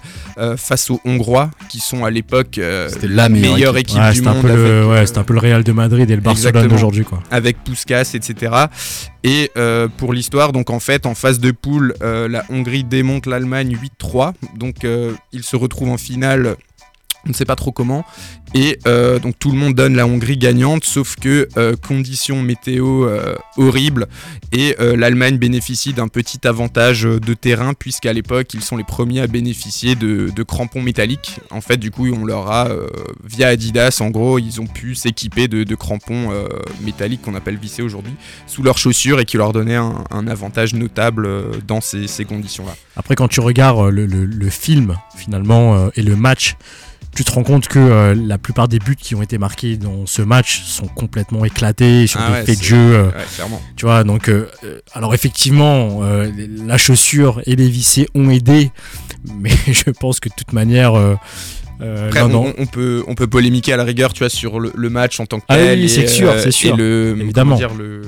face 0.57 0.89
aux 0.89 1.01
Hongrois, 1.05 1.49
qui 1.69 1.79
sont 1.79 2.05
à 2.05 2.12
l'époque 2.12 2.57
la 2.57 3.29
meilleure 3.29 3.53
meilleure 3.53 3.77
équipe. 3.77 3.97
équipe, 3.97 4.01
Ouais, 4.01 4.12
du 4.12 4.17
c'était 4.17 4.27
un, 4.29 4.33
monde. 4.33 4.41
peu 4.43 4.47
le, 4.47 4.77
avec, 4.81 4.89
ouais, 4.89 5.05
c'était 5.05 5.19
un 5.19 5.23
peu 5.23 5.33
le 5.33 5.39
Real 5.39 5.63
de 5.63 5.71
Madrid 5.71 6.10
et 6.10 6.15
le 6.15 6.21
Barcelone 6.21 6.67
d'aujourd'hui. 6.67 7.03
quoi. 7.03 7.21
avec 7.31 7.63
Puskas, 7.63 8.12
etc. 8.13 8.67
Et 9.23 9.51
euh, 9.57 9.88
pour 9.97 10.13
l'histoire, 10.13 10.53
donc 10.53 10.69
en 10.69 10.79
fait, 10.79 11.05
en 11.05 11.15
phase 11.15 11.39
de 11.39 11.51
poule, 11.51 11.93
euh, 12.01 12.29
la 12.29 12.45
Hongrie 12.49 12.83
démonte 12.83 13.25
l'Allemagne 13.25 13.77
8-3. 14.01 14.33
Donc 14.55 14.86
euh, 14.86 15.12
ils 15.33 15.43
se 15.43 15.55
retrouvent 15.55 15.89
en 15.89 15.97
finale 15.97 16.37
finale 16.38 16.66
on 17.25 17.30
ne 17.30 17.34
sait 17.34 17.45
pas 17.45 17.56
trop 17.56 17.71
comment. 17.71 18.06
Et 18.53 18.80
euh, 18.88 19.19
donc 19.19 19.38
tout 19.38 19.51
le 19.51 19.58
monde 19.58 19.73
donne 19.73 19.95
la 19.95 20.08
Hongrie 20.08 20.38
gagnante, 20.38 20.86
sauf 20.86 21.15
que 21.15 21.49
euh, 21.58 21.75
conditions 21.75 22.41
météo 22.41 23.06
euh, 23.06 23.36
horribles. 23.58 24.08
Et 24.53 24.75
l'Allemagne 24.80 25.38
bénéficie 25.38 25.93
d'un 25.93 26.08
petit 26.08 26.47
avantage 26.47 27.03
de 27.03 27.34
terrain, 27.34 27.73
puisqu'à 27.73 28.13
l'époque, 28.13 28.53
ils 28.53 28.62
sont 28.62 28.77
les 28.77 28.86
premiers 28.86 29.19
à 29.19 29.27
bénéficier 29.27 29.95
de, 29.95 30.43
crampons 30.43 30.82
métalliques. 30.82 31.41
En 31.51 31.60
fait, 31.60 31.75
du 31.75 31.91
coup, 31.91 32.08
on 32.08 32.23
leur 32.23 32.49
a, 32.49 32.69
via 33.25 33.49
Adidas, 33.49 33.97
en 33.99 34.10
gros, 34.10 34.39
ils 34.39 34.62
ont 34.62 34.65
pu 34.65 34.95
s'équiper 34.95 35.49
de, 35.49 35.75
crampons 35.75 36.32
métalliques 36.82 37.23
qu'on 37.23 37.36
appelle 37.36 37.58
vissés 37.58 37.82
aujourd'hui, 37.82 38.13
sous 38.47 38.63
leurs 38.63 38.77
chaussures 38.77 39.19
et 39.19 39.25
qui 39.25 39.36
leur 39.36 39.51
donnaient 39.51 39.75
un, 39.75 40.27
avantage 40.27 40.73
notable 40.73 41.27
dans 41.67 41.82
ces, 41.82 42.08
conditions-là. 42.25 42.75
Après, 42.95 43.15
quand 43.15 43.27
tu 43.27 43.41
regardes 43.41 43.89
le, 43.89 44.49
film, 44.49 44.95
finalement, 45.17 45.89
et 45.95 46.01
le 46.01 46.15
match, 46.15 46.56
tu 47.17 47.23
te 47.23 47.32
rends 47.32 47.41
compte 47.43 47.67
que 47.67 47.80
euh, 47.80 48.13
la 48.15 48.38
plupart 48.38 48.67
des 48.67 48.77
buts 48.77 48.95
qui 48.95 49.15
ont 49.15 49.23
été 49.23 49.39
marqués 49.39 49.75
dans 49.75 50.06
ce 50.06 50.21
match 50.21 50.62
sont 50.65 50.86
complètement 50.86 51.43
éclatés 51.45 52.06
sur 52.06 52.19
Ah 52.21 52.27
des 52.27 52.34
ouais, 52.38 52.45
faits 52.45 52.60
de 52.60 52.63
jeu. 52.63 52.77
euh, 52.77 53.06
Ouais, 53.08 53.12
clairement. 53.36 53.62
tu 53.75 53.86
vois, 53.86 54.03
donc, 54.03 54.30
euh, 54.30 54.47
alors 54.93 55.13
effectivement, 55.15 56.01
la 56.65 56.77
chaussure 56.77 57.41
et 57.47 57.56
les 57.56 57.69
vissés 57.69 58.08
ont 58.13 58.30
aidé, 58.30 58.71
mais 59.36 59.49
je 59.67 59.89
pense 59.89 60.19
que 60.19 60.30
de 60.30 60.36
toute 60.36 60.53
manière. 60.53 60.93
Après, 61.80 62.21
on, 62.23 62.65
peut, 62.65 63.03
on 63.08 63.13
peut 63.13 63.27
polémiquer 63.27 63.73
à 63.73 63.77
la 63.77 63.84
rigueur, 63.84 64.12
tu 64.13 64.19
vois, 64.19 64.30
sur 64.30 64.60
le, 64.60 64.71
le 64.75 64.89
match 64.89 65.19
en 65.19 65.25
tant 65.27 65.39
que 65.39 65.45
Ah 65.47 65.58
tel. 65.58 65.80
oui, 65.80 65.88
c'est 65.89 66.08
sûr, 66.08 66.34
c'est 66.39 66.49
sûr. 66.51 66.73
Et 66.73 66.77
le, 66.77 67.15
Évidemment. 67.19 67.56
dire, 67.56 67.73
le, 67.75 68.01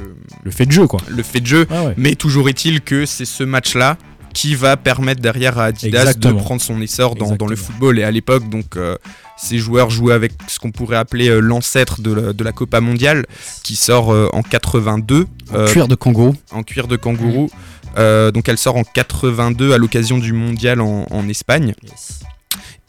le 0.44 0.52
fait 0.52 0.66
de 0.66 0.72
jeu, 0.72 0.88
quoi. 0.88 1.00
le 1.08 1.22
fait 1.22 1.40
de 1.40 1.46
jeu. 1.48 1.68
Ah 1.70 1.84
ouais. 1.84 1.94
Mais 1.98 2.16
toujours 2.16 2.50
est-il 2.50 2.82
que 2.82 3.06
c'est 3.06 3.26
ce 3.26 3.44
match-là 3.44 3.98
qui 4.34 4.56
va 4.56 4.78
permettre 4.78 5.22
derrière 5.22 5.58
à 5.60 5.66
Adidas 5.66 6.02
Exactement. 6.02 6.34
de 6.36 6.40
prendre 6.44 6.62
son 6.62 6.80
essor 6.82 7.16
dans, 7.16 7.36
dans 7.36 7.48
le 7.48 7.56
football. 7.56 8.00
Et 8.00 8.04
à 8.04 8.12
l'époque, 8.12 8.48
donc, 8.50 8.76
euh, 8.78 8.96
ces 9.38 9.58
joueurs 9.58 9.90
jouaient 9.90 10.14
avec 10.14 10.34
ce 10.48 10.60
qu'on 10.60 10.72
pourrait 10.72 10.98
appeler 10.98 11.30
euh, 11.30 11.40
l'ancêtre 11.40 12.02
de 12.02 12.12
la, 12.14 12.34
de 12.34 12.44
la 12.44 12.52
Copa 12.52 12.82
mondiale, 12.82 13.26
qui 13.64 13.76
sort 13.76 14.12
euh, 14.14 14.28
en 14.34 14.42
82 14.44 15.28
euh, 15.54 15.68
Cuir 15.68 15.88
de 15.88 15.96
kangourou. 15.96 16.36
en 16.52 16.64
cuir 16.64 16.88
de 16.88 16.96
kangourou. 16.96 17.50
Euh, 17.98 18.32
donc 18.32 18.48
elle 18.48 18.58
sort 18.60 18.76
en 18.78 18.84
82 18.84 19.74
à 19.74 19.78
l'occasion 19.78 20.18
du 20.20 20.32
mondial 20.34 20.80
en, 20.82 21.08
en 21.10 21.28
Espagne. 21.28 21.74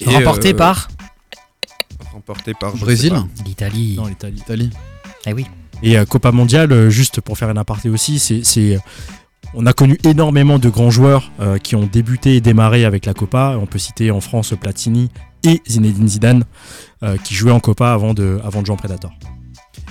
Et, 0.00 0.04
Remporté 0.06 0.50
euh, 0.52 0.56
par 0.56 0.88
remporté 2.12 2.54
par 2.54 2.76
Brésil, 2.76 3.14
l'Italie. 3.46 3.94
Dans 3.96 4.06
l'Italie. 4.06 4.38
Italie. 4.38 4.70
Eh 5.26 5.32
oui. 5.32 5.46
Et 5.82 5.96
euh, 5.98 6.04
Copa 6.04 6.32
Mondiale, 6.32 6.90
juste 6.90 7.20
pour 7.20 7.38
faire 7.38 7.48
un 7.48 7.56
aparté 7.56 7.88
aussi, 7.88 8.18
c'est- 8.18 8.78
on 9.54 9.66
a 9.66 9.72
connu 9.72 9.98
énormément 10.04 10.58
de 10.58 10.68
grands 10.68 10.90
joueurs 10.90 11.32
euh, 11.40 11.58
qui 11.58 11.76
ont 11.76 11.86
débuté 11.86 12.36
et 12.36 12.40
démarré 12.40 12.84
avec 12.84 13.06
la 13.06 13.14
Copa. 13.14 13.56
On 13.60 13.66
peut 13.66 13.78
citer 13.78 14.10
en 14.10 14.20
France 14.20 14.54
Platini 14.60 15.08
et 15.44 15.60
Zinedine 15.68 16.08
Zidane 16.08 16.44
euh, 17.02 17.16
qui 17.16 17.34
jouaient 17.34 17.52
en 17.52 17.60
Copa 17.60 17.92
avant 17.92 18.14
de, 18.14 18.40
avant 18.44 18.60
de 18.60 18.66
jouer 18.66 18.74
en 18.74 18.78
Predator. 18.78 19.12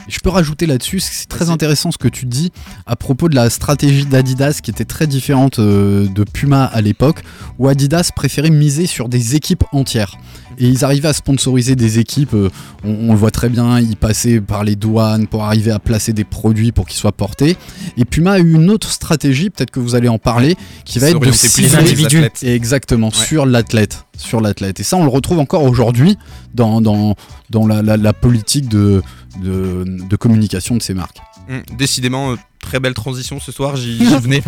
Je 0.08 0.20
peux 0.20 0.30
rajouter 0.30 0.66
là-dessus, 0.66 1.00
c'est 1.00 1.28
très 1.28 1.52
intéressant 1.52 1.92
ce 1.92 2.00
que 2.00 2.08
tu 2.08 2.26
dis 2.26 2.52
à 2.88 2.96
propos 2.96 3.30
de 3.30 3.36
la 3.36 3.50
stratégie 3.52 4.08
d'Adidas 4.08 4.60
qui 4.64 4.72
était 4.72 4.86
très 4.86 5.06
différente 5.06 5.60
euh, 5.60 6.08
de 6.08 6.24
Puma 6.24 6.66
à 6.66 6.82
l'époque, 6.82 7.22
où 7.60 7.68
Adidas 7.68 8.10
préférait 8.16 8.50
miser 8.50 8.88
sur 8.88 9.08
des 9.08 9.36
équipes 9.36 9.64
entières. 9.72 10.18
Et 10.60 10.68
ils 10.68 10.84
arrivaient 10.86 11.08
à 11.08 11.14
sponsoriser 11.14 11.76
des 11.76 12.00
équipes, 12.00 12.34
euh, 12.34 12.50
on, 12.84 13.10
on 13.10 13.12
le 13.14 13.18
voit 13.18 13.32
très 13.32 13.50
bien, 13.50 13.80
ils 13.80 13.96
passaient 13.96 14.42
par 14.42 14.64
les 14.64 14.76
douanes 14.76 15.26
pour 15.28 15.44
arriver 15.46 15.72
à 15.72 15.80
placer 15.80 16.12
des 16.14 16.26
produits 16.26 16.72
pour 16.72 16.86
qu'ils 16.86 16.98
soient 17.00 17.12
portés. 17.14 17.56
Et 17.98 18.06
Puma 18.06 18.34
a 18.34 18.40
eu 18.40 18.54
une 18.54 18.70
autre 18.70 18.92
stratégie, 18.92 19.50
peut-être 19.50 19.72
que 19.72 19.80
vous 19.80 19.96
allez 19.96 20.10
en 20.10 20.18
parler, 20.20 20.56
qui 20.86 21.00
va 21.00 21.10
être 21.10 21.20
de 21.20 21.32
cibler 21.32 21.76
individus. 21.76 22.18
athlètes. 22.18 22.44
Exactement, 22.44 23.08
Ouais. 23.08 23.14
sur 23.14 23.46
l'athlète. 23.46 24.06
Sur 24.18 24.42
l'athlète. 24.42 24.80
Et 24.82 24.84
ça, 24.84 24.98
on 24.98 25.04
le 25.04 25.10
retrouve 25.10 25.40
encore 25.40 25.64
aujourd'hui 25.64 26.18
dans, 26.54 26.82
dans, 26.82 27.16
dans 27.50 27.66
la, 27.66 27.82
la- 27.82 27.96
la 27.98 28.12
politique 28.14 28.68
de, 28.68 29.02
de, 29.42 29.86
de 29.88 30.16
communication 30.18 30.76
de 30.76 30.82
ces 30.82 30.94
marques. 30.94 31.20
Hum, 31.50 31.62
Décidément, 31.78 32.32
euh, 32.32 32.36
très 32.60 32.80
belle 32.80 32.94
transition 32.94 33.40
ce 33.40 33.52
soir, 33.52 33.76
j'y 33.76 33.98
venais. 34.22 34.42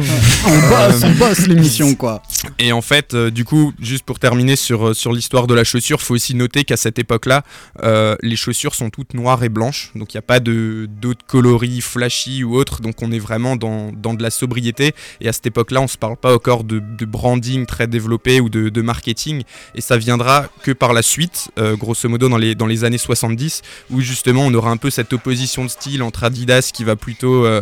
On 0.45 0.59
bosse, 0.69 1.03
on 1.03 1.11
bosse 1.11 1.47
l'émission, 1.47 1.95
quoi. 1.95 2.21
Et 2.59 2.71
en 2.71 2.81
fait, 2.81 3.13
euh, 3.13 3.31
du 3.31 3.45
coup, 3.45 3.73
juste 3.79 4.03
pour 4.03 4.19
terminer 4.19 4.55
sur, 4.55 4.89
euh, 4.89 4.93
sur 4.93 5.13
l'histoire 5.13 5.47
de 5.47 5.53
la 5.53 5.63
chaussure, 5.63 6.01
faut 6.01 6.15
aussi 6.15 6.35
noter 6.35 6.63
qu'à 6.63 6.77
cette 6.77 6.99
époque-là, 6.99 7.43
euh, 7.83 8.15
les 8.21 8.35
chaussures 8.35 8.75
sont 8.75 8.89
toutes 8.89 9.13
noires 9.13 9.43
et 9.43 9.49
blanches. 9.49 9.91
Donc 9.95 10.13
il 10.13 10.17
n'y 10.17 10.19
a 10.19 10.23
pas 10.23 10.39
d'autres 10.39 11.25
coloris 11.25 11.81
flashy 11.81 12.43
ou 12.43 12.55
autres. 12.55 12.81
Donc 12.81 13.01
on 13.01 13.11
est 13.11 13.19
vraiment 13.19 13.55
dans, 13.55 13.91
dans 13.91 14.13
de 14.13 14.23
la 14.23 14.29
sobriété. 14.29 14.93
Et 15.19 15.27
à 15.27 15.33
cette 15.33 15.47
époque-là, 15.47 15.81
on 15.81 15.87
se 15.87 15.97
parle 15.97 16.17
pas 16.17 16.33
encore 16.33 16.63
de, 16.63 16.79
de 16.79 17.05
branding 17.05 17.65
très 17.65 17.87
développé 17.87 18.39
ou 18.39 18.49
de, 18.49 18.69
de 18.69 18.81
marketing. 18.81 19.43
Et 19.75 19.81
ça 19.81 19.97
viendra 19.97 20.47
que 20.63 20.71
par 20.71 20.93
la 20.93 21.01
suite, 21.01 21.49
euh, 21.57 21.75
grosso 21.75 22.07
modo 22.09 22.29
dans 22.29 22.37
les, 22.37 22.55
dans 22.55 22.67
les 22.67 22.83
années 22.83 22.97
70, 22.97 23.61
où 23.89 24.01
justement 24.01 24.43
on 24.45 24.53
aura 24.53 24.71
un 24.71 24.77
peu 24.77 24.89
cette 24.89 25.13
opposition 25.13 25.63
de 25.63 25.69
style 25.69 26.03
entre 26.03 26.23
Adidas 26.23 26.71
qui 26.73 26.83
va 26.83 26.95
plutôt 26.95 27.45
euh, 27.45 27.61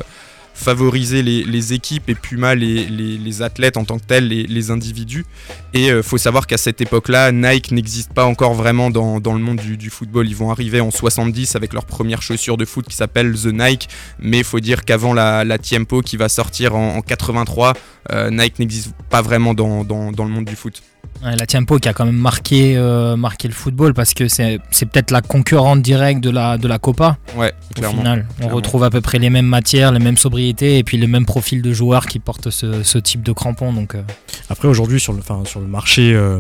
favoriser 0.60 1.24
les, 1.24 1.74
équipes 1.74 2.10
et 2.10 2.16
Puma 2.16 2.54
les, 2.54 2.86
les, 2.86 3.42
athlètes 3.42 3.78
en 3.78 3.86
tant 3.86 3.98
que 3.98 4.06
tels, 4.06 4.28
les, 4.28 4.72
individus. 4.72 5.26
Et 5.74 5.88
il 5.88 6.04
faut 6.04 6.18
savoir 6.18 6.48
qu'à 6.48 6.58
cette 6.58 6.82
époque-là, 6.82 7.32
Nike 7.32 7.72
n'existe 7.72 8.14
pas 8.14 8.26
encore 8.26 8.54
vraiment 8.54 8.90
dans, 8.90 9.20
le 9.20 9.40
monde 9.40 9.60
du, 9.60 9.90
football. 9.90 10.28
Ils 10.28 10.36
vont 10.36 10.52
arriver 10.52 10.82
en 10.82 10.92
70 10.92 11.56
avec 11.56 11.74
leur 11.74 11.86
première 11.86 12.22
chaussure 12.22 12.58
de 12.58 12.66
foot 12.66 12.86
qui 12.88 12.96
s'appelle 12.96 13.34
The 13.34 13.48
Nike. 13.48 13.88
Mais 14.20 14.44
faut 14.44 14.60
dire 14.60 14.84
qu'avant 14.84 15.14
la, 15.14 15.58
Tiempo 15.58 16.02
qui 16.02 16.18
va 16.18 16.30
sortir 16.30 16.76
en, 16.76 16.98
en 16.98 17.02
83, 17.02 17.74
euh, 18.12 18.30
Nike 18.30 18.60
n'existe 18.60 18.94
pas 19.10 19.22
vraiment 19.22 19.54
dans 19.54 19.84
le 19.86 20.30
monde 20.30 20.46
du 20.46 20.56
foot. 20.56 20.82
Ouais, 21.24 21.36
la 21.36 21.46
Tiempo 21.46 21.80
qui 21.80 21.90
a 21.90 21.94
quand 21.94 22.06
même 22.06 22.16
marqué, 22.16 22.78
euh, 22.78 23.18
marqué 23.18 23.48
le 23.50 23.54
football 23.54 23.94
parce 23.94 24.14
que 24.14 24.30
c'est 24.30 24.60
c'est 24.72 24.86
peut-être 24.86 25.12
la 25.12 25.22
concurrente 25.22 25.82
directe 25.82 26.22
de 26.22 26.30
la, 26.30 26.58
de 26.58 26.66
la 26.68 26.80
Copa. 26.80 27.18
Ouais, 27.36 27.54
Au 27.72 27.74
clairement. 27.74 27.98
final, 27.98 28.26
on 28.30 28.36
clairement. 28.38 28.56
retrouve 28.56 28.84
à 28.86 28.90
peu 28.90 29.02
près 29.02 29.20
les 29.20 29.30
mêmes 29.30 29.46
matières, 29.46 29.92
les 29.92 30.00
mêmes 30.00 30.16
sobriétés 30.18 30.78
et 30.78 30.84
puis 30.86 30.98
le 30.98 31.08
même 31.08 31.26
profil 31.26 31.62
de 31.62 31.74
joueurs 31.74 32.06
qui 32.06 32.20
portent 32.20 32.50
ce, 32.52 32.84
ce 32.84 32.98
type 32.98 33.22
de 33.22 33.34
crampons. 33.34 33.74
Donc, 33.74 33.96
euh, 33.96 34.02
Après, 34.50 34.70
aujourd'hui, 34.70 35.00
sur 35.02 35.12
le, 35.12 35.20
enfin, 35.20 35.44
sur 35.46 35.60
le 35.60 35.68
marché 35.68 36.14
euh, 36.14 36.40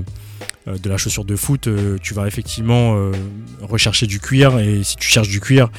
de 0.65 0.89
la 0.89 0.95
chaussure 0.97 1.25
de 1.25 1.35
foot, 1.35 1.67
tu 2.01 2.13
vas 2.13 2.27
effectivement 2.27 2.95
rechercher 3.61 4.05
du 4.07 4.19
cuir. 4.19 4.59
Et 4.59 4.83
si 4.83 4.95
tu 4.97 5.07
cherches 5.09 5.29
du 5.29 5.39
cuir, 5.39 5.69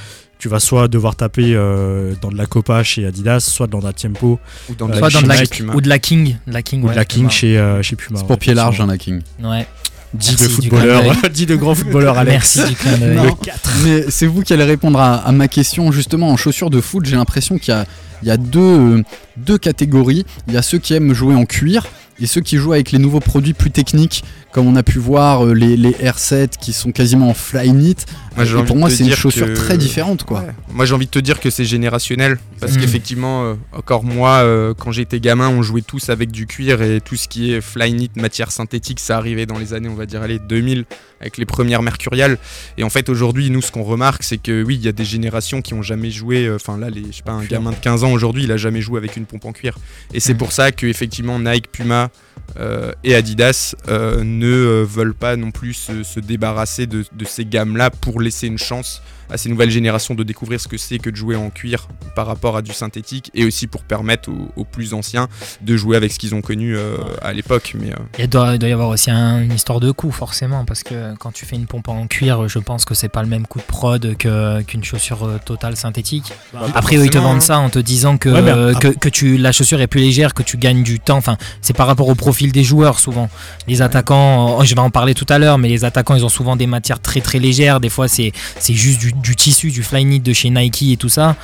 tu 0.41 0.49
vas 0.49 0.59
soit 0.59 0.88
devoir 0.88 1.16
taper 1.16 1.53
euh, 1.55 2.14
dans 2.22 2.30
de 2.30 2.36
la 2.36 2.47
Copa 2.47 2.82
chez 2.82 3.07
Adidas, 3.07 3.41
soit 3.41 3.66
dans 3.66 3.78
de 3.78 3.84
la 3.84 3.93
Tiempo 3.93 4.41
Ou 4.70 4.74
dans 4.74 4.88
Euh, 4.88 4.99
soit 4.99 5.11
dans 5.11 5.22
de 5.22 5.28
la, 5.28 5.43
Puma. 5.43 5.74
ou 5.74 5.80
de 5.82 5.88
la 5.88 5.99
King, 5.99 6.36
de 6.47 6.53
la 6.53 6.62
King, 6.62 6.82
ou 6.82 6.86
ouais, 6.86 6.93
de 6.93 6.97
la 6.97 7.05
King 7.05 7.28
chez, 7.28 7.59
euh, 7.59 7.82
chez 7.82 7.95
Puma. 7.95 8.18
C'est 8.18 8.26
pour 8.26 8.38
pied 8.38 8.55
large, 8.55 8.80
hein, 8.80 8.86
la 8.86 8.97
King. 8.97 9.20
Ouais. 9.43 9.66
Dit 10.14 10.34
de 10.34 10.49
footballeur, 10.49 11.05
dit 11.32 11.47
de 11.47 11.55
grand 11.55 11.74
footballeur 11.74 12.18
Alex. 12.18 12.57
Merci 12.57 12.70
du 12.70 12.74
clin 12.76 12.97
d'œil. 12.99 13.16
Non, 13.16 13.36
mais 13.84 14.07
c'est 14.09 14.26
vous 14.26 14.43
qui 14.43 14.53
allez 14.53 14.64
répondre 14.64 14.99
à, 14.99 15.16
à 15.16 15.30
ma 15.30 15.47
question. 15.47 15.93
Justement, 15.93 16.30
en 16.30 16.36
chaussures 16.36 16.70
de 16.70 16.80
foot, 16.80 17.05
j'ai 17.05 17.14
l'impression 17.16 17.59
qu'il 17.59 17.72
y 17.74 17.76
a, 17.76 17.84
il 18.22 18.28
y 18.28 18.30
a 18.32 18.36
deux, 18.36 18.61
euh, 18.61 19.03
deux 19.36 19.59
catégories. 19.59 20.24
Il 20.49 20.55
y 20.55 20.57
a 20.57 20.62
ceux 20.62 20.78
qui 20.78 20.95
aiment 20.95 21.12
jouer 21.12 21.34
en 21.36 21.45
cuir 21.45 21.86
et 22.21 22.27
ceux 22.27 22.41
qui 22.41 22.57
jouent 22.57 22.73
avec 22.73 22.93
les 22.93 22.99
nouveaux 22.99 23.21
produits 23.21 23.55
plus 23.55 23.71
techniques, 23.71 24.25
comme 24.53 24.66
on 24.66 24.77
a 24.77 24.83
pu 24.83 24.99
voir 24.99 25.47
euh, 25.47 25.53
les, 25.55 25.77
les 25.77 25.93
R7 25.93 26.51
qui 26.61 26.73
sont 26.73 26.93
quasiment 26.93 27.31
en 27.31 27.35
fly 27.35 27.71
knit. 27.73 27.97
Moi, 28.37 28.45
j'ai 28.45 28.59
Et 28.59 28.62
pour 28.64 28.77
moi, 28.77 28.91
c'est 28.91 29.05
une 29.05 29.14
chaussure 29.14 29.47
que- 29.47 29.55
très 29.55 29.79
différente, 29.79 30.25
quoi. 30.25 30.41
Ouais. 30.41 30.53
Moi 30.73 30.85
j'ai 30.85 30.95
envie 30.95 31.07
de 31.07 31.11
te 31.11 31.18
dire 31.18 31.41
que 31.41 31.51
c'est 31.51 31.64
générationnel 31.64 32.39
parce 32.61 32.75
Mm. 32.75 32.81
qu'effectivement 32.81 33.45
euh, 33.45 33.55
encore 33.73 34.05
moi 34.05 34.39
euh, 34.43 34.73
quand 34.79 34.93
j'étais 34.93 35.18
gamin 35.21 35.49
on 35.49 35.62
jouait 35.62 35.83
tous 35.83 36.09
avec 36.11 36.31
du 36.31 36.47
cuir 36.47 36.81
et 36.83 37.01
tout 37.01 37.16
ce 37.16 37.27
qui 37.29 37.53
est 37.53 37.61
fly 37.61 37.93
knit 37.93 38.11
matière 38.16 38.51
synthétique 38.53 39.01
ça 39.01 39.16
arrivait 39.16 39.47
dans 39.47 39.59
les 39.59 39.75
années 39.75 39.89
on 39.89 39.95
va 39.95 40.07
dire 40.07 40.23
allez 40.23 40.39
2000 40.39 40.85
avec 41.21 41.37
les 41.39 41.47
premières 41.47 41.83
mercuriales. 41.83 42.39
Et 42.79 42.83
en 42.85 42.91
fait 42.91 43.09
aujourd'hui 43.09 43.51
nous 43.51 43.62
ce 43.62 43.71
qu'on 43.73 43.83
remarque 43.83 44.23
c'est 44.23 44.39
que 44.39 44.62
oui 44.62 44.77
il 44.77 44.83
y 44.85 44.89
a 44.89 44.93
des 44.93 45.05
générations 45.05 45.61
qui 45.62 45.75
ont 45.75 45.83
jamais 45.83 46.11
joué 46.11 46.47
euh, 46.47 46.57
enfin 46.57 46.79
là 46.79 46.91
les 46.91 47.05
je 47.11 47.16
sais 47.18 47.23
pas 47.23 47.33
un 47.33 47.45
gamin 47.45 47.71
de 47.73 47.77
15 47.77 48.05
ans 48.05 48.12
aujourd'hui 48.12 48.45
il 48.45 48.53
a 48.53 48.57
jamais 48.57 48.81
joué 48.81 48.99
avec 48.99 49.16
une 49.16 49.27
pompe 49.27 49.45
en 49.45 49.53
cuir. 49.53 49.77
Et 50.14 50.21
c'est 50.21 50.35
Mm. 50.35 50.39
pour 50.39 50.53
ça 50.53 50.73
que 50.73 50.87
effectivement 50.87 51.39
Nike 51.39 51.71
Puma 51.71 52.11
euh, 52.59 52.93
et 53.05 53.14
Adidas 53.14 53.74
euh, 53.88 54.22
ne 54.24 54.47
euh, 54.47 54.84
veulent 54.88 55.14
pas 55.14 55.36
non 55.36 55.51
plus 55.51 55.74
se, 55.74 56.03
se 56.03 56.20
débarrasser 56.20 56.86
de, 56.86 57.05
de 57.12 57.24
ces 57.24 57.45
gammes-là 57.45 57.91
pour 57.91 58.20
laisser 58.20 58.47
une 58.47 58.59
chance 58.59 59.03
à 59.32 59.36
ces 59.36 59.49
nouvelles 59.49 59.70
générations 59.70 60.14
de 60.16 60.24
découvrir 60.24 60.61
ce 60.61 60.66
que 60.66 60.76
c'est 60.76 60.99
que 60.99 61.09
de 61.09 61.14
jouer 61.14 61.36
en 61.36 61.51
cuir 61.51 61.86
par 62.16 62.26
rapport 62.26 62.57
à 62.57 62.62
du 62.62 62.72
synthétique 62.72 63.30
et 63.32 63.45
aussi 63.45 63.68
pour 63.68 63.84
permettre 63.84 64.28
aux, 64.28 64.49
aux 64.57 64.64
plus 64.64 64.93
anciens 64.93 65.28
de 65.61 65.76
jouer 65.76 65.97
avec 65.97 66.11
ce 66.11 66.18
qu'ils 66.18 66.34
ont 66.34 66.41
connu 66.41 66.76
euh, 66.76 66.97
à 67.22 67.32
l'époque. 67.32 67.76
Mais 67.80 67.93
euh, 67.93 67.97
Il 68.18 68.28
doit, 68.28 68.55
il 68.55 68.59
doit 68.59 68.68
y 68.68 68.72
avoir 68.72 68.88
aussi 68.88 69.09
un- 69.12 69.41
une 69.41 69.53
histoire 69.53 69.78
de 69.78 69.93
coût 69.93 70.11
forcément 70.11 70.64
parce 70.64 70.82
que 70.82 71.14
quand 71.20 71.30
tu 71.30 71.47
fais 71.47 71.55
une 71.55 71.66
pompe 71.66 71.86
en 71.86 72.09
cuir, 72.09 72.49
je 72.49 72.59
pense 72.59 72.84
que 72.84 72.95
c'est 72.95 73.09
pas 73.09 73.22
le 73.22 73.28
même 73.28 73.47
coût 73.47 73.61
de 73.61 73.64
prod 73.64 74.16
que- 74.16 74.62
qu'une 74.62 74.82
chaussure 74.82 75.38
totale 75.45 75.76
synthétique. 75.76 76.32
Après 76.74 76.97
eux 76.97 77.05
ils 77.05 77.11
te 77.11 77.12
forcément, 77.12 77.22
vendent 77.28 77.36
hein. 77.36 77.41
ça 77.41 77.59
en 77.61 77.70
te 77.70 77.78
disant 77.78 78.18
que, 78.18 78.30
Ouais, 78.30 78.43
mais 78.43 78.51
euh, 78.51 78.72
après- 78.74 78.95
que, 78.95 78.99
que 78.99 79.09
tu, 79.09 79.36
la 79.36 79.53
chaussure 79.53 79.80
est 79.80 79.86
plus 79.86 80.01
légère, 80.01 80.34
que 80.34 80.43
tu 80.43 80.57
gagnes 80.57 80.82
du 80.82 80.99
temps. 80.99 81.18
Enfin, 81.18 81.36
c'est 81.62 81.76
par 81.76 81.86
rapport 81.86 82.09
au 82.09 82.16
profil 82.31 82.53
des 82.53 82.62
joueurs 82.62 83.01
souvent. 83.01 83.28
Les 83.66 83.83
attaquants, 83.83 84.59
oh, 84.59 84.64
je 84.64 84.72
vais 84.76 84.81
en 84.81 84.91
parler 84.91 85.14
tout 85.14 85.26
à 85.28 85.39
l'heure, 85.41 85.59
mais 85.59 85.68
les 85.68 85.85
attaquants 85.85 86.14
ils 86.14 86.24
ont 86.24 86.28
souvent 86.28 86.55
des 86.55 86.68
matières 86.68 87.01
très 87.01 87.20
très 87.20 87.41
légères. 87.41 87.81
Des 87.81 87.89
fois 87.89 88.07
c'est 88.07 88.31
c'est 88.61 88.74
juste 88.74 89.01
du, 89.01 89.12
du 89.12 89.35
tissu, 89.35 89.70
du 89.72 89.83
fly 89.83 90.05
knit 90.05 90.20
de 90.20 90.33
chez 90.33 90.49
Nike 90.49 90.93
et 90.93 90.97
tout 90.97 91.09
ça. 91.09 91.35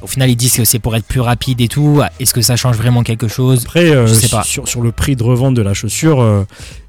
Au 0.00 0.06
final 0.06 0.30
ils 0.30 0.36
disent 0.36 0.56
que 0.56 0.64
c'est 0.64 0.78
pour 0.78 0.96
être 0.96 1.04
plus 1.04 1.20
rapide 1.20 1.60
et 1.60 1.68
tout. 1.68 2.00
Est-ce 2.20 2.32
que 2.32 2.40
ça 2.40 2.56
change 2.56 2.76
vraiment 2.76 3.02
quelque 3.02 3.28
chose? 3.28 3.64
Après, 3.66 3.90
euh, 3.90 4.06
Je 4.06 4.14
sais 4.14 4.28
pas. 4.28 4.42
Sur, 4.44 4.66
sur 4.66 4.80
le 4.80 4.92
prix 4.92 5.14
de 5.14 5.22
revente 5.22 5.54
de 5.54 5.62
la 5.62 5.74
chaussure, 5.74 6.22
euh, 6.22 6.46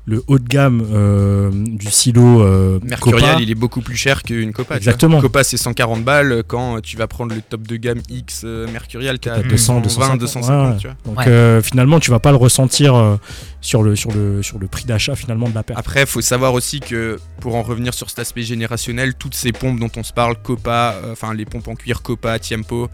le 0.07 0.23
haut 0.27 0.37
de 0.37 0.47
gamme 0.47 0.85
euh, 0.93 1.49
du 1.51 1.87
silo 1.89 2.41
euh, 2.41 2.79
Mercurial, 2.83 3.21
Copa, 3.31 3.41
il 3.41 3.49
est 3.49 3.55
beaucoup 3.55 3.81
plus 3.81 3.95
cher 3.95 4.21
qu'une 4.21 4.53
Copa. 4.53 4.75
tu 4.75 4.77
Exactement. 4.79 5.19
Copa, 5.19 5.43
c'est 5.43 5.57
140 5.57 6.03
balles. 6.03 6.43
Quand 6.47 6.79
tu 6.81 6.95
vas 6.95 7.07
prendre 7.07 7.33
le 7.33 7.41
top 7.41 7.63
de 7.65 7.75
gamme 7.75 8.01
X 8.09 8.41
euh, 8.45 8.67
Mercurial, 8.71 9.17
à 9.25 9.33
à 9.33 9.41
200, 9.41 9.81
220, 9.81 10.17
250, 10.17 10.19
250. 10.19 10.73
ouais, 10.73 10.77
tu 10.79 10.87
vois. 10.87 10.95
Donc 11.05 11.17
Ouais. 11.17 11.27
euh, 11.27 11.61
finalement, 11.61 11.99
tu 11.99 12.11
vas 12.11 12.19
pas 12.19 12.29
le 12.31 12.37
ressentir 12.37 12.93
euh, 12.93 13.15
sur, 13.61 13.81
le, 13.81 13.95
sur, 13.95 14.11
le, 14.11 14.43
sur 14.43 14.59
le 14.59 14.67
prix 14.67 14.85
d'achat 14.85 15.15
finalement 15.15 15.49
de 15.49 15.55
la 15.55 15.63
paire. 15.63 15.77
Après, 15.79 16.05
faut 16.05 16.21
savoir 16.21 16.53
aussi 16.53 16.81
que 16.81 17.17
pour 17.41 17.55
en 17.55 17.63
revenir 17.63 17.93
sur 17.95 18.09
cet 18.11 18.19
aspect 18.19 18.43
générationnel, 18.43 19.15
toutes 19.15 19.33
ces 19.35 19.51
pompes 19.53 19.79
dont 19.79 19.89
on 19.97 20.03
se 20.03 20.13
parle, 20.13 20.35
Copa, 20.41 20.95
euh, 21.03 21.13
enfin 21.13 21.33
les 21.33 21.45
pompes 21.45 21.67
en 21.67 21.75
cuir 21.75 22.03
Copa, 22.03 22.37
Tiempo, 22.37 22.89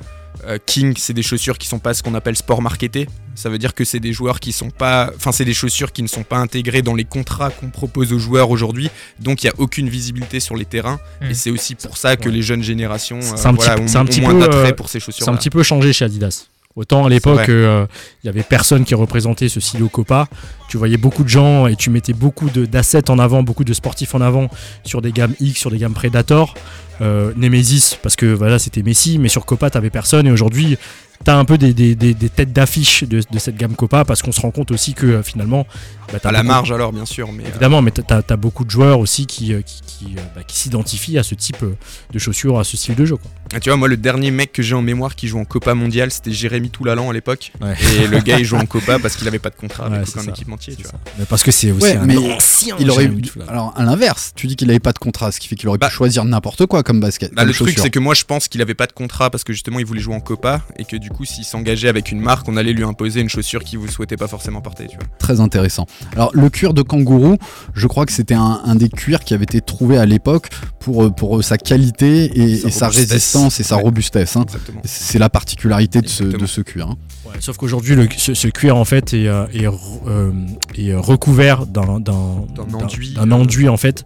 King, 0.66 0.94
c'est 0.98 1.14
des 1.14 1.24
chaussures 1.24 1.58
qui 1.58 1.68
sont 1.68 1.80
pas 1.80 1.94
ce 1.94 2.02
qu'on 2.04 2.14
appelle 2.16 2.36
sport 2.36 2.62
marketé. 2.62 3.08
Ça 3.36 3.50
veut 3.50 3.58
dire 3.58 3.74
que 3.74 3.86
c'est 3.86 4.00
des 4.00 4.12
joueurs 4.14 4.40
qui 4.40 4.52
sont 4.52 4.70
pas, 4.70 5.12
enfin 5.16 5.32
c'est 5.32 5.46
des 5.46 5.54
chaussures 5.54 5.92
qui 5.92 6.04
ne 6.04 6.08
sont 6.08 6.24
pas 6.24 6.38
intégrées 6.38 6.82
dans 6.82 6.96
les 6.96 7.06
contrats 7.06 7.50
qu'on 7.50 7.70
propose 7.70 8.12
aux 8.14 8.20
joueurs 8.20 8.50
aujourd'hui. 8.50 8.90
Donc 9.20 9.44
il 9.44 9.48
y 9.48 9.50
a 9.50 9.54
aucune 9.58 9.88
visibilité 9.90 10.40
sur 10.40 10.56
les 10.56 10.66
terrains. 10.66 11.00
Et 11.30 11.34
c'est 11.34 11.50
aussi 11.52 11.76
pour 11.76 11.98
ça 11.98 12.16
que 12.18 12.28
Ouais. 12.30 12.36
les 12.36 12.42
jeunes 12.42 12.64
générations 12.64 13.20
euh, 13.20 13.36
C'est 13.36 13.46
un 13.48 13.54
petit 13.54 13.66
voilà, 13.66 13.76
peu- 13.76 13.84
ont, 13.84 13.96
un 13.96 14.02
ont 14.02 14.06
petit 14.06 14.22
moins 14.22 14.34
d'attrait 14.34 14.72
euh, 14.72 14.74
pour 14.74 14.90
ces 14.90 15.00
chaussures. 15.00 15.26
C'est 15.26 15.32
un 15.32 15.36
petit 15.36 15.50
peu 15.50 15.64
changé 15.64 15.94
chez 15.94 16.06
Adidas. 16.06 16.48
Autant 16.76 17.06
à 17.06 17.10
l'époque, 17.10 17.40
euh, 17.50 17.86
il 18.24 18.28
y 18.28 18.30
avait 18.30 18.44
personne 18.44 18.86
qui 18.86 18.96
représentait 18.96 19.50
ce 19.50 19.60
silo 19.60 19.90
Copa. 19.90 20.28
Tu 20.70 20.78
voyais 20.78 20.98
beaucoup 20.98 21.24
de 21.24 21.30
gens 21.30 21.68
et 21.68 21.76
tu 21.76 21.90
mettais 21.90 22.14
beaucoup 22.14 22.50
de- 22.50 22.66
d'assets 22.66 23.10
en 23.10 23.20
avant, 23.20 23.44
beaucoup 23.44 23.64
de 23.66 23.74
sportifs 23.74 24.16
en 24.16 24.22
avant 24.22 24.50
sur 24.86 25.02
des 25.02 25.12
gammes 25.12 25.34
X, 25.42 25.60
sur 25.60 25.70
des 25.70 25.78
gammes 25.78 25.94
Predator. 25.94 26.54
Euh, 27.02 27.34
Nemesis, 27.36 27.98
parce 28.02 28.16
que 28.16 28.28
voilà, 28.28 28.60
c'était 28.60 28.84
Messi, 28.84 29.18
mais 29.18 29.28
sur 29.28 29.46
Copa, 29.46 29.70
t'avais 29.70 29.90
personne. 29.90 30.28
Et 30.28 30.32
aujourd'hui, 30.32 30.78
t'as 31.24 31.38
un 31.38 31.46
peu 31.46 31.58
des, 31.58 31.74
des- 31.74 31.96
des- 31.96 32.14
des 32.14 32.30
têtes 32.30 32.54
d'affiche 32.54 33.04
de, 33.04 33.22
de 33.30 33.40
cette 33.40 33.58
gamme 33.58 33.76
Copa 33.76 34.06
parce 34.06 34.22
qu'on 34.22 34.32
se 34.32 34.42
rend 34.42 34.52
compte 34.52 34.72
aussi 34.72 34.94
que 34.94 35.06
euh, 35.06 35.24
finalement. 35.24 35.66
bah, 36.12 36.20
t'as 36.22 36.30
à 36.30 36.32
la 36.32 36.40
beaucoup- 36.40 36.48
marge 36.54 36.72
alors 36.72 36.92
bien 36.94 37.06
sûr, 37.06 37.32
mais 37.32 37.44
euh, 37.46 37.50
Évidemment, 37.50 37.82
mais 37.82 37.92
t'as 37.92 38.22
as 38.30 38.36
beaucoup 38.38 38.66
de 38.66 38.70
joueurs 38.72 39.00
aussi 39.00 39.26
qui, 39.28 39.54
euh, 39.54 39.62
qui, 39.62 39.82
qui, 39.86 40.06
euh, 40.18 40.22
bah, 40.36 40.42
qui 40.46 40.58
s'identifient 40.58 41.18
à 41.18 41.24
ce 41.24 41.36
type 41.36 41.64
euh, 41.64 41.76
de 42.12 42.20
chaussures, 42.20 42.60
à 42.60 42.64
ce 42.64 42.76
style 42.78 42.96
de 42.96 43.06
jeu. 43.06 43.16
Quoi. 43.18 43.30
Ah, 43.54 43.60
Tu 43.60 43.70
vois, 43.70 43.78
moi, 43.78 43.88
le 43.88 43.98
dernier 43.98 44.32
mec 44.32 44.52
que 44.52 44.62
j'ai 44.62 44.76
en 44.76 44.82
mémoire 44.82 45.16
qui 45.16 45.28
joue 45.28 45.40
en 45.40 45.46
Copa 45.46 45.74
mondiale, 45.74 46.12
c'était 46.12 46.32
Jérémy 46.32 46.70
Toulalan 46.70 47.10
à 47.10 47.14
l'époque. 47.14 47.52
Ouais. 47.62 47.76
Et 48.02 48.08
le 48.08 48.20
gars, 48.20 48.40
il 48.40 48.46
joue 48.46 48.56
en 48.58 48.66
Copa 48.66 48.98
parce 49.00 49.16
qu'il 49.16 49.28
avait 49.28 49.40
pas 49.40 49.50
de 49.50 49.56
contrat 49.56 49.90
Ouais, 49.90 49.96
avec 49.98 50.08
c'est 50.08 50.16
aucun 50.16 50.26
ça. 50.26 50.32
équipementier. 50.32 50.76
Tu 50.76 50.84
vois. 50.84 51.00
Mais 51.20 51.26
parce 51.26 51.44
que 51.44 51.52
c'est 51.52 51.72
aussi 51.72 51.84
Ouais, 51.86 51.96
un 51.98 52.06
mais 52.06 52.18
ancien 52.18 52.76
Il 52.80 52.90
aurait. 52.90 53.10
Alors, 53.48 53.74
à 53.78 53.84
l'inverse, 53.84 54.32
tu 54.36 54.48
dis 54.48 54.56
qu'il 54.56 54.70
avait 54.70 54.80
pas 54.80 54.94
de 54.94 55.00
contrat, 55.00 55.32
ce 55.32 55.40
qui 55.40 55.48
fait 55.48 55.56
qu'il 55.56 55.68
aurait 55.70 55.78
Bah- 55.78 55.90
pu 55.90 55.94
choisir 55.96 56.24
n'importe 56.26 56.66
quoi 56.66 56.84
comme 56.84 57.00
basket. 57.00 57.34
Bah, 57.34 57.42
comme 57.44 57.50
le 57.50 57.54
truc, 57.54 57.78
c'est 57.80 57.90
que 57.90 58.00
moi, 58.00 58.14
je 58.14 58.24
pense 58.24 58.48
qu'il 58.48 58.62
avait 58.62 58.74
pas 58.74 58.88
de 58.88 58.94
contrat 58.94 59.30
parce 59.30 59.44
que 59.44 59.54
justement, 59.54 59.80
il 59.80 59.86
voulait 59.86 60.02
jouer 60.02 60.16
en 60.16 60.20
Copa 60.22 60.62
et 60.80 60.86
que 60.86 60.96
du 60.96 61.10
coup, 61.12 61.26
s'il 61.26 61.44
s'engageait 61.44 61.88
avec 61.90 62.12
une 62.12 62.20
marque, 62.20 62.48
on 62.50 62.58
allait 62.58 62.74
lui 62.74 62.84
imposer 62.84 63.22
une 63.22 63.30
chaussure 63.30 63.64
qu'il 63.64 63.80
ne 63.82 63.88
souhaitait 63.88 64.18
pas 64.18 64.28
forcément 64.28 64.62
porter. 64.62 64.88
Tu 64.88 64.96
vois. 64.98 65.06
Très 65.20 65.40
intéressant. 65.40 65.86
Alors, 66.16 66.32
le 66.34 66.50
cuir 66.50 66.74
de 66.74 66.82
kangourou, 66.82 67.38
je 67.74 67.88
crois 67.88 68.06
que 68.06 68.12
c'était 68.12 68.34
un, 68.34 68.62
un 68.66 68.76
des 68.76 68.90
cuirs 68.90 69.20
qui 69.22 69.34
avait 69.34 69.44
été 69.44 69.62
trouvé 69.62 69.98
à 69.98 70.06
l'époque 70.06 70.50
pour, 70.80 71.04
euh, 71.04 71.10
pour 71.10 71.38
euh, 71.38 71.42
sa 71.42 71.58
qualité 71.58 72.32
et, 72.40 72.58
Sa 72.58 72.68
et 72.68 72.72
sa 72.72 72.86
robustesse. 72.88 73.10
résistance 73.12 73.60
et 73.60 73.64
sa 73.64 73.76
Ouais. 73.78 73.82
robustesse. 73.84 74.36
hein. 74.36 74.46
C'est 74.84 75.20
la 75.20 75.30
particularité 75.30 76.02
de 76.02 76.08
ce, 76.08 76.24
Exactement. 76.24 76.42
de 76.44 76.48
ce 76.48 76.62
cuir. 76.62 76.88
hein. 76.88 76.98
Ouais, 77.26 77.36
sauf 77.40 77.58
qu'aujourd'hui, 77.58 77.96
ce, 78.18 78.34
ce 78.34 78.48
cuir 78.48 78.76
en 78.78 78.86
fait 78.86 79.14
est, 79.14 79.28
euh, 79.28 79.46
est, 79.54 79.68
euh, 79.68 80.32
est 80.78 80.94
recouvert 80.96 81.66
d'un 81.68 82.00
d'un- 82.00 82.46
D'un 82.56 83.32
enduit. 83.32 83.68
en 83.70 83.78
fait 83.78 84.04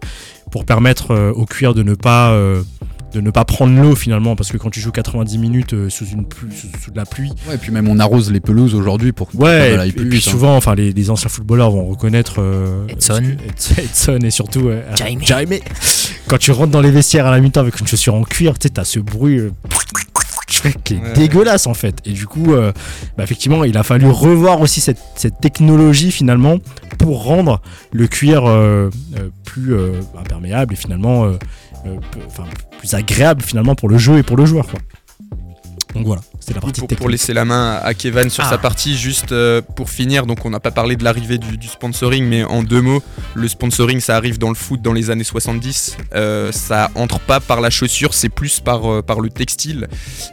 pour 0.50 0.64
permettre 0.64 1.10
euh, 1.10 1.32
au 1.32 1.44
cuir 1.44 1.74
de 1.74 1.82
ne 1.82 1.94
pas 1.94 2.30
euh, 2.30 2.62
de 3.16 3.20
ne 3.22 3.30
pas 3.30 3.44
prendre 3.46 3.80
l'eau 3.80 3.94
finalement 3.96 4.36
parce 4.36 4.52
que 4.52 4.58
quand 4.58 4.68
tu 4.68 4.78
joues 4.80 4.92
90 4.92 5.38
minutes 5.38 5.72
euh, 5.72 5.88
sous 5.88 6.04
une 6.04 6.26
pluie, 6.26 6.50
sous, 6.54 6.66
sous 6.84 6.90
de 6.90 6.96
la 6.96 7.06
pluie 7.06 7.30
Ouais, 7.48 7.54
et 7.54 7.58
puis 7.58 7.72
même 7.72 7.88
on 7.88 7.98
arrose 7.98 8.30
les 8.30 8.40
pelouses 8.40 8.74
aujourd'hui 8.74 9.12
pour 9.12 9.30
que 9.30 9.36
ouais 9.38 9.74
et, 9.86 9.88
et 9.88 9.92
puis 9.92 10.18
hein. 10.18 10.20
souvent 10.20 10.54
enfin 10.56 10.74
les, 10.74 10.92
les 10.92 11.10
anciens 11.10 11.30
footballeurs 11.30 11.70
vont 11.70 11.86
reconnaître 11.86 12.36
euh, 12.40 12.86
Edson. 12.88 13.14
ce 13.14 13.20
que- 13.20 13.26
Ed- 13.26 13.78
Edson 13.84 14.18
et 14.22 14.30
surtout 14.30 14.68
euh, 14.68 14.82
Jaime. 14.96 15.20
Jaime. 15.22 15.54
quand 16.28 16.38
tu 16.38 16.50
rentres 16.52 16.72
dans 16.72 16.82
les 16.82 16.90
vestiaires 16.90 17.26
à 17.26 17.30
la 17.30 17.40
mi-temps 17.40 17.60
avec 17.62 17.80
une 17.80 17.86
chaussure 17.86 18.14
en 18.14 18.22
cuir 18.22 18.58
tu 18.58 18.68
sais 18.68 18.74
t'as 18.74 18.84
ce 18.84 18.98
bruit 18.98 19.38
euh, 19.38 19.50
qui 20.84 20.94
est 20.94 20.98
Ouais. 20.98 21.12
dégueulasse 21.14 21.66
en 21.66 21.74
fait. 21.74 21.96
Et 22.06 22.12
du 22.12 22.26
coup, 22.26 22.54
euh, 22.54 22.72
bah, 23.16 23.24
effectivement, 23.24 23.62
il 23.64 23.76
a 23.76 23.82
fallu 23.82 24.06
revoir 24.08 24.60
aussi 24.60 24.80
cette, 24.80 24.98
cette 25.16 25.38
technologie 25.40 26.10
finalement 26.10 26.58
pour 26.98 27.24
rendre 27.24 27.60
le 27.92 28.06
cuir 28.06 28.44
euh, 28.46 28.88
euh, 29.18 29.28
plus 29.44 29.74
euh, 29.74 30.00
imperméable 30.18 30.72
et 30.74 30.76
finalement 30.76 31.30
euh, 31.86 31.98
plus 32.78 32.94
agréable 32.94 33.42
finalement 33.42 33.74
pour 33.74 33.88
le 33.88 33.98
jeu 33.98 34.18
et 34.18 34.22
pour 34.22 34.36
le 34.36 34.46
joueur. 34.46 34.66
Quoi. 34.66 34.80
Donc 35.94 36.06
voilà, 36.06 36.22
c'était 36.46 36.54
la 36.54 36.60
partie 36.60 36.80
Pour, 36.80 36.88
technique. 36.88 36.98
pour 37.00 37.08
laisser 37.08 37.32
la 37.34 37.44
main 37.44 37.80
à 37.82 37.92
Kevin 37.94 38.30
sur 38.30 38.44
Ah. 38.44 38.50
sa 38.50 38.58
partie, 38.58 38.96
juste 38.96 39.32
euh, 39.32 39.60
pour 39.74 39.90
finir, 39.90 40.26
donc 40.26 40.44
on 40.44 40.50
n'a 40.50 40.60
pas 40.60 40.70
parlé 40.70 40.94
de 40.96 41.02
l'arrivée 41.02 41.38
du, 41.38 41.56
du 41.58 41.66
sponsoring, 41.66 42.24
mais 42.24 42.44
en 42.44 42.62
deux 42.62 42.80
mots, 42.80 43.02
le 43.34 43.48
sponsoring 43.48 43.98
ça 44.00 44.16
arrive 44.16 44.38
dans 44.38 44.48
le 44.50 44.54
foot 44.54 44.80
dans 44.80 44.92
les 44.92 45.10
années 45.10 45.24
70. 45.24 45.96
Euh, 46.14 46.52
ça 46.52 46.90
entre 46.94 47.18
pas 47.18 47.40
par 47.40 47.60
la 47.60 47.70
chaussure, 47.70 48.14
c'est 48.14 48.28
plus 48.28 48.60
par, 48.60 48.90
euh, 48.90 49.02
par 49.02 49.20
le 49.20 49.28
textile. 49.28 49.88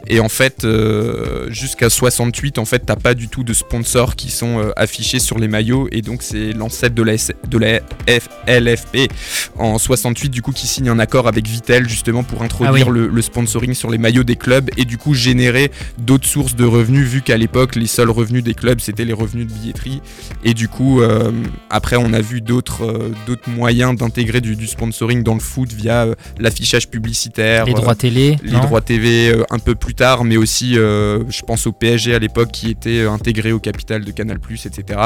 Et 0.06 0.20
en 0.20 0.28
fait, 0.28 0.64
euh, 0.64 1.50
jusqu'à 1.50 1.90
68, 1.90 2.58
en 2.58 2.64
fait, 2.64 2.80
t'as 2.86 2.94
pas 2.96 3.14
du 3.14 3.28
tout 3.28 3.42
de 3.42 3.52
sponsors 3.52 4.14
qui 4.14 4.30
sont 4.30 4.60
euh, 4.60 4.70
affichés 4.76 5.18
sur 5.18 5.38
les 5.38 5.48
maillots. 5.48 5.88
Et 5.90 6.00
donc 6.02 6.22
c'est 6.22 6.52
l'ancêtre 6.52 6.94
de 6.94 7.02
la, 7.02 7.14
S- 7.14 7.32
de 7.48 7.58
la 7.58 7.80
F- 8.06 8.28
LFP 8.46 9.10
en 9.58 9.78
68 9.78 10.28
du 10.28 10.42
coup 10.42 10.52
qui 10.52 10.66
signe 10.66 10.88
un 10.88 10.98
accord 10.98 11.26
avec 11.26 11.46
Vitel 11.48 11.88
justement 11.88 12.22
pour 12.22 12.42
introduire 12.42 12.86
Ah 12.86 12.90
oui. 12.90 12.98
le, 13.00 13.08
le 13.08 13.22
sponsoring 13.22 13.74
sur 13.74 13.90
les 13.90 13.98
maillots 13.98 14.22
des 14.24 14.36
clubs 14.36 14.70
et 14.76 14.84
du 14.84 14.98
coup 14.98 15.14
générer 15.14 15.70
d'autres 16.04 16.26
sources 16.26 16.54
de 16.54 16.64
revenus 16.64 17.06
vu 17.08 17.22
qu'à 17.22 17.36
l'époque 17.36 17.76
les 17.76 17.86
seuls 17.86 18.10
revenus 18.10 18.42
des 18.44 18.54
clubs 18.54 18.80
c'était 18.80 19.04
les 19.04 19.12
revenus 19.12 19.46
de 19.46 19.52
billetterie 19.52 20.02
et 20.44 20.54
du 20.54 20.68
coup 20.68 21.00
euh, 21.00 21.30
après 21.70 21.96
on 21.96 22.12
a 22.12 22.20
vu 22.20 22.40
d'autres 22.40 22.84
euh, 22.84 23.12
d'autres 23.26 23.48
moyens 23.48 23.96
d'intégrer 23.96 24.40
du, 24.40 24.56
du 24.56 24.66
sponsoring 24.66 25.22
dans 25.22 25.34
le 25.34 25.40
foot 25.40 25.72
via 25.72 26.04
euh, 26.04 26.14
l'affichage 26.38 26.88
publicitaire 26.88 27.64
Les 27.64 27.74
droits 27.74 27.94
télé. 27.94 28.36
les 28.42 28.52
droits 28.52 28.80
TV 28.80 29.34
un 29.50 29.58
peu 29.58 29.74
plus 29.74 29.94
tard, 29.94 30.24
mais 30.24 30.36
aussi, 30.36 30.74
je 30.74 31.42
pense 31.42 31.66
au 31.66 31.72
PSG 31.72 32.14
à 32.14 32.18
l'époque 32.18 32.50
qui 32.52 32.70
était 32.70 33.06
intégré 33.06 33.52
au 33.52 33.58
capital 33.58 34.04
de 34.04 34.10
Canal+, 34.10 34.38
etc. 34.50 35.00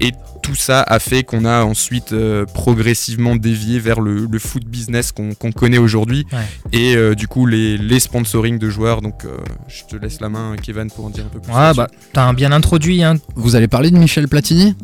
Et 0.00 0.12
tout 0.42 0.54
ça 0.54 0.82
a 0.82 0.98
fait 0.98 1.22
qu'on 1.22 1.44
a 1.44 1.64
ensuite 1.64 2.14
progressivement 2.52 3.36
dévié 3.36 3.78
vers 3.78 4.00
le, 4.00 4.26
le 4.30 4.38
foot 4.38 4.64
business 4.64 5.12
qu'on 5.12 5.52
connaît 5.52 5.78
aujourd'hui. 5.78 6.26
Ouais. 6.32 6.78
Et 6.78 7.14
du 7.14 7.28
coup, 7.28 7.46
les, 7.46 7.78
les 7.78 8.00
sponsoring 8.00 8.58
de 8.58 8.68
joueurs. 8.68 9.00
Donc, 9.00 9.22
je 9.68 9.84
te 9.84 9.96
laisse 9.96 10.20
la 10.20 10.28
main, 10.28 10.41
Kevin, 10.62 10.90
pour 10.90 11.06
en 11.06 11.10
dire 11.10 11.24
un 11.24 11.28
peu 11.28 11.40
plus. 11.40 11.52
Ouais, 11.52 11.72
bah, 11.74 11.88
t'as 12.12 12.24
un 12.24 12.34
bien 12.34 12.52
introduit. 12.52 13.02
Hein. 13.02 13.16
Vous 13.36 13.56
allez 13.56 13.68
parler 13.68 13.90
de 13.90 13.96
Michel 13.98 14.28
Platini? 14.28 14.74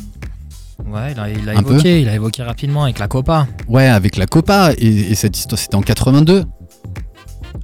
Ouais, 0.86 1.12
il 1.12 1.20
a, 1.20 1.28
il 1.30 1.48
a 1.48 1.52
Un 1.59 1.62
peu. 1.62 1.72
évoqué, 1.72 2.00
il 2.02 2.09
a 2.09 2.14
évoqué 2.14 2.42
rapidement 2.42 2.84
avec 2.84 2.98
la 2.98 3.09
Copa. 3.09 3.46
Ouais, 3.68 3.86
avec 3.88 4.16
la 4.16 4.26
Copa. 4.26 4.72
Et, 4.78 4.86
et 5.11 5.14
cette 5.14 5.36
histoire, 5.36 5.59
c'était 5.59 5.74
en 5.74 5.82
82. 5.82 6.44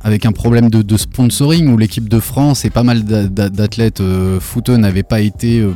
Avec 0.07 0.26
un 0.26 0.32
problème 0.32 0.68
de, 0.68 0.82
de 0.82 0.96
sponsoring 0.98 1.66
où 1.72 1.78
l'équipe 1.78 2.09
de 2.11 2.20
France 2.20 2.64
et 2.66 2.70
pas 2.70 2.82
mal 2.82 3.05
d'a- 3.05 3.24
d'a- 3.26 3.48
d'athlètes 3.48 4.00
euh, 4.02 4.38
footeux 4.38 4.76
n'avaient 4.76 5.02
pas 5.02 5.20
été. 5.20 5.61
euh, 5.61 5.72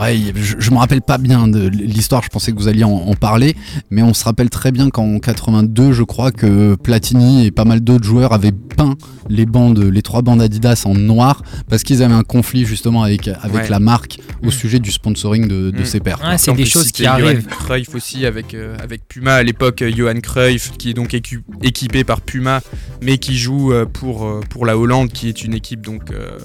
ouais, 0.00 0.16
je, 0.36 0.54
je 0.60 0.70
me 0.70 0.76
rappelle 0.76 1.02
pas 1.02 1.18
bien 1.18 1.48
de 1.48 1.66
l'histoire, 1.66 2.22
je 2.22 2.28
pensais 2.28 2.52
que 2.52 2.56
vous 2.56 2.68
alliez 2.68 2.84
en, 2.84 2.90
en 2.92 3.14
parler. 3.14 3.56
Mais 3.90 4.02
on 4.02 4.14
se 4.14 4.24
rappelle 4.24 4.48
très 4.48 4.70
bien 4.70 4.90
qu'en 4.90 5.18
82, 5.18 5.92
je 5.92 6.04
crois 6.04 6.30
que 6.30 6.76
Platini 6.76 7.46
et 7.46 7.50
pas 7.50 7.64
mal 7.64 7.80
d'autres 7.80 8.04
joueurs 8.04 8.32
avaient 8.32 8.52
peint 8.52 8.94
les 9.28 9.44
bandes, 9.46 9.78
les 9.80 10.02
trois 10.02 10.22
bandes 10.22 10.40
Adidas 10.42 10.82
en 10.84 10.94
noir 10.94 11.42
parce 11.68 11.82
qu'ils 11.82 12.02
avaient 12.02 12.14
un 12.14 12.22
conflit 12.22 12.64
justement 12.66 13.02
avec, 13.02 13.26
avec 13.28 13.54
Ouais. 13.64 13.68
la 13.68 13.80
marque 13.80 14.18
au 14.42 14.48
Mm. 14.48 14.50
sujet 14.52 14.78
du 14.78 14.92
sponsoring 14.92 15.48
de, 15.48 15.70
de 15.72 15.80
Mm. 15.80 15.84
ses 15.84 15.98
pairs. 16.00 16.20
Ouais, 16.24 16.38
c'est 16.38 16.52
des 16.52 16.64
choses 16.66 16.92
qui 16.92 17.06
arrivent. 17.06 17.40
Johan 17.42 17.56
Cruyff 17.66 17.94
aussi 17.94 18.24
avec, 18.26 18.54
euh, 18.54 18.76
avec 18.80 19.08
Puma 19.08 19.34
à 19.34 19.42
l'époque, 19.42 19.82
euh, 19.82 19.90
Johan 19.96 20.20
Cruyff 20.22 20.72
qui 20.78 20.90
est 20.90 20.94
donc 20.94 21.14
équipé 21.62 22.04
par 22.04 22.20
Puma 22.20 22.60
mais 23.02 23.18
qui 23.18 23.36
joue 23.36 23.63
euh, 23.72 23.84
pour, 23.86 24.24
euh, 24.26 24.40
pour 24.50 24.66
la 24.66 24.76
Hollande 24.78 25.10
qui 25.10 25.28
est 25.28 25.42
une 25.44 25.54
équipe 25.54 25.80
donc 25.82 26.10
euh, 26.10 26.38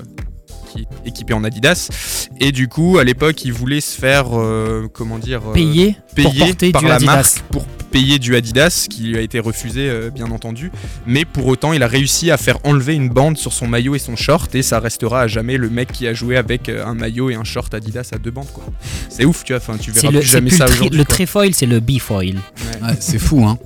qui 0.71 0.81
est 0.81 1.07
équipée 1.07 1.33
en 1.33 1.43
Adidas 1.43 2.27
et 2.39 2.51
du 2.51 2.67
coup 2.67 2.97
à 2.99 3.03
l'époque 3.03 3.43
il 3.43 3.53
voulait 3.53 3.81
se 3.81 3.99
faire 3.99 4.27
euh, 4.39 4.87
comment 4.91 5.17
dire 5.17 5.39
euh, 5.39 5.45
pour 5.45 5.53
payer 5.53 5.95
porter 6.23 6.71
par 6.71 6.81
du 6.81 6.87
la 6.87 6.95
Adidas. 6.95 7.15
marque 7.15 7.39
pour 7.51 7.65
payer 7.91 8.19
du 8.19 8.35
Adidas 8.35 8.85
qui 8.87 9.03
lui 9.03 9.17
a 9.17 9.21
été 9.21 9.39
refusé 9.39 9.89
euh, 9.89 10.11
bien 10.11 10.29
entendu 10.29 10.71
mais 11.07 11.25
pour 11.25 11.47
autant 11.47 11.73
il 11.73 11.81
a 11.81 11.87
réussi 11.87 12.29
à 12.29 12.37
faire 12.37 12.59
enlever 12.65 12.93
une 12.93 13.09
bande 13.09 13.35
sur 13.37 13.51
son 13.51 13.67
maillot 13.67 13.95
et 13.95 13.99
son 13.99 14.15
short 14.15 14.53
et 14.53 14.61
ça 14.61 14.79
restera 14.79 15.21
à 15.21 15.27
jamais 15.27 15.57
le 15.57 15.71
mec 15.71 15.91
qui 15.91 16.05
a 16.05 16.13
joué 16.13 16.37
avec 16.37 16.69
un 16.69 16.93
maillot 16.93 17.31
et 17.31 17.35
un 17.35 17.43
short 17.43 17.73
Adidas 17.73 18.09
à 18.13 18.19
deux 18.19 18.29
bandes 18.31 18.51
quoi 18.53 18.65
c'est 19.09 19.25
ouf 19.25 19.43
tu 19.43 19.53
vois 19.53 19.57
enfin 19.61 19.77
tu 19.81 19.89
verras 19.91 20.11
le, 20.11 20.19
plus 20.19 20.27
jamais 20.27 20.49
plus 20.49 20.57
ça 20.57 20.65
aujourd'hui 20.65 20.99
le 20.99 21.03
quoi. 21.03 21.15
trefoil, 21.15 21.53
c'est 21.55 21.65
le 21.65 21.79
bifoil. 21.79 22.35
Ouais, 22.83 22.93
c'est 22.99 23.17
fou, 23.19 23.43
hein. 23.43 23.57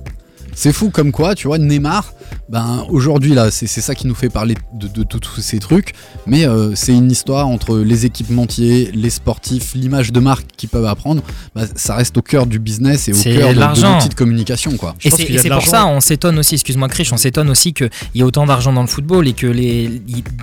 C'est 0.54 0.72
fou 0.72 0.90
comme 0.90 1.10
quoi, 1.10 1.34
tu 1.34 1.48
vois, 1.48 1.58
Neymar, 1.58 2.12
ben 2.48 2.84
aujourd'hui 2.90 3.34
là, 3.34 3.50
c'est 3.50 3.66
c'est 3.66 3.80
ça 3.80 3.94
qui 3.94 4.06
nous 4.06 4.14
fait 4.14 4.28
parler 4.28 4.54
de, 4.74 4.86
de- 4.88 5.02
de 5.02 5.18
tous 5.18 5.40
ces 5.40 5.58
trucs, 5.58 5.94
mais 6.26 6.44
euh, 6.46 6.74
c'est 6.74 6.92
une 6.92 7.10
histoire 7.10 7.46
entre 7.48 7.78
les 7.78 8.04
équipementiers, 8.06 8.90
les 8.92 9.10
sportifs, 9.10 9.74
l'image 9.74 10.12
de 10.12 10.20
marque 10.20 10.46
qu'ils 10.56 10.68
peuvent 10.68 10.84
apprendre, 10.86 11.22
bah, 11.54 11.62
ça 11.74 11.94
reste 11.96 12.16
au 12.18 12.22
cœur 12.22 12.46
du 12.46 12.58
business 12.58 13.08
et 13.08 13.12
au 13.12 13.16
C'est 13.16 13.34
cœur 13.36 13.48
de, 13.54 13.60
l'outil 13.94 14.08
de 14.08 14.14
communication, 14.14 14.76
quoi. 14.76 14.94
Je 14.98 15.08
Et 15.08 15.10
c'est 15.38 15.50
a 15.50 15.54
pour 15.56 15.66
ça, 15.66 15.86
on 15.86 16.00
s'étonne 16.00 16.38
aussi, 16.38 16.54
excuse-moi 16.54 16.88
Krish, 16.88 17.12
on 17.12 17.16
s'étonne 17.16 17.48
aussi 17.50 17.72
qu'il 17.72 17.90
y 18.14 18.20
ait 18.20 18.24
autant 18.24 18.46
d'argent 18.46 18.72
dans 18.72 18.82
le 18.82 18.86
football 18.88 19.26
et 19.26 19.32
que 19.32 19.46
les, 19.46 20.02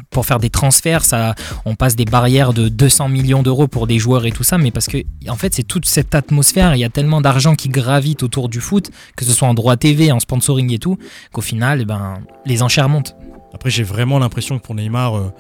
pour 0.10 0.26
faire 0.26 0.40
des 0.40 0.50
transferts, 0.50 1.06
ça, 1.06 1.36
on 1.66 1.76
passe 1.76 1.96
des 1.96 2.06
barrières 2.06 2.54
de 2.54 2.68
200 2.70 3.10
millions 3.10 3.44
d'euros 3.44 3.68
pour 3.68 3.88
des 3.88 4.00
joueurs 4.00 4.26
et 4.26 4.32
tout 4.32 4.44
ça, 4.44 4.58
mais 4.58 4.72
parce 4.72 4.88
que 4.88 4.98
en 5.30 5.36
fait 5.36 5.54
c'est 5.54 5.64
toute 5.64 5.86
cette 5.86 6.16
atmosphère, 6.16 6.76
il 6.76 6.80
y 6.80 6.84
a 6.84 6.90
tellement 6.90 7.22
d'argent 7.22 7.56
qui 7.56 7.70
gravite 7.70 8.24
autour 8.24 8.50
du 8.50 8.60
foot, 8.60 8.90
que 9.16 9.26
ce 9.26 9.32
soit 9.32 9.48
en 9.48 9.54
droit 9.54 9.78
TV, 9.78 10.12
en 10.12 10.20
sponsoring 10.20 10.72
et 10.74 10.80
tout, 10.80 10.98
qu'au 11.32 11.42
final, 11.42 11.82
eh 11.82 11.86
ben, 11.92 12.20
les 12.46 12.62
enchères 12.64 12.88
montent. 12.90 13.16
Après, 13.54 13.70
j'ai 13.70 13.84
vraiment 13.84 14.18
l'impression 14.20 14.58
que 14.58 14.64
pour 14.64 14.76
Neymar, 14.76 15.18
euh, 15.18 15.32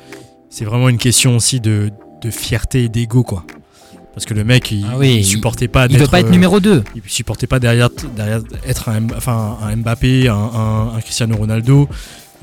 c'est 0.49 0.65
vraiment 0.65 0.89
une 0.89 0.97
question 0.97 1.35
aussi 1.37 1.59
de, 1.61 1.91
de 2.21 2.29
fierté 2.29 2.83
et 2.85 2.89
d'ego, 2.89 3.23
quoi. 3.23 3.43
Parce 4.13 4.25
que 4.25 4.33
le 4.33 4.43
mec, 4.43 4.69
il, 4.71 4.85
Ah 4.91 4.97
oui, 4.97 5.15
il 5.19 5.25
supportait 5.25 5.69
pas 5.69 5.87
Il 5.89 5.97
veut 5.97 6.07
pas 6.07 6.19
être 6.19 6.27
euh, 6.27 6.31
numéro 6.31 6.59
2. 6.59 6.83
il 6.95 7.01
supportait 7.07 7.47
pas 7.47 7.59
derrière, 7.59 7.89
derrière 8.15 8.41
être 8.67 8.89
un, 8.89 9.07
enfin, 9.15 9.57
un 9.61 9.77
Mbappé, 9.77 10.27
un, 10.27 10.35
un- 10.35 10.93
un 10.97 11.01
Cristiano 11.01 11.37
Ronaldo. 11.37 11.87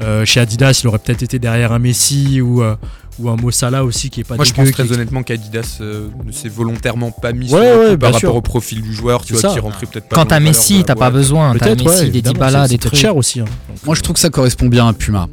Euh, 0.01 0.25
chez 0.25 0.41
Adidas, 0.41 0.81
il 0.83 0.89
aurait 0.89 0.99
peut-être 1.01 1.23
été 1.23 1.39
derrière 1.39 1.73
un 1.73 1.79
Messi 1.79 2.41
ou, 2.41 2.63
euh, 2.63 2.77
ou 3.19 3.29
un 3.29 3.37
Mo 3.37 3.51
Salah 3.51 3.85
aussi 3.85 4.11
qui 4.11 4.21
est 4.21 4.25
pas 4.25 4.37
Moi, 4.37 4.45
je 4.45 4.53
pense 4.53 4.71
très 4.71 4.87
qui- 4.87 4.93
honnêtement 4.93 5.23
qu'Adidas 5.23 5.79
euh, 5.81 6.09
ne 6.25 6.33
s'est 6.33 6.49
volontairement 6.49 7.11
pas 7.11 7.33
mis 7.33 7.47
Ouais, 7.47 7.49
sur 7.49 7.59
le 7.59 7.65
ouais, 7.87 7.91
coup 7.93 7.99
par 7.99 8.09
rapport 8.09 8.21
sûr. 8.21 8.35
au 8.37 8.41
profil 8.43 8.83
du 8.83 8.93
joueur, 8.95 9.25
tu 9.25 9.35
C'est 9.35 9.41
vois, 9.41 9.51
ça. 9.51 9.55
qui 9.55 9.61
rentrait 9.61 9.87
peut-être 9.87 10.09
pas. 10.09 10.17
Quand 10.17 10.27
t'as 10.27 10.41
Messi, 10.41 10.85
t'as 10.87 10.95
pas 10.95 11.11
besoin. 11.11 11.53
T'as 11.55 11.67
Peut-être, 11.67 11.85
Messi, 11.85 12.05
ouais, 12.05 12.11
des 12.11 12.23
Dybala, 12.23 12.69
des 12.69 12.79
trucs. 12.79 12.95
cher 12.95 13.17
aussi. 13.17 13.41
hein. 13.41 13.45
Donc, 13.69 13.79
Moi, 13.87 13.95
je 13.95 14.03
trouve 14.03 14.15
que 14.15 14.21
ça 14.21 14.31
correspond 14.31 14.67
bien 14.67 14.87
à 14.89 14.93
Puma. 14.93 15.29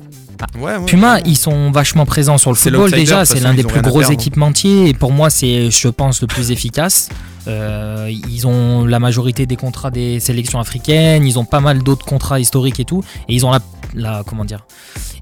Ouais, 0.60 0.76
ouais, 0.78 0.86
Puma, 0.86 1.20
ils 1.26 1.38
sont 1.38 1.72
vachement 1.72 2.06
présents 2.06 2.38
sur 2.38 2.50
le 2.52 2.56
football 2.58 2.92
déjà, 2.92 3.24
c'est 3.24 3.40
l'un 3.40 3.54
des 3.54 3.64
plus 3.64 3.82
gros 3.82 4.00
perdre. 4.00 4.14
équipementiers 4.14 4.90
et 4.90 4.94
pour 4.94 5.14
moi 5.14 5.30
c'est 5.30 5.72
je 5.72 5.88
pense 5.88 6.20
le 6.22 6.28
plus 6.28 6.52
efficace. 6.52 7.08
Euh, 7.48 8.12
ils 8.30 8.48
ont 8.48 8.86
la 8.86 9.00
majorité 9.00 9.46
des 9.46 9.56
contrats 9.56 9.91
des 9.91 10.20
sélections 10.20 10.60
africaines, 10.60 11.26
ils 11.26 11.38
ont 11.38 11.46
pas 11.46 11.60
mal 11.60 11.84
d'autres 11.84 12.06
contrats 12.06 12.39
historiques 12.39 12.80
et 12.80 12.86
tout 12.86 13.04
et 13.28 13.36
ils 13.36 13.46
ont 13.46 13.52
la, 13.52 13.62
la 13.93 14.24
comment 14.26 14.46
dire 14.46 14.66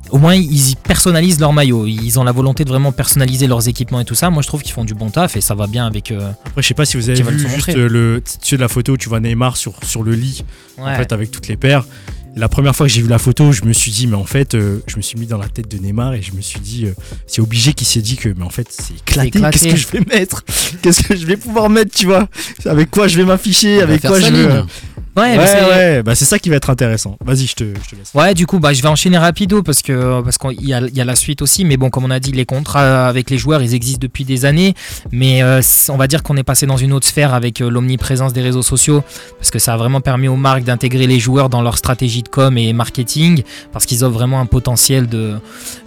au 0.09 0.17
moins 0.17 0.35
ils 0.35 0.71
y 0.71 0.75
personnalisent 0.75 1.39
leur 1.39 1.53
maillot, 1.53 1.87
ils 1.87 2.19
ont 2.19 2.23
la 2.23 2.31
volonté 2.31 2.63
de 2.65 2.69
vraiment 2.69 2.91
personnaliser 2.91 3.47
leurs 3.47 3.67
équipements 3.67 3.99
et 3.99 4.05
tout 4.05 4.15
ça. 4.15 4.29
Moi 4.29 4.41
je 4.41 4.47
trouve 4.47 4.61
qu'ils 4.61 4.73
font 4.73 4.85
du 4.85 4.93
bon 4.93 5.09
taf 5.09 5.35
et 5.35 5.41
ça 5.41 5.55
va 5.55 5.67
bien 5.67 5.85
avec 5.85 6.11
euh, 6.11 6.31
Après, 6.45 6.61
je 6.61 6.67
sais 6.67 6.73
pas 6.73 6.85
si 6.85 6.97
vous 6.97 7.09
avez 7.09 7.21
vu 7.21 7.39
juste 7.39 7.73
le, 7.73 8.21
tu 8.23 8.47
sais, 8.47 8.57
la 8.57 8.67
photo 8.67 8.93
où 8.93 8.97
tu 8.97 9.09
vois 9.09 9.19
Neymar 9.19 9.57
sur, 9.57 9.73
sur 9.83 10.03
le 10.03 10.13
lit, 10.13 10.43
en 10.77 10.95
fait, 10.95 11.11
avec 11.11 11.31
toutes 11.31 11.47
les 11.47 11.57
paires. 11.57 11.85
La 12.35 12.49
première 12.49 12.75
fois 12.75 12.87
que 12.87 12.91
j'ai 12.91 13.01
vu 13.01 13.07
la 13.07 13.19
photo, 13.19 13.51
je 13.51 13.63
me 13.63 13.73
suis 13.73 13.91
dit, 13.91 14.07
mais 14.07 14.15
en 14.15 14.23
fait, 14.23 14.55
euh, 14.55 14.79
je 14.87 14.97
me 14.97 15.01
suis 15.01 15.19
mis 15.19 15.27
dans 15.27 15.37
la 15.37 15.47
tête 15.47 15.67
de 15.69 15.77
Neymar 15.77 16.13
et 16.15 16.21
je 16.21 16.33
me 16.33 16.41
suis 16.41 16.59
dit, 16.59 16.85
euh, 16.85 16.93
c'est 17.27 17.41
obligé 17.41 17.73
qu'il 17.73 17.85
s'est 17.85 18.01
dit 18.01 18.15
que, 18.15 18.29
mais 18.29 18.43
en 18.43 18.49
fait, 18.49 18.67
c'est 18.71 18.95
éclaté. 18.95 19.27
éclaté. 19.27 19.59
Qu'est-ce 19.59 19.71
que 19.71 19.75
je 19.75 19.87
vais 19.89 20.05
mettre? 20.19 20.43
Qu'est-ce 20.81 21.03
que 21.03 21.15
je 21.15 21.25
vais 21.27 21.37
pouvoir 21.37 21.69
mettre, 21.69 21.95
tu 21.95 22.07
vois? 22.07 22.27
Avec 22.65 22.89
quoi 22.89 23.07
je 23.07 23.17
vais 23.17 23.25
m'afficher? 23.25 23.81
Avec 23.81 24.01
quoi 24.01 24.19
je 24.19 24.31
veux. 24.31 24.63
Ouais, 25.15 25.37
Ouais, 25.37 25.45
c'est- 25.45 25.65
ouais, 25.65 26.03
bah 26.03 26.15
c'est 26.15 26.25
ça 26.25 26.39
qui 26.39 26.49
va 26.49 26.55
être 26.55 26.71
intéressant. 26.71 27.17
Vas-y, 27.23 27.45
je 27.45 27.53
te, 27.55 27.63
je 27.65 27.89
te 27.91 27.95
laisse. 27.95 28.11
Ouais, 28.15 28.33
du 28.33 28.47
coup, 28.47 28.59
bah, 28.59 28.73
je 28.73 28.81
vais 28.81 28.87
enchaîner 28.87 29.17
rapido 29.19 29.61
parce 29.61 29.81
que 29.83 30.21
parce 30.21 30.39
qu'il 30.39 30.65
y 30.65 30.73
a, 30.73 30.81
il 30.81 30.95
y 30.95 31.01
a 31.01 31.05
la 31.05 31.15
suite 31.15 31.41
aussi. 31.43 31.65
Mais 31.65 31.77
bon, 31.77 31.89
comme 31.91 32.05
on 32.05 32.09
a 32.09 32.19
dit, 32.19 32.31
les 32.31 32.45
contrats 32.45 33.07
avec 33.07 33.29
les 33.29 33.37
joueurs, 33.37 33.61
ils 33.61 33.75
existent 33.75 33.99
depuis 34.01 34.25
des 34.25 34.45
années. 34.45 34.73
Mais 35.11 35.43
euh, 35.43 35.61
on 35.89 35.97
va 35.97 36.07
dire 36.07 36.23
qu'on 36.23 36.35
est 36.37 36.43
passé 36.43 36.65
dans 36.65 36.77
une 36.77 36.93
autre 36.93 37.05
sphère 37.07 37.33
avec 37.35 37.61
euh, 37.61 37.69
l'omniprésence 37.69 38.33
des 38.33 38.41
réseaux 38.41 38.63
sociaux 38.63 39.03
parce 39.37 39.51
que 39.51 39.59
ça 39.59 39.73
a 39.73 39.77
vraiment 39.77 40.01
permis 40.01 40.27
aux 40.27 40.35
marques 40.35 40.63
d'intégrer 40.63 41.05
les 41.05 41.19
joueurs 41.19 41.49
dans 41.49 41.61
leur 41.61 41.77
stratégie 41.77 42.23
de 42.23 42.29
com 42.29 42.57
et 42.57 42.73
marketing 42.73 43.43
parce 43.71 43.85
qu'ils 43.85 44.03
offrent 44.03 44.15
vraiment 44.17 44.39
un 44.39 44.45
potentiel 44.47 45.07
de 45.07 45.35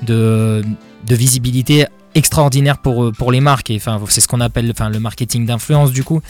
de, 0.03 0.62
de 1.07 1.14
visibilité 1.16 1.87
extraordinaire 2.14 2.79
pour, 2.79 3.05
euh, 3.05 3.12
pour 3.12 3.33
les 3.33 3.41
marques. 3.41 3.70
Et 3.70 3.77
enfin, 3.77 4.01
c'est 4.09 4.20
ce 4.20 4.29
qu'on 4.29 4.41
appelle 4.41 4.70
enfin, 4.70 4.89
le 4.89 5.01
marketing 5.01 5.47
d'influence 5.47 5.91
du 5.93 6.05
coup. 6.05 6.20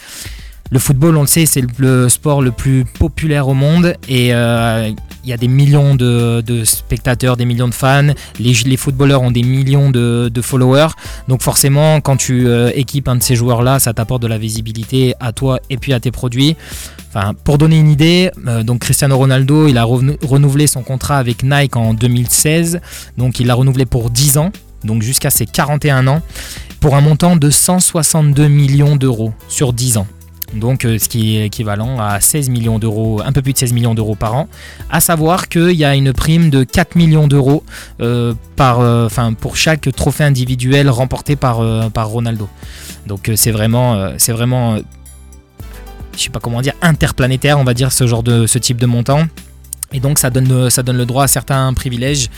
Le 0.70 0.78
football, 0.80 1.16
on 1.16 1.20
le 1.20 1.26
sait, 1.26 1.46
c'est 1.46 1.62
le, 1.78 2.08
sport 2.08 2.42
le 2.42 2.50
plus 2.50 2.84
populaire 2.84 3.46
au 3.48 3.54
monde 3.54 3.94
et 4.08 4.34
euh, 4.34 4.90
il 5.22 5.30
y 5.30 5.32
a 5.32 5.36
des 5.36 5.48
millions 5.48 5.94
de, 5.94 6.62
spectateurs, 6.64 7.36
des 7.36 7.44
millions 7.44 7.68
de 7.68 7.74
fans. 7.74 8.08
Les, 8.38 8.76
footballeurs 8.76 9.22
ont 9.22 9.30
des 9.30 9.42
millions 9.42 9.90
de, 9.90 10.40
followers. 10.40 10.88
Donc 11.28 11.42
forcément, 11.42 12.00
quand 12.00 12.16
tu 12.16 12.46
euh, 12.46 12.70
équipes 12.74 13.08
un 13.08 13.16
de 13.16 13.22
ces 13.22 13.36
joueurs-là, 13.36 13.78
ça 13.78 13.92
t'apporte 13.92 14.22
de 14.22 14.26
la 14.26 14.38
visibilité 14.38 15.14
à 15.20 15.32
toi 15.32 15.60
et 15.70 15.76
puis 15.76 15.92
à 15.92 16.00
tes 16.00 16.10
produits. 16.10 16.56
Pour 17.44 17.58
donner 17.58 17.78
une 17.78 17.88
idée, 17.88 18.30
euh, 18.46 18.62
Cristiano 18.78 19.16
Ronaldo, 19.16 19.68
il 19.68 19.78
a 19.78 19.84
renouvelé 19.84 20.66
son 20.66 20.82
contrat 20.82 21.18
avec 21.18 21.42
Nike 21.42 21.76
en 21.76 21.94
2016. 21.94 22.80
Donc 23.16 23.40
il 23.40 23.46
l'a 23.46 23.54
renouvelé 23.54 23.86
pour 23.86 24.10
10 24.10 24.38
ans. 24.38 24.52
donc 24.84 25.02
jusqu'à 25.02 25.30
ses 25.30 25.46
41 25.46 26.06
ans, 26.08 26.22
pour 26.80 26.94
un 26.94 27.00
montant 27.00 27.36
de 27.36 27.50
162 27.50 28.48
millions 28.48 28.96
d'euros 28.96 29.32
sur 29.48 29.72
10 29.72 29.96
ans. 29.96 30.06
Donc, 30.54 30.84
euh, 30.84 30.98
ce 30.98 31.08
qui 31.08 31.36
est 31.36 31.46
équivalent 31.46 31.98
à 32.00 32.20
16 32.20 32.50
millions 32.50 32.78
d'euros, 32.78 33.20
un 33.24 33.32
peu 33.32 33.42
plus 33.42 33.52
de 33.52 33.58
16 33.58 33.72
millions 33.72 33.94
d'euros 33.94 34.14
par 34.14 34.34
an. 34.34 34.48
À 34.90 35.00
savoir 35.00 35.48
qu'il 35.48 35.72
y 35.72 35.84
a 35.84 35.94
une 35.94 36.12
prime 36.12 36.50
de 36.50 36.64
4 36.64 36.94
millions 36.96 37.26
d'euros 37.26 37.64
euh, 38.00 38.34
euh, 38.60 39.08
pour 39.40 39.56
chaque 39.56 39.90
trophée 39.94 40.24
individuel 40.24 40.88
remporté 40.88 41.36
par, 41.36 41.90
par 41.90 42.08
Ronaldo. 42.08 42.48
Donc, 43.06 43.30
c'est 43.34 43.50
vraiment, 43.50 44.12
c'est 44.18 44.32
vraiment, 44.32 44.76
je 46.16 46.22
sais 46.22 46.30
pas 46.30 46.40
comment 46.40 46.60
dire, 46.60 46.74
interplanétaire, 46.80 47.58
on 47.58 47.64
va 47.64 47.74
dire, 47.74 47.92
ce 47.92 48.06
genre 48.06 48.22
de, 48.22 48.46
ce 48.46 48.58
type 48.58 48.78
de 48.78 48.86
montant. 48.86 49.26
Et 49.92 50.00
donc, 50.00 50.18
ça 50.18 50.30
donne, 50.30 50.70
ça 50.70 50.82
donne 50.82 50.96
le 50.96 51.06
droit 51.06 51.24
à 51.24 51.28
certains 51.28 51.72
privilèges. 51.74 52.28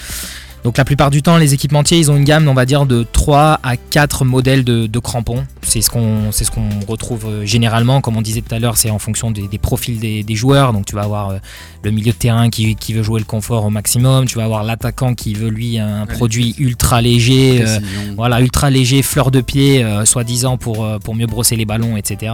Donc 0.65 0.77
la 0.79 0.85
plupart 0.85 1.11
du 1.11 1.23
temps, 1.23 1.37
les 1.37 1.55
équipementiers, 1.55 1.99
ils 1.99 2.11
ont 2.11 2.17
une 2.17 2.25
gamme, 2.25 2.49
on 2.49 2.55
va 2.55 2.67
dire, 2.67 2.87
de 2.87 3.07
3 3.13 3.61
à 3.63 3.77
4 3.77 4.25
modèles 4.25 4.65
de, 4.65 4.87
de 4.87 4.99
crampons. 4.99 5.45
C'est 5.63 5.81
ce 5.81 5.91
qu'on 5.91 6.33
ce 6.33 6.51
qu'on 6.51 6.69
retrouve 6.87 7.27
euh, 7.27 7.45
généralement, 7.47 8.01
comme 8.01 8.17
on 8.17 8.23
disait 8.23 8.41
tout 8.41 8.55
à 8.55 8.59
l'heure, 8.59 8.77
c'est 8.77 8.91
en 8.91 8.99
fonction 8.99 9.31
des, 9.31 9.49
des 9.49 9.59
profils 9.59 9.99
des, 9.99 10.23
des 10.23 10.35
joueurs. 10.35 10.73
Donc 10.73 10.87
tu 10.87 10.95
vas 10.95 11.03
avoir 11.03 11.31
euh, 11.31 11.39
le 11.83 11.91
milieu 11.91 12.13
de 12.13 12.17
terrain 12.17 12.51
qui, 12.51 12.75
qui 12.77 12.93
veut 12.93 13.03
jouer 13.03 13.21
le 13.21 13.27
confort 13.27 13.65
au 13.65 13.71
maximum, 13.71 14.27
tu 14.27 14.37
vas 14.37 14.45
avoir 14.45 14.65
l'attaquant 14.65 15.15
qui 15.15 15.35
veut 15.35 15.49
lui 15.49 15.79
un 15.79 16.07
produit 16.07 16.55
ultra 16.59 17.01
léger, 17.01 17.63
euh, 17.67 17.79
voilà, 18.17 18.41
ultra 18.41 18.71
léger, 18.71 19.03
fleur 19.03 19.31
de 19.31 19.41
pied, 19.41 19.85
euh, 19.85 20.05
soi-disant 20.05 20.57
pour, 20.57 20.87
pour 21.01 21.15
mieux 21.15 21.27
brosser 21.27 21.57
les 21.57 21.65
ballons, 21.65 21.97
etc. 21.97 22.33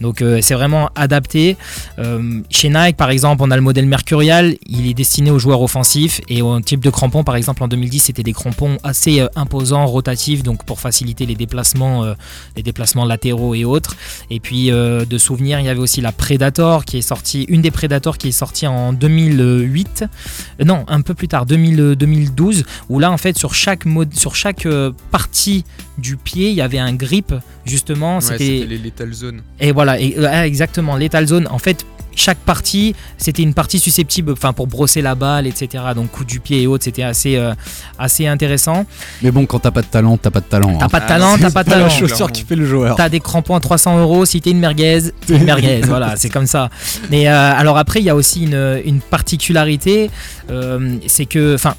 Donc 0.00 0.22
euh, 0.22 0.40
c'est 0.42 0.54
vraiment 0.54 0.90
adapté. 0.94 1.56
Chez 2.50 2.68
Nike, 2.68 2.96
par 2.96 3.10
exemple, 3.10 3.42
on 3.42 3.50
a 3.50 3.56
le 3.56 3.62
modèle 3.62 3.86
Mercurial, 3.86 4.56
il 4.66 4.88
est 4.88 4.94
destiné 4.94 5.30
aux 5.30 5.38
joueurs 5.38 5.62
offensifs 5.62 6.20
et 6.28 6.42
au 6.42 6.60
type 6.60 6.80
de 6.80 6.90
crampons, 6.90 7.24
par 7.24 7.36
exemple, 7.36 7.45
en 7.48 7.68
2010, 7.68 8.00
c'était 8.00 8.22
des 8.22 8.32
crampons 8.32 8.78
assez 8.82 9.20
euh, 9.20 9.28
imposants, 9.36 9.86
rotatifs, 9.86 10.42
donc 10.42 10.64
pour 10.64 10.80
faciliter 10.80 11.26
les 11.26 11.34
déplacements, 11.34 12.04
euh, 12.04 12.14
les 12.56 12.62
déplacements 12.62 13.04
latéraux 13.04 13.54
et 13.54 13.64
autres. 13.64 13.96
Et 14.30 14.40
puis 14.40 14.70
euh, 14.70 15.04
de 15.04 15.18
souvenir, 15.18 15.60
il 15.60 15.66
y 15.66 15.68
avait 15.68 15.80
aussi 15.80 16.00
la 16.00 16.12
Predator 16.12 16.84
qui 16.84 16.98
est 16.98 17.02
sortie, 17.02 17.44
une 17.48 17.62
des 17.62 17.70
Predator 17.70 18.18
qui 18.18 18.28
est 18.28 18.32
sortie 18.32 18.66
en 18.66 18.92
2008, 18.92 20.04
Euh, 20.60 20.64
non, 20.64 20.84
un 20.88 21.00
peu 21.00 21.14
plus 21.14 21.28
tard, 21.28 21.46
2000, 21.46 21.80
euh, 21.80 21.94
2012, 21.96 22.64
où 22.88 22.98
là, 22.98 23.10
en 23.10 23.16
fait, 23.18 23.36
sur 23.36 23.54
chaque, 23.54 23.84
mode, 23.84 24.14
sur 24.14 24.34
chaque 24.34 24.66
partie 25.10 25.64
du 25.98 26.16
pied, 26.16 26.50
il 26.50 26.54
y 26.56 26.60
avait 26.60 26.78
un 26.78 26.94
grip, 26.94 27.34
justement. 27.64 28.16
Ouais, 28.16 28.20
c'était 28.22 28.66
les 28.66 28.78
Lethal 28.78 29.12
Zone. 29.12 29.42
et 29.60 29.72
voilà, 29.72 29.98
et, 30.00 30.16
euh, 30.18 30.42
exactement, 30.42 30.96
Lethal 30.96 31.26
Zone, 31.26 31.48
en 31.50 31.58
fait, 31.58 31.84
chaque 32.16 32.38
partie, 32.38 32.94
c'était 33.18 33.42
une 33.42 33.54
partie 33.54 33.78
susceptible, 33.78 34.32
enfin 34.32 34.52
pour 34.52 34.66
brosser 34.66 35.02
la 35.02 35.14
balle, 35.14 35.46
etc. 35.46 35.84
Donc 35.94 36.10
coup 36.10 36.24
du 36.24 36.40
pied 36.40 36.62
et 36.62 36.66
autres, 36.66 36.84
c'était 36.84 37.02
assez, 37.02 37.36
euh, 37.36 37.54
assez 37.98 38.26
intéressant. 38.26 38.86
Mais 39.22 39.30
bon, 39.30 39.46
quand 39.46 39.60
t'as 39.60 39.70
pas 39.70 39.82
de 39.82 39.86
talent, 39.86 40.16
t'as 40.16 40.30
pas 40.30 40.40
de 40.40 40.46
talent. 40.46 40.76
T'as 40.78 40.86
hein. 40.86 40.88
pas 40.88 41.00
de 41.00 41.06
talent, 41.06 41.36
t'as 41.38 41.50
pas 41.50 41.62
de 41.62 41.68
pas 41.70 41.76
la 41.76 41.88
talent. 41.88 41.88
chaussure 41.88 42.32
qui 42.32 42.42
fait 42.42 42.56
le 42.56 42.66
joueur. 42.66 42.96
T'as 42.96 43.08
des 43.08 43.20
crampons 43.20 43.54
à 43.54 43.60
300 43.60 43.98
euros, 44.00 44.24
si 44.24 44.40
t'es 44.40 44.50
une 44.50 44.58
merguez, 44.58 45.12
t'es 45.26 45.36
une 45.36 45.44
merguez, 45.44 45.80
voilà, 45.84 46.16
c'est 46.16 46.30
comme 46.30 46.46
ça. 46.46 46.70
Mais 47.10 47.28
euh, 47.28 47.54
alors 47.54 47.76
après, 47.76 48.00
il 48.00 48.06
y 48.06 48.10
a 48.10 48.16
aussi 48.16 48.44
une, 48.44 48.80
une 48.84 49.00
particularité, 49.00 50.10
euh, 50.50 50.96
c'est 51.06 51.26
que, 51.26 51.54
enfin, 51.54 51.74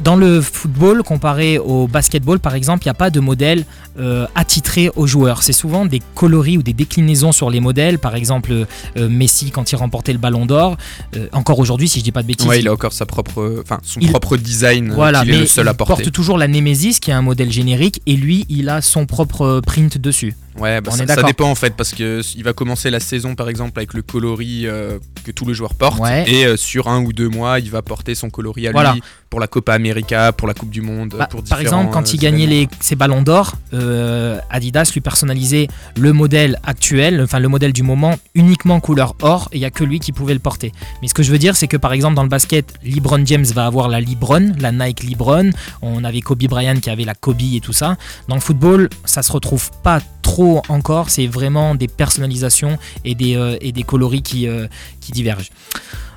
dans 0.00 0.16
le 0.16 0.40
football, 0.40 1.02
comparé 1.02 1.58
au 1.58 1.86
basketball 1.86 2.38
par 2.38 2.54
exemple, 2.54 2.84
il 2.84 2.88
n'y 2.88 2.92
a 2.92 2.94
pas 2.94 3.10
de 3.10 3.20
modèle 3.20 3.64
euh, 3.98 4.26
attitré 4.34 4.90
aux 4.96 5.06
joueurs. 5.06 5.42
C'est 5.42 5.52
souvent 5.52 5.84
des 5.84 6.00
coloris 6.14 6.56
ou 6.56 6.62
des 6.62 6.72
déclinaisons 6.72 7.32
sur 7.32 7.50
les 7.50 7.60
modèles. 7.60 7.98
Par 7.98 8.14
exemple, 8.14 8.52
euh, 8.96 9.08
Messi 9.08 9.50
quand 9.50 9.70
il 9.70 9.76
remportait 9.76 10.12
le 10.12 10.18
ballon 10.18 10.46
d'or, 10.46 10.76
euh, 11.16 11.26
encore 11.32 11.58
aujourd'hui, 11.58 11.88
si 11.88 11.98
je 11.98 12.04
dis 12.04 12.12
pas 12.12 12.22
de 12.22 12.28
bêtises, 12.28 12.46
Ouais, 12.48 12.60
il 12.60 12.68
a 12.68 12.72
encore 12.72 12.92
sa 12.94 13.04
propre, 13.06 13.60
enfin 13.62 13.80
son 13.82 14.00
Il- 14.00 14.08
propre 14.10 14.36
design. 14.38 14.92
euh, 14.92 14.94
voilà, 14.94 15.20
qu'il 15.20 15.30
mais 15.32 15.36
est 15.36 15.40
le 15.40 15.46
seul 15.46 15.68
à 15.68 15.72
il 15.72 15.76
porter. 15.76 15.92
porte 16.04 16.12
toujours 16.12 16.38
la 16.38 16.48
Nemesis 16.48 16.98
qui 17.00 17.10
est 17.10 17.14
un 17.14 17.22
modèle 17.22 17.50
générique 17.52 18.00
et 18.06 18.16
lui, 18.16 18.46
il 18.48 18.68
a 18.70 18.80
son 18.80 19.04
propre 19.04 19.60
print 19.64 19.98
dessus. 19.98 20.34
Ouais, 20.58 20.80
bah, 20.82 20.90
On 20.92 20.96
ça, 20.96 21.04
est 21.04 21.06
ça 21.14 21.22
dépend 21.22 21.50
en 21.50 21.54
fait 21.54 21.74
parce 21.76 21.92
que 21.92 22.20
il 22.36 22.44
va 22.44 22.52
commencer 22.52 22.90
la 22.90 23.00
saison 23.00 23.34
par 23.34 23.48
exemple 23.48 23.78
avec 23.78 23.94
le 23.94 24.02
coloris 24.02 24.66
euh, 24.66 24.98
que 25.24 25.30
tous 25.30 25.46
les 25.46 25.54
joueurs 25.54 25.74
portent 25.74 25.98
Ouais. 26.00 26.24
et 26.30 26.44
euh, 26.44 26.56
sur 26.58 26.88
un 26.88 27.02
ou 27.02 27.14
deux 27.14 27.30
mois 27.30 27.58
il 27.58 27.70
va 27.70 27.80
porter 27.80 28.14
son 28.14 28.28
coloris 28.28 28.68
à 28.68 28.72
Voilà. 28.72 28.92
lui 28.92 29.02
pour 29.32 29.40
la 29.40 29.46
Copa 29.46 29.72
América, 29.72 30.30
pour 30.30 30.46
la 30.46 30.52
Coupe 30.52 30.68
du 30.68 30.82
Monde, 30.82 31.14
Bah, 31.16 31.26
pour 31.26 31.42
par 31.42 31.58
exemple, 31.58 31.90
quand 31.90 32.06
euh, 32.06 32.12
il 32.12 32.20
gagnait 32.20 32.44
les, 32.44 32.68
ses 32.80 32.96
ballons 32.96 33.22
d'or, 33.22 33.54
euh, 33.72 34.38
Adidas 34.50 34.90
lui 34.92 35.00
personnalisait 35.00 35.68
le 35.96 36.12
modèle 36.12 36.58
actuel, 36.64 37.18
enfin 37.22 37.38
le 37.38 37.48
modèle 37.48 37.72
du 37.72 37.82
moment, 37.82 38.16
uniquement 38.34 38.78
couleur 38.78 39.14
or, 39.22 39.48
et 39.52 39.56
il 39.56 39.60
n'y 39.60 39.64
a 39.64 39.70
que 39.70 39.84
lui 39.84 40.00
qui 40.00 40.12
pouvait 40.12 40.34
le 40.34 40.38
porter. 40.38 40.70
Mais 41.00 41.08
ce 41.08 41.14
que 41.14 41.22
je 41.22 41.32
veux 41.32 41.38
dire, 41.38 41.56
c'est 41.56 41.66
que 41.66 41.78
par 41.78 41.94
exemple 41.94 42.14
dans 42.14 42.24
le 42.24 42.28
basket, 42.28 42.74
LeBron 42.84 43.24
James 43.24 43.46
va 43.54 43.64
avoir 43.64 43.88
la 43.88 44.02
LeBron, 44.02 44.52
la 44.58 44.70
Nike 44.70 45.02
LeBron, 45.02 45.48
on 45.80 46.04
avait 46.04 46.20
Kobe 46.20 46.42
Bryant 46.42 46.78
qui 46.78 46.90
avait 46.90 47.06
la 47.06 47.14
Kobe 47.14 47.40
et 47.40 47.60
tout 47.60 47.72
ça. 47.72 47.96
Dans 48.28 48.34
le 48.34 48.42
football, 48.42 48.90
ça 49.06 49.22
se 49.22 49.32
retrouve 49.32 49.70
pas 49.82 50.00
trop 50.20 50.62
encore, 50.68 51.08
c'est 51.08 51.26
vraiment 51.26 51.74
des 51.74 51.88
personnalisations 51.88 52.76
et 53.06 53.14
des, 53.14 53.36
euh, 53.36 53.56
et 53.62 53.72
des 53.72 53.82
coloris 53.82 54.22
qui, 54.22 54.46
euh, 54.46 54.66
qui 55.00 55.12
divergent. 55.12 55.48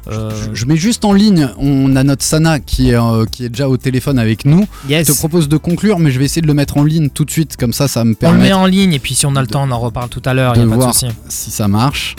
Euh, 0.07 0.29
Je 0.53 0.65
mets 0.65 0.75
juste 0.75 1.03
en 1.05 1.13
ligne, 1.13 1.49
on 1.57 1.95
a 1.95 2.03
notre 2.03 2.23
Sana 2.23 2.59
qui 2.59 2.91
est, 2.91 2.95
euh, 2.95 3.25
qui 3.25 3.45
est 3.45 3.49
déjà 3.49 3.67
au 3.69 3.77
téléphone 3.77 4.19
avec 4.19 4.45
nous. 4.45 4.65
yes. 4.89 5.07
Je 5.07 5.13
te 5.13 5.17
propose 5.17 5.49
de 5.49 5.57
conclure, 5.57 5.97
mais 5.99 6.11
je 6.11 6.19
vais 6.19 6.25
essayer 6.25 6.41
de 6.41 6.47
le 6.47 6.53
mettre 6.53 6.77
en 6.77 6.83
ligne 6.83 7.09
tout 7.09 7.25
de 7.25 7.31
suite, 7.31 7.57
comme 7.57 7.73
ça, 7.73 7.87
ça 7.87 8.03
me 8.03 8.09
on 8.09 8.11
le 8.11 8.15
permet 8.15 8.43
met 8.43 8.53
en 8.53 8.65
ligne 8.67 8.93
et 8.93 8.99
puis 8.99 9.15
si 9.15 9.25
on 9.25 9.35
a 9.35 9.41
le 9.41 9.47
temps, 9.47 9.63
on 9.67 9.71
en 9.71 9.79
reparle 9.79 10.09
tout 10.09 10.21
à 10.25 10.33
l'heure, 10.33 10.53
il 10.55 10.61
de 10.61 10.65
n'y 10.65 10.71
a 10.71 10.75
pas 10.75 10.77
de 10.77 10.81
voir 10.83 10.93
souci. 10.93 11.07
si 11.29 11.51
ça 11.51 11.67
marche. 11.67 12.15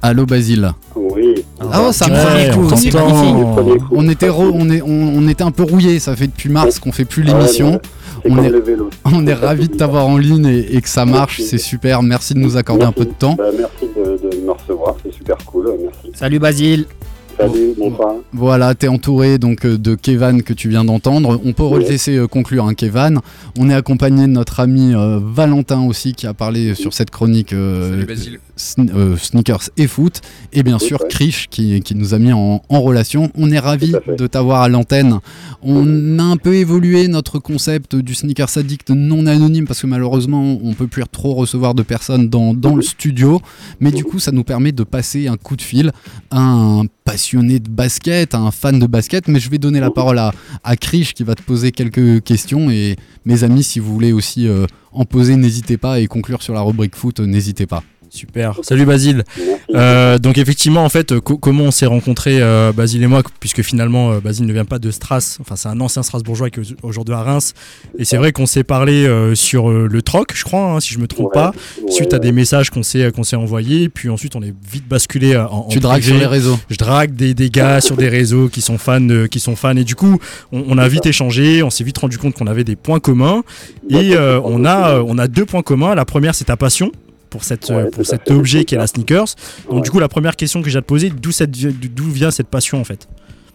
Allô 0.00 0.26
Basile. 0.26 0.72
Oui. 0.94 1.34
Ah 1.60 1.82
oh, 1.88 1.92
ça 1.92 2.04
Du 2.06 2.12
marche. 2.12 2.24
premier 2.26 2.50
coup, 2.50 2.76
c'est 2.76 2.90
coup. 2.90 2.96
magnifique. 2.98 3.82
On 3.90 4.08
était, 4.08 4.28
re- 4.28 4.50
on, 4.54 4.70
est, 4.70 4.80
on, 4.80 4.88
on 5.16 5.26
était 5.26 5.42
un 5.42 5.50
peu 5.50 5.64
rouillé, 5.64 5.98
ça 5.98 6.14
fait 6.14 6.28
depuis 6.28 6.48
mars 6.50 6.78
qu'on 6.78 6.92
fait 6.92 7.04
plus 7.04 7.24
ouais, 7.24 7.32
l'émission. 7.36 7.80
On 8.24 8.34
comme 8.36 8.44
est- 8.44 8.50
le 8.50 8.60
vélo. 8.60 8.90
On 9.04 9.26
est 9.26 9.34
ravis 9.34 9.68
de 9.68 9.74
t'avoir 9.74 10.06
en 10.06 10.16
ligne 10.18 10.46
et, 10.46 10.76
et 10.76 10.80
que 10.82 10.88
ça 10.88 11.04
marche, 11.04 11.38
Merci. 11.38 11.50
c'est 11.50 11.58
super. 11.58 12.02
Merci 12.04 12.34
de 12.34 12.38
nous 12.38 12.56
accorder 12.56 12.84
un 12.84 12.92
peu 12.92 13.06
de 13.06 13.10
temps. 13.12 13.34
Bah, 13.34 13.44
merci 13.58 13.86
de, 13.96 14.30
de 14.36 14.44
me 14.46 14.52
recevoir, 14.52 14.94
c'est 15.04 15.12
super 15.12 15.36
cool, 15.38 15.68
merci. 15.82 16.16
Salut 16.16 16.38
Basile. 16.38 16.86
Salut, 17.38 17.72
bonsoir. 17.78 18.14
Voilà, 18.32 18.74
t'es 18.74 18.88
entouré 18.88 19.38
donc 19.38 19.64
euh, 19.64 19.78
de 19.78 19.94
Kevan 19.94 20.42
que 20.42 20.52
tu 20.52 20.68
viens 20.68 20.84
d'entendre. 20.84 21.40
On 21.44 21.52
peut 21.52 21.62
Oui. 21.62 21.84
laisser 21.88 22.16
euh, 22.16 22.26
conclure, 22.26 22.64
hein, 22.66 22.74
Kevan. 22.74 23.20
On 23.56 23.70
est 23.70 23.74
accompagné 23.74 24.22
de 24.22 24.32
notre 24.32 24.58
ami 24.58 24.92
euh, 24.92 25.20
Valentin 25.22 25.86
aussi 25.86 26.14
qui 26.14 26.26
a 26.26 26.34
parlé 26.34 26.74
sur 26.74 26.92
cette 26.94 27.10
chronique 27.10 27.52
euh, 27.52 28.04
sn- 28.56 28.90
euh, 28.92 29.16
sneakers 29.16 29.70
et 29.76 29.86
foot. 29.86 30.20
Et 30.52 30.64
bien 30.64 30.78
Oui, 30.80 30.86
sûr, 30.86 31.00
ouais. 31.00 31.08
Krish 31.08 31.46
qui, 31.48 31.80
qui 31.80 31.94
nous 31.94 32.12
a 32.12 32.18
mis 32.18 32.32
en, 32.32 32.60
en 32.68 32.80
relation. 32.80 33.30
On 33.36 33.52
est 33.52 33.60
fait. 33.78 34.16
de 34.16 34.26
t'avoir 34.26 34.62
à 34.62 34.68
l'antenne. 34.68 35.18
On 35.62 36.18
a 36.18 36.22
un 36.24 36.36
peu 36.38 36.56
évolué 36.56 37.06
notre 37.06 37.38
concept 37.38 37.94
du 37.94 38.14
sneakers 38.14 38.56
addict 38.58 38.90
non 38.90 39.26
anonyme 39.26 39.66
parce 39.66 39.80
que 39.82 39.86
malheureusement, 39.86 40.58
on 40.64 40.74
peut 40.74 40.88
plus 40.88 41.04
trop 41.10 41.34
recevoir 41.34 41.74
de 41.74 41.82
personnes 41.84 42.28
dans, 42.28 42.52
dans 42.52 42.74
le 42.74 42.82
studio. 42.82 43.40
Mais 43.78 43.92
du 43.92 44.02
coup, 44.02 44.18
ça 44.18 44.32
nous 44.32 44.44
permet 44.44 44.72
de 44.72 44.82
passer 44.82 45.28
un 45.28 45.36
coup 45.36 45.54
de 45.54 45.62
fil 45.62 45.92
à 46.32 46.40
un 46.40 46.82
passionné 47.08 47.58
de 47.58 47.70
basket, 47.70 48.34
un 48.34 48.50
fan 48.50 48.78
de 48.78 48.86
basket. 48.86 49.28
Mais 49.28 49.40
je 49.40 49.50
vais 49.50 49.58
donner 49.58 49.80
la 49.80 49.90
parole 49.90 50.18
à, 50.18 50.32
à 50.62 50.76
Krish 50.76 51.14
qui 51.14 51.24
va 51.24 51.34
te 51.34 51.42
poser 51.42 51.72
quelques 51.72 52.22
questions. 52.22 52.70
Et 52.70 52.96
mes 53.24 53.44
amis, 53.44 53.62
si 53.62 53.78
vous 53.78 53.92
voulez 53.92 54.12
aussi 54.12 54.46
euh, 54.46 54.66
en 54.92 55.04
poser, 55.04 55.36
n'hésitez 55.36 55.78
pas. 55.78 56.00
Et 56.00 56.06
conclure 56.06 56.42
sur 56.42 56.54
la 56.54 56.60
rubrique 56.60 56.96
foot, 56.96 57.20
euh, 57.20 57.26
n'hésitez 57.26 57.66
pas. 57.66 57.82
Super. 58.10 58.58
Salut 58.62 58.86
Basile. 58.86 59.22
Euh, 59.74 60.18
donc 60.18 60.38
effectivement, 60.38 60.84
en 60.84 60.88
fait, 60.88 61.18
co- 61.20 61.36
comment 61.36 61.64
on 61.64 61.70
s'est 61.70 61.86
rencontrés, 61.86 62.40
euh, 62.40 62.72
Basile 62.72 63.02
et 63.02 63.06
moi, 63.06 63.22
puisque 63.38 63.62
finalement, 63.62 64.12
euh, 64.12 64.20
Basile 64.20 64.46
ne 64.46 64.52
vient 64.52 64.64
pas 64.64 64.78
de 64.78 64.90
Stras, 64.90 65.36
enfin 65.40 65.56
c'est 65.56 65.68
un 65.68 65.78
ancien 65.80 66.02
Strasbourgeois 66.02 66.48
qui 66.50 66.60
est 66.60 66.64
aujourd'hui 66.82 67.14
à 67.14 67.22
Reims, 67.22 67.52
et 67.98 68.04
c'est 68.06 68.16
vrai 68.16 68.32
qu'on 68.32 68.46
s'est 68.46 68.64
parlé 68.64 69.06
euh, 69.06 69.34
sur 69.34 69.68
le 69.70 70.02
troc, 70.02 70.32
je 70.34 70.42
crois, 70.44 70.72
hein, 70.72 70.80
si 70.80 70.94
je 70.94 70.98
me 70.98 71.06
trompe 71.06 71.26
Ouais, 71.28 71.32
pas, 71.34 71.52
ouais, 71.82 71.90
suite 71.92 72.14
à 72.14 72.18
des 72.18 72.32
messages 72.32 72.70
qu'on 72.70 72.82
s'est 72.82 73.12
qu'on 73.12 73.24
s'est 73.24 73.36
envoyés, 73.36 73.88
puis 73.90 74.08
ensuite 74.08 74.34
on 74.36 74.42
est 74.42 74.54
vite 74.72 74.88
basculé 74.88 75.36
en, 75.36 75.44
en 75.46 75.68
tu 75.68 75.78
dragues 75.80 76.00
privé. 76.00 76.16
sur 76.16 76.20
les 76.20 76.26
réseaux. 76.34 76.58
Je 76.70 76.76
drague 76.76 77.14
des, 77.14 77.34
des 77.34 77.50
gars 77.50 77.80
sur 77.82 77.96
des 77.96 78.08
réseaux 78.08 78.48
qui 78.48 78.62
sont 78.62 78.78
fans, 78.78 79.26
qui 79.30 79.38
sont 79.40 79.54
fans, 79.56 79.76
et 79.76 79.84
du 79.84 79.94
coup, 79.96 80.18
on, 80.52 80.64
on 80.68 80.78
a 80.78 80.88
vite 80.88 81.04
échangé, 81.04 81.62
on 81.62 81.68
s'est 81.70 81.84
vite 81.84 81.98
rendu 81.98 82.16
compte 82.16 82.34
qu'on 82.34 82.46
avait 82.46 82.64
des 82.64 82.76
points 82.76 83.00
communs, 83.00 83.42
et 83.90 84.14
euh, 84.14 84.40
on 84.44 84.64
a 84.64 85.00
on 85.00 85.18
a 85.18 85.28
deux 85.28 85.44
points 85.44 85.62
communs. 85.62 85.94
La 85.94 86.06
première, 86.06 86.34
c'est 86.34 86.44
ta 86.46 86.56
passion 86.56 86.90
pour 87.28 87.44
cette 87.44 87.68
Ouais, 87.68 87.84
tout 87.86 87.90
pour 87.90 88.00
à 88.00 88.04
cet 88.04 88.30
objet 88.30 88.64
qui 88.64 88.74
est 88.74 88.78
la 88.78 88.86
sneakers. 88.86 89.26
Donc 89.66 89.74
Ouais. 89.76 89.80
du 89.82 89.90
coup, 89.90 89.98
la 89.98 90.08
première 90.08 90.36
question 90.36 90.62
que 90.62 90.70
j'ai 90.70 90.78
à 90.78 90.82
te 90.82 90.86
poser, 90.86 91.10
d'où 91.10 91.30
cette 91.30 91.50
d'où 91.50 92.04
vient 92.04 92.30
cette 92.30 92.48
passion 92.48 92.78
en 92.80 92.84
fait? 92.84 93.08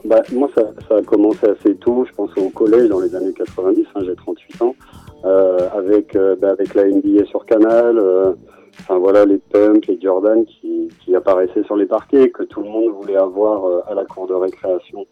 Bah, 0.05 0.21
moi, 0.33 0.49
ça, 0.53 0.63
ça 0.89 0.97
a 0.97 1.01
commencé 1.01 1.47
assez 1.47 1.75
tôt, 1.75 2.05
je 2.05 2.13
pense 2.13 2.29
au 2.35 2.49
collège 2.49 2.89
dans 2.89 2.99
les 2.99 3.15
années 3.15 3.31
90, 3.33 3.85
hein, 3.95 4.01
j'ai 4.05 4.15
38 4.15 4.61
ans, 4.61 4.75
euh, 5.23 5.69
avec, 5.73 6.13
euh, 6.17 6.35
bah, 6.35 6.49
avec 6.51 6.73
la 6.75 6.83
NBA 6.89 7.23
sur 7.25 7.45
Canal, 7.45 7.97
euh, 7.97 8.33
enfin 8.81 8.97
voilà, 8.97 9.23
les 9.23 9.37
Pumps, 9.37 9.87
les 9.87 9.97
Jordan 10.01 10.43
qui, 10.45 10.89
qui 11.05 11.15
apparaissaient 11.15 11.63
sur 11.63 11.77
les 11.77 11.85
parquets, 11.85 12.31
que 12.31 12.43
tout 12.43 12.61
le 12.61 12.69
monde 12.69 12.91
voulait 12.99 13.15
avoir 13.15 13.63
à 13.87 13.93
la 13.93 14.03
cour 14.03 14.27
de 14.27 14.33
récréation. 14.33 15.05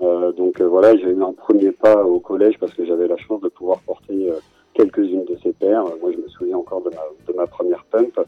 Donc 0.00 0.60
voilà, 0.60 0.94
j'ai 0.98 1.08
eu 1.08 1.22
un 1.22 1.32
premier 1.32 1.72
pas 1.72 2.04
au 2.04 2.20
collège 2.20 2.58
parce 2.60 2.74
que 2.74 2.84
j'avais 2.84 3.08
la 3.08 3.16
chance 3.16 3.40
de 3.40 3.48
pouvoir 3.48 3.78
porter 3.86 4.30
quelques-unes 4.76 5.24
de 5.24 5.36
ces 5.42 5.52
paires. 5.52 5.84
Moi, 6.00 6.12
je 6.12 6.18
me 6.18 6.28
souviens 6.28 6.58
encore 6.58 6.82
de 6.82 6.90
ma, 6.90 7.04
de 7.26 7.32
ma 7.36 7.46
première 7.46 7.84
Pump. 7.90 8.18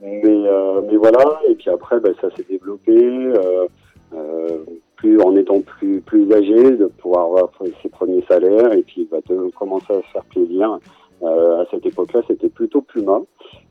Mais, 0.00 0.22
euh, 0.24 0.82
mais 0.86 0.96
voilà, 0.96 1.40
et 1.48 1.54
puis 1.54 1.70
après, 1.70 1.98
bah, 2.00 2.10
ça 2.20 2.28
s'est 2.34 2.46
développé. 2.48 2.92
Euh, 2.94 3.66
euh, 4.14 4.64
plus 4.96 5.20
en 5.20 5.36
étant 5.36 5.60
plus 5.60 6.00
plus 6.00 6.32
âgé, 6.32 6.76
de 6.76 6.86
pouvoir 6.86 7.26
avoir 7.26 7.50
ses 7.82 7.88
premiers 7.88 8.22
salaires 8.22 8.72
et 8.72 8.82
puis 8.82 9.06
bah, 9.10 9.18
de 9.28 9.50
commencer 9.58 9.92
à 9.92 10.00
se 10.00 10.06
faire 10.12 10.24
plaisir. 10.24 10.78
Euh, 11.22 11.62
à 11.62 11.66
cette 11.70 11.86
époque-là, 11.86 12.22
c'était 12.26 12.48
plutôt 12.48 12.82
Puma. 12.82 13.20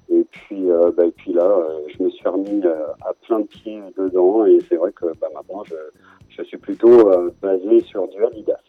Et 0.10 0.24
puis, 0.30 0.70
euh, 0.70 0.92
bah, 0.96 1.06
et 1.06 1.12
puis 1.12 1.34
là, 1.34 1.46
euh, 1.46 1.80
je 1.88 2.04
me 2.04 2.10
suis 2.10 2.28
remis 2.28 2.62
euh, 2.64 2.88
à 3.02 3.14
plein 3.26 3.40
de 3.40 3.48
pieds 3.48 3.82
dedans. 3.98 4.46
Et 4.46 4.60
c'est 4.68 4.76
vrai 4.76 4.92
que 4.92 5.06
bah, 5.20 5.28
maintenant, 5.34 5.64
je, 5.64 5.76
je 6.30 6.44
suis 6.44 6.58
plutôt 6.58 7.10
euh, 7.10 7.32
basé 7.42 7.82
sur 7.82 8.08
du 8.08 8.24
Adidas. 8.24 8.60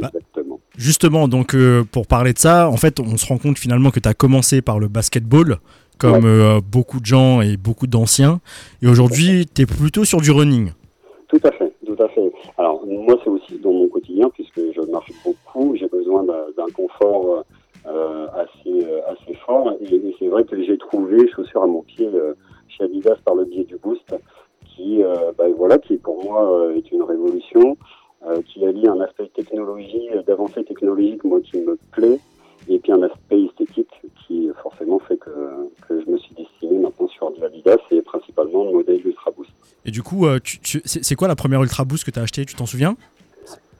Bah, 0.00 0.10
Exactement. 0.14 0.60
Justement, 0.76 1.28
donc 1.28 1.54
euh, 1.54 1.84
pour 1.90 2.06
parler 2.06 2.32
de 2.32 2.38
ça, 2.38 2.68
en 2.68 2.76
fait, 2.76 3.00
on 3.00 3.16
se 3.16 3.26
rend 3.26 3.38
compte 3.38 3.58
finalement 3.58 3.90
que 3.90 4.00
tu 4.00 4.08
as 4.08 4.14
commencé 4.14 4.62
par 4.62 4.78
le 4.78 4.88
basketball, 4.88 5.56
comme 5.98 6.24
euh, 6.24 6.60
beaucoup 6.60 7.00
de 7.00 7.06
gens 7.06 7.40
et 7.40 7.56
beaucoup 7.56 7.86
d'anciens. 7.86 8.40
Et 8.82 8.88
aujourd'hui, 8.88 9.46
tu 9.46 9.62
es 9.62 9.66
plutôt 9.66 10.04
sur 10.04 10.20
du 10.20 10.30
running. 10.30 10.72
Tout 11.28 11.40
à 11.42 11.50
fait, 11.50 11.72
tout 11.84 12.00
à 12.00 12.08
fait. 12.08 12.32
Alors 12.58 12.86
moi 12.86 13.16
c'est 13.24 13.30
aussi 13.30 13.58
dans 13.58 13.72
mon 13.72 13.88
quotidien 13.88 14.30
puisque 14.32 14.60
je 14.60 14.90
marche 14.92 15.10
beaucoup, 15.24 15.74
j'ai 15.76 15.88
besoin 15.88 16.22
d'un 16.22 16.72
confort 16.72 17.44
euh, 17.88 18.26
assez 18.34 18.86
assez 19.08 19.34
fort 19.44 19.72
et, 19.80 19.92
et 19.92 20.16
c'est 20.20 20.28
vrai 20.28 20.44
que 20.44 20.62
j'ai 20.62 20.78
trouvé 20.78 21.28
chaussures 21.34 21.64
à 21.64 21.66
mon 21.66 21.82
pied 21.82 22.08
chez 22.68 22.84
Adidas 22.84 23.16
par 23.24 23.34
le 23.34 23.44
biais 23.44 23.64
du 23.64 23.76
Boost 23.76 24.14
qui 24.64 25.02
bah, 25.36 25.46
voilà 25.56 25.78
qui 25.78 25.96
pour 25.96 26.22
moi 26.22 26.68
est 26.76 26.92
une 26.92 27.02
révolution 27.02 27.76
euh, 28.24 28.40
qui 28.46 28.64
allie 28.66 28.86
un 28.88 29.00
aspect 29.00 29.28
technologie 29.34 30.08
euh, 30.14 30.22
d'avancée 30.22 30.64
technologique 30.64 31.22
moi 31.24 31.40
qui 31.40 31.58
me 31.58 31.76
plaît 31.92 32.18
et 32.68 32.78
puis 32.78 32.92
un 32.92 33.02
aspect 33.02 33.42
esthétique 33.42 33.90
qui 34.26 34.48
forcément 34.62 34.98
fait 34.98 35.16
que, 35.18 35.30
que 35.86 36.00
je 36.04 36.10
me 36.10 36.16
suis 36.18 36.34
destiné 36.34 36.78
maintenant 36.78 37.06
sur 37.08 37.30
du 37.30 37.44
Adidas 37.44 37.76
et 37.90 38.02
principalement 38.02 38.64
le 38.64 38.72
modèle 38.72 39.06
Ultra 39.06 39.30
Boost. 39.30 39.50
Et 39.84 39.90
du 39.92 40.02
coup, 40.02 40.26
euh, 40.26 40.38
tu- 40.42 40.58
tu- 40.60 40.82
c'est 40.84 41.14
quoi 41.14 41.28
la 41.28 41.36
première 41.36 41.62
Ultra 41.62 41.84
Boost 41.84 42.04
que 42.04 42.10
tu 42.10 42.18
as 42.18 42.22
acheté 42.22 42.44
Tu 42.44 42.56
t'en 42.56 42.66
souviens? 42.66 42.96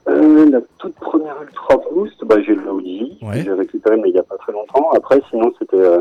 Euh, 0.08 0.48
la 0.50 0.60
toute 0.78 0.94
première 0.94 1.42
Ultra 1.42 1.78
Boost, 1.92 2.24
bah, 2.24 2.36
j'ai 2.46 2.54
le 2.54 2.70
Audi, 2.70 3.18
Ouais. 3.22 3.42
j'ai 3.42 3.52
récupéré 3.52 3.96
mais 3.96 4.10
il 4.10 4.12
n'y 4.12 4.18
a 4.20 4.22
pas 4.22 4.36
très 4.36 4.52
longtemps. 4.52 4.90
Après, 4.92 5.20
sinon, 5.30 5.52
c'était 5.58 5.80
euh, 5.80 6.00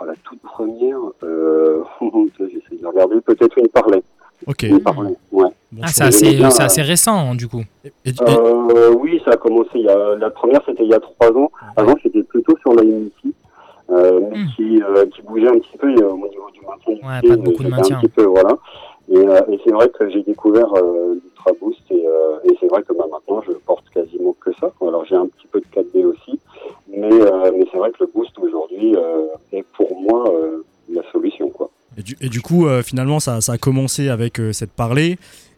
oh, 0.00 0.04
la 0.04 0.14
toute 0.24 0.40
première, 0.40 0.98
euh, 1.22 1.84
j'essaie 2.40 2.82
de 2.82 2.86
regarder, 2.86 3.20
peut-être 3.20 3.56
une 3.58 3.68
Parley. 3.68 4.02
Ok. 4.46 4.66
Parley, 4.84 5.10
ouais. 5.32 5.48
Bon, 5.70 5.82
Ah, 5.82 5.86
je- 5.88 5.92
c'est 5.94 6.04
assez, 6.04 6.40
euh, 6.42 6.46
assez 6.46 6.82
récent, 6.82 7.34
du 7.34 7.46
coup. 7.48 7.62
et- 7.84 7.92
et- 8.06 8.12
Euh, 8.28 8.90
oui, 8.98 9.20
ça 9.24 9.32
a 9.32 9.36
commencé, 9.36 9.70
il 9.74 9.82
y 9.82 9.88
a, 9.88 10.14
la 10.16 10.30
première, 10.30 10.60
c'était 10.64 10.84
il 10.84 10.90
y 10.90 10.94
a 10.94 11.00
trois 11.00 11.30
ans. 11.32 11.50
Avant, 11.76 11.94
j'étais 12.02 12.22
plutôt 12.22 12.56
sur 12.60 12.72
la 12.74 12.82
Unity. 12.84 13.34
Euh, 13.90 14.20
qui, 14.54 14.82
euh, 14.82 15.06
qui 15.06 15.22
bougeait 15.22 15.48
un 15.48 15.58
petit 15.58 15.78
peu 15.78 15.86
euh, 15.88 16.10
au 16.10 16.16
niveau 16.18 16.50
du 16.52 16.60
maintien 16.60 16.92
Ouais, 17.08 17.26
pas 17.26 17.36
de 17.36 17.40
beaucoup 17.40 17.62
de 17.62 17.68
maintien. 17.70 17.96
Un 17.96 18.00
petit 18.00 18.08
peu, 18.10 18.24
voilà. 18.24 18.54
Et, 19.10 19.16
euh, 19.16 19.40
et 19.50 19.58
c'est 19.64 19.72
vrai 19.72 19.88
que 19.88 20.10
j'ai 20.10 20.22
découvert 20.22 20.70
euh, 20.74 21.14
l'Ultra 21.14 21.52
Boost 21.58 21.80
et, 21.90 22.06
euh, 22.06 22.36
et 22.44 22.54
c'est 22.60 22.66
vrai 22.66 22.82
que 22.82 22.92
bah, 22.92 23.06
maintenant 23.10 23.40
je 23.46 23.52
porte 23.52 23.88
quasiment 23.88 24.34
que 24.38 24.50
ça. 24.60 24.70
Alors 24.82 25.06
j'ai 25.06 25.14
un 25.16 25.24
petit 25.26 25.46
peu 25.50 25.60
de 25.60 25.64
4D 25.72 26.04
aussi, 26.04 26.38
mais, 26.86 27.10
euh, 27.10 27.50
mais 27.56 27.64
c'est 27.72 27.78
vrai 27.78 27.90
que 27.92 27.96
le 28.04 28.10
Boost 28.14 28.38
aujourd'hui 28.38 28.94
euh, 28.94 29.28
est 29.54 29.64
pour 29.74 29.98
moi 29.98 30.30
euh, 30.34 30.62
la 30.92 31.00
solution. 31.10 31.48
Quoi. 31.48 31.70
Et 31.98 32.02
du, 32.02 32.16
et 32.20 32.28
du 32.28 32.40
coup, 32.40 32.66
euh, 32.66 32.82
finalement, 32.82 33.18
ça, 33.20 33.40
ça 33.40 33.52
a 33.52 33.58
commencé 33.58 34.08
avec 34.08 34.38
euh, 34.40 34.52
cette. 34.52 34.70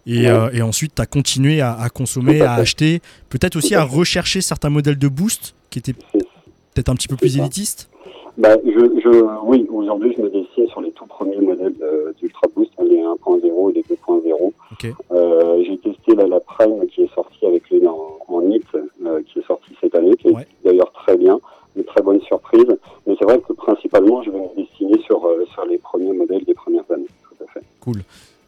Et, 0.07 0.20
Ouais. 0.22 0.26
euh, 0.28 0.51
et 0.53 0.62
ensuite, 0.62 0.95
tu 0.97 1.03
as 1.03 1.07
continué 1.07 1.61
à, 1.61 1.74
à 1.74 1.88
consommer, 1.91 2.41
à 2.41 2.55
acheter, 2.55 3.01
peut-être 3.28 3.57
aussi 3.57 3.74
à 3.74 3.84
rechercher 3.84 4.41
certains 4.41 4.70
modèles 4.70 4.99
de 4.99 5.09
boost 5.09 5.55
qui 5.68 5.78
étaient 5.78 5.93
peut-être 5.93 6.88
un 6.88 6.95
petit 6.95 7.07
peu 7.09 7.16
plus 7.16 7.36
élitistes. 7.36 7.91
Bah, 8.38 8.57
je, 8.64 8.70
je, 9.05 9.24
oui, 9.45 9.66
aujourd'hui 9.70 10.14
je 10.16 10.22
me 10.22 10.30
destine 10.30 10.66
sur 10.68 10.80
les 10.80 10.91
tout 10.93 11.05
premiers 11.05 11.36
modèles 11.36 11.74
d'Ultra 12.20 12.47
Boost, 12.57 12.70
hein, 12.78 12.84
les 12.88 12.97
1.0 12.97 13.70
et 13.70 13.74
les 13.74 13.82
2.0. 13.82 14.53
Ok. 14.72 14.86
Euh, 15.12 15.62
j'ai 15.66 15.76
testé 15.78 16.14
la, 16.16 16.26
la 16.26 16.41
Prime 16.41 16.86
qui 16.95 17.03
est 17.03 17.14
sortie 17.14 17.45
avec 17.45 17.68
lui 17.68 17.86
en, 17.86 18.18
en 18.28 18.41
NIT, 18.41 18.64
euh, 18.74 19.20
qui 19.26 19.41
est 19.41 19.47
sortie 19.47 19.72
cette 19.82 19.95
année, 19.95 20.16
qui 20.16 20.28
est 20.28 20.32
Ouais. 20.32 20.47
d'ailleurs 20.64 20.93
très 20.93 21.18
bien, 21.18 21.38
très 21.84 22.02
bonne 22.02 22.20
surprise. 22.22 22.66
Mais 23.06 23.14
c'est 23.18 23.24
vrai 23.24 23.40
que 23.40 23.52
principalement, 23.52 24.22
je 24.22 24.30
vais 24.30 24.38
me 24.38 24.56
destiner 24.56 25.00
sur, 25.02 25.24
euh, 25.26 25.44
sur 25.52 25.64
les 25.66 25.78
premiers 25.78 26.12
modèles 26.12 26.44
des 26.44 26.54
premières 26.54 26.90
années. 26.90 27.08
Tout 27.28 27.44
à 27.44 27.46
fait. 27.52 27.62
Cool. 27.80 28.02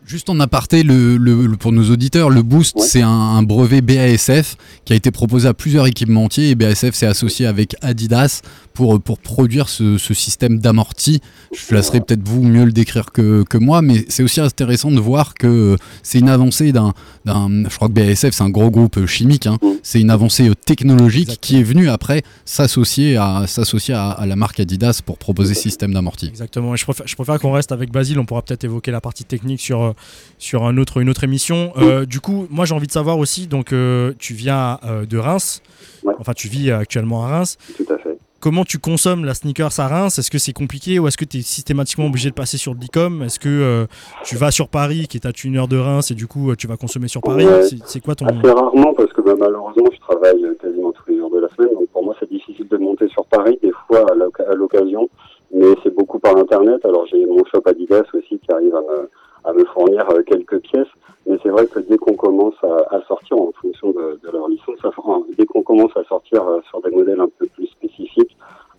Juste 0.05 0.29
en 0.31 0.41
aparté, 0.41 0.83
le, 0.83 1.17
le- 1.17 1.47
le- 1.47 1.57
pour 1.57 1.73
nos 1.73 1.89
auditeurs, 1.91 2.29
le 2.29 2.43
Boost, 2.43 2.77
Ouais. 2.77 2.83
c'est 2.87 3.03
un, 3.03 3.09
un 3.09 3.43
brevet 3.43 3.81
BASF 3.81 4.57
qui 4.85 4.93
a 4.93 4.97
été 4.97 5.11
proposé 5.11 5.49
à 5.49 5.55
plusieurs 5.55 5.87
équipementiers 5.87 6.51
et 6.51 6.55
BASF 6.55 6.93
s'est 6.95 7.07
associé 7.07 7.47
avec 7.47 7.77
Adidas 7.83 8.41
pour, 8.75 9.01
pour 9.01 9.19
produire 9.19 9.69
ce, 9.69 9.99
ce 9.99 10.13
système 10.13 10.59
d'amorti. 10.59 11.21
Je 11.55 11.75
laisserai 11.75 12.01
peut-être 12.01 12.27
vous 12.27 12.43
mieux 12.43 12.65
le 12.65 12.73
décrire 12.73 13.13
que, 13.13 13.45
que 13.45 13.59
moi, 13.59 13.81
mais 13.81 14.05
c'est 14.09 14.23
aussi 14.23 14.41
intéressant 14.41 14.91
de 14.91 14.99
voir 15.01 15.35
que 15.35 15.77
c'est 16.03 16.19
une 16.19 16.29
avancée 16.29 16.73
d'un, 16.73 16.93
Je 17.25 17.75
crois 17.77 17.89
que 17.89 17.93
BASF, 17.95 18.31
c'est 18.33 18.43
un 18.43 18.51
gros 18.51 18.71
groupe 18.71 19.07
chimique, 19.07 19.47
hein. 19.47 19.59
C'est 19.85 20.01
une 20.01 20.11
avancée 20.11 20.49
euh, 20.49 20.55
technologique 20.55 21.29
Exactement. 21.31 21.41
qui 21.41 21.57
est 21.61 21.63
venue 21.65 21.89
après 21.89 22.23
s'associer 22.45 23.17
à, 23.17 23.47
s'associer 23.49 23.95
à, 23.95 24.11
à 24.11 24.27
la 24.27 24.37
marque 24.37 24.61
Adidas 24.61 25.01
pour 25.05 25.19
proposer 25.19 25.55
ce 25.55 25.63
système 25.63 25.93
d'amorti. 25.93 26.27
Exactement. 26.27 26.75
Et 26.75 26.77
je 26.77 26.85
préfère, 26.85 27.07
je 27.09 27.15
préfère 27.17 27.39
qu'on 27.41 27.53
reste 27.53 27.73
avec 27.73 27.91
Basile. 27.91 28.19
On 28.21 28.25
pourra 28.25 28.43
peut-être 28.43 28.63
évoquer 28.65 28.91
la 28.93 29.01
partie 29.01 29.25
technique 29.25 29.61
sur, 29.61 29.92
euh, 29.93 30.33
sur 30.39 30.65
un 30.65 30.77
autre, 30.77 31.01
une 31.01 31.09
autre 31.09 31.25
émission. 31.25 31.73
Euh, 31.79 32.05
du 32.05 32.21
coup, 32.21 32.47
moi, 32.51 32.65
j'ai 32.65 32.75
envie 32.75 32.87
de 32.87 32.93
savoir 32.93 33.19
aussi. 33.19 33.47
Donc, 33.47 33.73
euh, 33.73 34.13
tu 34.19 34.35
viens 34.35 34.79
de 35.09 35.19
Reims. 35.19 35.63
Ouais. 36.05 36.15
Enfin, 36.19 36.33
tu 36.33 36.49
vis 36.49 36.71
actuellement 36.71 37.25
à 37.25 37.29
Reims. 37.29 37.59
Tout 37.77 37.93
à 37.93 37.99
fait. 37.99 38.19
Comment 38.41 38.65
tu 38.65 38.79
consommes 38.79 39.25
la 39.25 39.35
sneakers 39.35 39.79
à 39.79 39.87
Reims? 39.87 40.19
Est-ce 40.19 40.29
que 40.31 40.39
c'est 40.39 40.53
compliqué 40.53 40.99
ou 40.99 41.07
est-ce 41.07 41.17
que 41.17 41.25
tu 41.25 41.39
es 41.39 41.43
systématiquement 41.43 42.07
obligé 42.07 42.29
de 42.29 42.35
passer 42.35 42.57
sur 42.59 42.73
le 42.73 42.79
Dicom 42.81 43.23
Est-ce 43.23 43.39
que 43.39 43.87
tu 44.25 44.35
vas 44.37 44.51
sur 44.51 44.67
Paris, 44.69 45.07
qui 45.09 45.17
est 45.17 45.27
à 45.27 45.31
une 45.45 45.57
heure 45.57 45.69
de 45.69 45.79
Reims, 45.79 46.11
et 46.11 46.15
du 46.15 46.27
coup 46.27 46.57
tu 46.57 46.67
vas 46.67 46.77
consommer 46.77 47.07
sur 47.07 47.21
Paris? 47.21 47.47
Ouais. 47.47 47.63
C'est- 47.87 48.01
quoi 48.01 48.17
ton. 48.17 48.27
Assez 48.27 48.51
rarement 48.51 48.95
parce 48.95 49.13
que 49.13 49.21
bah, 49.21 49.35
malheureusement 49.39 49.85
je 49.95 50.01
travaille 50.01 50.43
quasiment 50.61 50.91
tous 50.91 51.05
les 51.09 51.19
jours 51.19 51.31
de 51.31 51.39
la 51.39 51.49
semaine, 51.51 51.73
donc 51.75 51.87
pour 51.93 52.05
moi 52.05 52.17
c'est 52.19 52.29
difficile 52.29 52.67
de 52.67 52.77
monter 52.79 53.07
sur 53.11 53.25
Paris 53.27 53.61
des 53.63 53.71
fois 53.87 54.05
à 54.11 54.55
l'occasion, 54.57 55.09
mais 55.55 55.67
c'est 55.85 55.95
beaucoup 55.95 56.19
par 56.19 56.37
internet. 56.37 56.85
Alors 56.85 57.07
j'ai 57.13 57.25
mon 57.25 57.45
shop 57.45 57.63
Adidas 57.67 58.03
aussi 58.13 58.41
qui 58.41 58.53
arrive 58.53 58.75
à 58.75 58.81
me, 58.81 59.09
à 59.45 59.53
me 59.53 59.65
fournir 59.67 60.09
euh, 60.11 60.23
quelques 60.23 60.59
pièces, 60.61 60.87
mais 61.27 61.37
c'est 61.43 61.49
vrai 61.49 61.67
que 61.67 61.81
dès 61.81 61.97
qu'on 61.99 62.15
commence 62.15 62.55
à, 62.63 62.97
à 62.97 63.03
sortir 63.09 63.37
en 63.39 63.51
fonction 63.61 63.91
de, 63.91 64.19
de 64.23 64.31
leur 64.33 64.49
licence, 64.49 64.79
enfin, 64.85 65.23
dès 65.37 65.47
qu'on 65.47 65.63
commence 65.63 65.97
à 65.97 66.05
sortir 66.05 66.47
euh, 66.47 66.61
sur 66.69 66.81
des 66.83 66.91
modèles 66.91 67.21
un 67.21 67.29
peu 67.39 67.47
plus 67.47 67.67
spécifiques, 67.67 68.37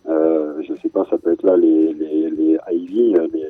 euh, 0.10 0.62
je 0.68 0.74
sais 0.82 0.90
pas, 0.90 1.06
ça 1.10 1.18
peut 1.18 1.32
être 1.34 1.44
là 1.44 1.56
les 1.58 1.94
les, 1.94 2.30
les 2.30 2.58
Ivy, 2.72 3.16
euh, 3.18 3.28
les, 3.34 3.50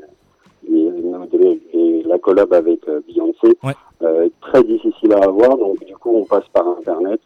les, 0.70 1.62
les- 1.74 2.04
la 2.04 2.18
collab 2.20 2.54
avec 2.54 2.82
Beyoncé, 3.08 3.58
Ouais. 3.64 3.74
euh, 4.04 4.30
très 4.42 4.64
difficile 4.64 5.14
à 5.14 5.24
avoir, 5.26 5.58
donc 5.58 5.84
du 5.86 5.96
coup 5.96 6.16
on 6.16 6.26
passe 6.26 6.44
par 6.54 6.68
internet 6.68 7.20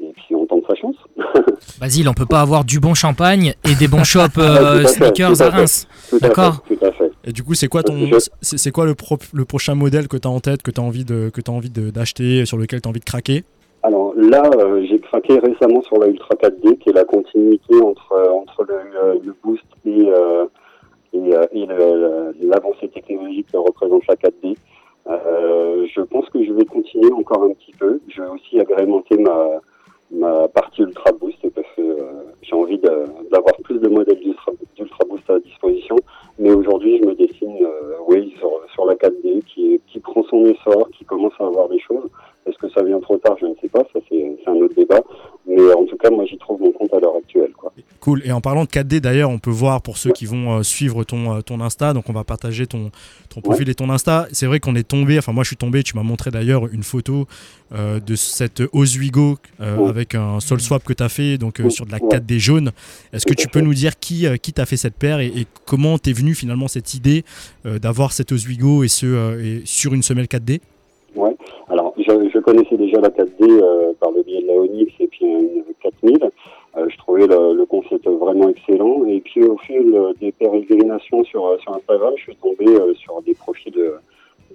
et 0.00 0.12
puis 0.14 0.34
on 0.36 0.46
tente 0.46 0.62
sa 0.68 0.76
chance. 0.76 0.94
Basile, 1.80 2.08
on 2.08 2.12
peut 2.14 2.26
pas 2.26 2.40
avoir 2.40 2.64
du 2.64 2.78
bon 2.78 2.94
champagne 2.94 3.54
et 3.64 3.74
des 3.74 3.88
bons 3.88 4.04
shops 4.12 4.38
euh, 4.38 4.84
sneakers 4.84 5.40
à 5.42 5.46
à 5.46 5.50
fait. 5.50 5.56
Reims. 5.56 5.88
Tout 6.10 6.16
à 6.16 6.28
D'accord. 6.28 6.62
Et 7.28 7.32
du 7.32 7.44
coup, 7.44 7.52
c'est 7.52 7.68
quoi 7.68 7.82
ton, 7.82 7.94
c'est 8.40 8.70
quoi 8.70 8.86
le, 8.86 8.94
pro- 8.94 9.18
le 9.34 9.44
prochain 9.44 9.74
modèle 9.74 10.08
que 10.08 10.16
tu 10.16 10.26
as 10.26 10.30
en 10.30 10.40
tête, 10.40 10.62
que 10.62 10.70
tu 10.70 10.80
as 10.80 10.82
envie 10.82 11.04
de, 11.04 11.28
que 11.28 11.42
as 11.46 11.52
envie 11.52 11.68
d'acheter, 11.68 12.46
sur 12.46 12.56
lequel 12.56 12.80
tu 12.80 12.88
as 12.88 12.90
envie 12.90 13.00
de 13.00 13.04
craquer? 13.04 13.44
Alors 13.82 14.14
là, 14.16 14.50
euh, 14.56 14.82
j'ai 14.88 14.98
craqué 14.98 15.38
récemment 15.38 15.82
sur 15.82 15.98
la 15.98 16.06
Ultra 16.06 16.34
4D, 16.36 16.78
qui 16.78 16.88
est 16.88 16.94
la 16.94 17.04
continuité 17.04 17.74
entre 17.82 18.12
euh, 18.12 18.30
entre 18.30 18.64
le, 18.66 19.34
Boost 19.44 19.62
et 19.84 20.08
euh, 20.08 20.46
et, 21.12 21.66
l'avancée 22.46 22.88
technologique 22.88 23.48
que 23.52 23.58
représente 23.58 24.06
la 24.06 24.14
4D. 24.14 24.56
Euh, 25.10 25.86
je 25.94 26.00
pense 26.00 26.30
que 26.30 26.42
je 26.42 26.52
vais 26.54 26.64
continuer 26.64 27.12
encore 27.12 27.42
un 27.42 27.52
petit 27.52 27.72
peu. 27.78 28.00
Je 28.08 28.22
vais 28.22 28.28
aussi 28.28 28.58
agrémenter 28.58 29.18
ma 29.18 29.60
ma 30.10 30.48
partie 30.48 30.80
Ultra 30.80 31.12
Boost 31.12 31.46
parce 31.54 31.68
que 31.76 31.98
j'ai 32.40 32.54
envie 32.54 32.78
d'avoir 32.78 33.54
plus 33.64 33.78
de 33.80 33.88
modèles 33.88 34.20
d'Ultra 34.20 35.04
Boost 35.06 35.28
à 35.28 35.38
disposition. 35.40 35.96
Mais 36.38 36.52
aujourd'hui, 36.52 36.98
je 36.98 37.08
me 37.08 37.14
dessine, 37.14 37.56
euh, 37.62 37.96
oui, 38.06 38.32
sur, 38.38 38.50
sur 38.72 38.84
la 38.86 38.94
4D 38.94 39.42
qui, 39.42 39.80
qui 39.88 39.98
prend 39.98 40.22
son 40.24 40.44
essor, 40.46 40.88
qui 40.96 41.04
commence 41.04 41.32
à 41.40 41.46
avoir 41.46 41.68
des 41.68 41.80
choses. 41.80 42.08
Est-ce 42.46 42.56
que 42.58 42.70
ça 42.72 42.82
vient 42.82 42.98
trop 43.00 43.18
tard 43.18 43.36
Je 43.40 43.46
ne 43.46 43.54
sais 43.60 43.68
pas, 43.68 43.80
ça 43.92 44.00
c'est 44.08 44.38
un 44.46 44.52
autre 44.54 44.74
débat. 44.74 45.00
Mais 45.46 45.72
en 45.74 45.84
tout 45.86 45.96
cas, 45.96 46.10
moi 46.10 46.24
j'y 46.26 46.36
trouve 46.38 46.60
mon 46.60 46.72
compte 46.72 46.92
à 46.94 47.00
l'heure 47.00 47.16
actuelle. 47.16 47.52
Quoi. 47.56 47.72
Cool. 48.00 48.22
Et 48.24 48.32
en 48.32 48.40
parlant 48.40 48.64
de 48.64 48.68
4D, 48.68 49.00
d'ailleurs, 49.00 49.30
on 49.30 49.38
peut 49.38 49.50
voir 49.50 49.80
pour 49.82 49.96
ceux 49.98 50.12
qui 50.12 50.24
vont 50.26 50.58
euh, 50.58 50.62
suivre 50.62 51.04
ton, 51.04 51.36
euh, 51.36 51.40
ton 51.40 51.60
Insta, 51.60 51.92
donc 51.92 52.08
on 52.08 52.12
va 52.12 52.24
partager 52.24 52.66
ton, 52.66 52.90
ton 53.28 53.40
profil 53.40 53.68
et 53.68 53.74
ton 53.74 53.88
Insta. 53.90 54.28
C'est 54.32 54.46
vrai 54.46 54.60
qu'on 54.60 54.74
est 54.76 54.86
tombé, 54.86 55.18
enfin 55.18 55.32
moi 55.32 55.42
je 55.44 55.48
suis 55.48 55.56
tombé, 55.56 55.82
tu 55.82 55.96
m'as 55.96 56.02
montré 56.02 56.30
d'ailleurs 56.30 56.66
une 56.68 56.82
photo 56.82 57.26
euh, 57.74 57.98
de 58.00 58.14
cette 58.14 58.62
Oswego 58.72 59.36
euh, 59.60 59.76
Ouais. 59.76 59.88
avec 59.88 60.14
un 60.14 60.40
sol 60.40 60.60
swap 60.60 60.84
que 60.84 60.92
tu 60.92 61.02
as 61.02 61.08
fait, 61.08 61.38
donc 61.38 61.60
euh, 61.60 61.64
Ouais. 61.64 61.70
sur 61.70 61.86
de 61.86 61.92
la 61.92 61.98
Ouais. 62.02 62.08
4D 62.18 62.38
jaune. 62.38 62.70
Est-ce 63.12 63.26
que 63.26 63.34
tu 63.34 63.48
peux 63.48 63.60
nous 63.60 63.74
dire 63.74 63.98
qui, 63.98 64.26
euh, 64.26 64.36
qui 64.36 64.52
t'a 64.52 64.64
fait 64.66 64.76
cette 64.78 64.94
paire 64.96 65.20
et, 65.20 65.26
et 65.26 65.46
comment 65.66 65.98
t'es 65.98 66.12
venu 66.12 66.34
finalement 66.34 66.68
cette 66.68 66.94
idée 66.94 67.24
euh, 67.66 67.78
d'avoir 67.78 68.12
cette 68.12 68.32
Oswego 68.32 68.84
et, 68.84 68.88
ce, 68.88 69.06
euh, 69.06 69.42
et 69.44 69.62
sur 69.66 69.92
une 69.94 70.02
semelle 70.02 70.26
4D 70.26 70.50
Ouais. 70.52 70.60
Alors, 70.60 70.62
je, 71.98 72.28
je 72.32 72.38
connaissais 72.38 72.76
déjà 72.76 73.00
la 73.00 73.10
4D 73.10 73.42
euh, 73.42 73.92
par 74.00 74.10
le 74.10 74.22
biais 74.22 74.42
de 74.42 74.46
la 74.48 74.54
Onyx 74.54 74.92
et 75.00 75.06
puis 75.06 75.24
une 75.24 75.64
4000. 75.82 76.18
Euh, 76.76 76.86
je 76.88 76.96
trouvais 76.98 77.26
le, 77.26 77.54
le 77.54 77.66
concept 77.66 78.06
vraiment 78.06 78.48
excellent. 78.48 79.04
Et 79.06 79.20
puis, 79.20 79.42
au 79.44 79.56
fil 79.58 79.94
euh, 79.94 80.12
des 80.20 80.32
pérégrinations 80.32 81.24
sur, 81.24 81.46
euh, 81.46 81.58
sur 81.58 81.74
Instagram, 81.74 82.12
je 82.16 82.22
suis 82.22 82.36
tombé 82.36 82.66
euh, 82.66 82.94
sur 82.94 83.20
des 83.22 83.34
profils 83.34 83.72
de, 83.72 83.94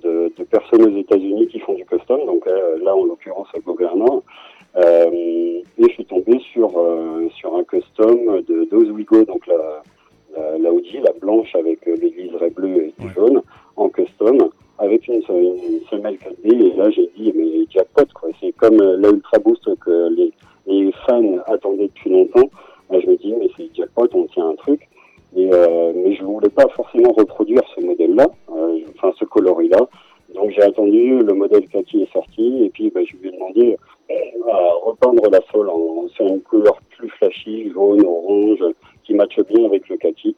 de, 0.04 0.32
de 0.38 0.44
personnes 0.44 0.84
aux 0.84 0.98
États-Unis 0.98 1.48
qui 1.48 1.60
font 1.60 1.74
du 1.74 1.86
custom 1.86 2.26
donc 2.26 2.46
euh, 2.48 2.78
là 2.84 2.96
en 2.96 3.06
l'occurrence 3.06 3.48
Gobernor. 3.66 4.24
Euh, 4.76 5.12
et 5.12 5.64
je 5.78 5.90
suis 5.90 6.06
tombé 6.06 6.40
sur 6.52 6.72
euh, 6.78 7.30
sur 7.36 7.56
un 7.56 7.64
custom 7.64 8.42
de 8.48 8.68
d'Oswego, 8.72 9.24
donc 9.26 9.46
la, 9.46 9.84
la, 10.36 10.58
la 10.58 10.72
Audi, 10.72 10.98
la 11.04 11.12
blanche 11.14 11.54
avec 11.56 11.88
euh, 11.88 11.96
les 12.02 12.10
liserés 12.10 12.50
bleus 12.50 12.86
et 12.88 12.94
jaunes, 13.14 13.42
en 13.76 13.90
custom, 13.90 14.50
avec 14.80 15.08
une, 15.08 15.22
une 15.30 15.82
semelle 15.90 16.16
4D. 16.16 16.74
Et 16.74 16.76
là 16.78 16.90
j'ai 16.90 17.10
dit 17.18 17.32
mais 17.36 17.66
jackpot 17.70 18.06
quoi, 18.14 18.30
c'est 18.42 18.52
comme 18.54 18.80
euh, 18.82 18.98
la 18.98 19.10
Ultra 19.10 19.40
Boost 19.40 19.64
que 19.80 20.10
les, 20.10 20.32
les 20.68 20.92
fans 21.08 21.38
attendaient 21.48 21.88
depuis 21.88 22.10
longtemps. 22.10 22.50
Là, 22.90 23.00
je 23.00 23.08
me 23.08 23.16
dis 23.18 23.34
mais 23.40 23.50
c'est 23.58 23.70
jackpot, 23.76 24.08
on 24.14 24.26
tient 24.26 24.50
un 24.50 24.56
truc. 24.56 24.88
Et, 25.36 25.50
euh, 25.52 25.94
mais 25.96 26.14
je 26.16 26.24
voulais 26.24 26.50
pas 26.50 26.68
forcément 26.76 27.12
reproduire 27.12 27.62
ce 27.76 27.82
modèle-là, 27.84 28.28
euh, 28.56 28.78
enfin 28.96 29.12
ce 29.20 29.26
coloris-là. 29.26 29.80
Donc 30.36 30.52
j'ai 30.52 30.62
attendu, 30.62 31.20
le 31.20 31.34
modèle 31.34 31.68
kaki 31.68 32.04
est 32.04 32.12
sorti, 32.14 32.64
et 32.66 32.70
puis 32.70 32.92
bah, 32.92 33.02
je 33.04 33.16
lui 33.18 33.30
ai 33.30 33.32
demandé 33.32 33.78
euh, 34.12 34.52
à 34.52 34.72
repeindre 34.84 35.24
la 35.32 35.40
sole 35.52 35.70
en, 35.70 36.08
sur 36.10 36.28
une 36.28 36.42
couleur 36.42 36.78
plus 36.98 37.10
flashy, 37.10 37.72
jaune, 37.72 38.06
orange, 38.06 38.64
qui 39.04 39.14
matche 39.16 39.40
bien 39.50 39.66
avec 39.66 39.90
le 39.90 39.98
kaki. 39.98 40.36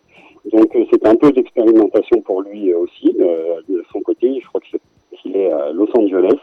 Donc 0.54 0.74
euh, 0.76 0.86
c'était 0.92 1.08
un 1.08 1.16
peu 1.16 1.32
d'expérimentation 1.32 2.22
pour 2.22 2.42
lui 2.44 2.74
aussi, 2.74 3.16
euh, 3.20 3.62
de 3.68 3.84
son 3.92 4.00
côté. 4.02 4.40
Je 4.42 4.48
crois 4.48 4.62
que 4.62 4.68
c'est- 4.72 5.18
qu'il 5.22 5.36
est 5.36 5.52
à 5.52 5.72
Los 5.72 5.88
Angeles. 5.98 6.38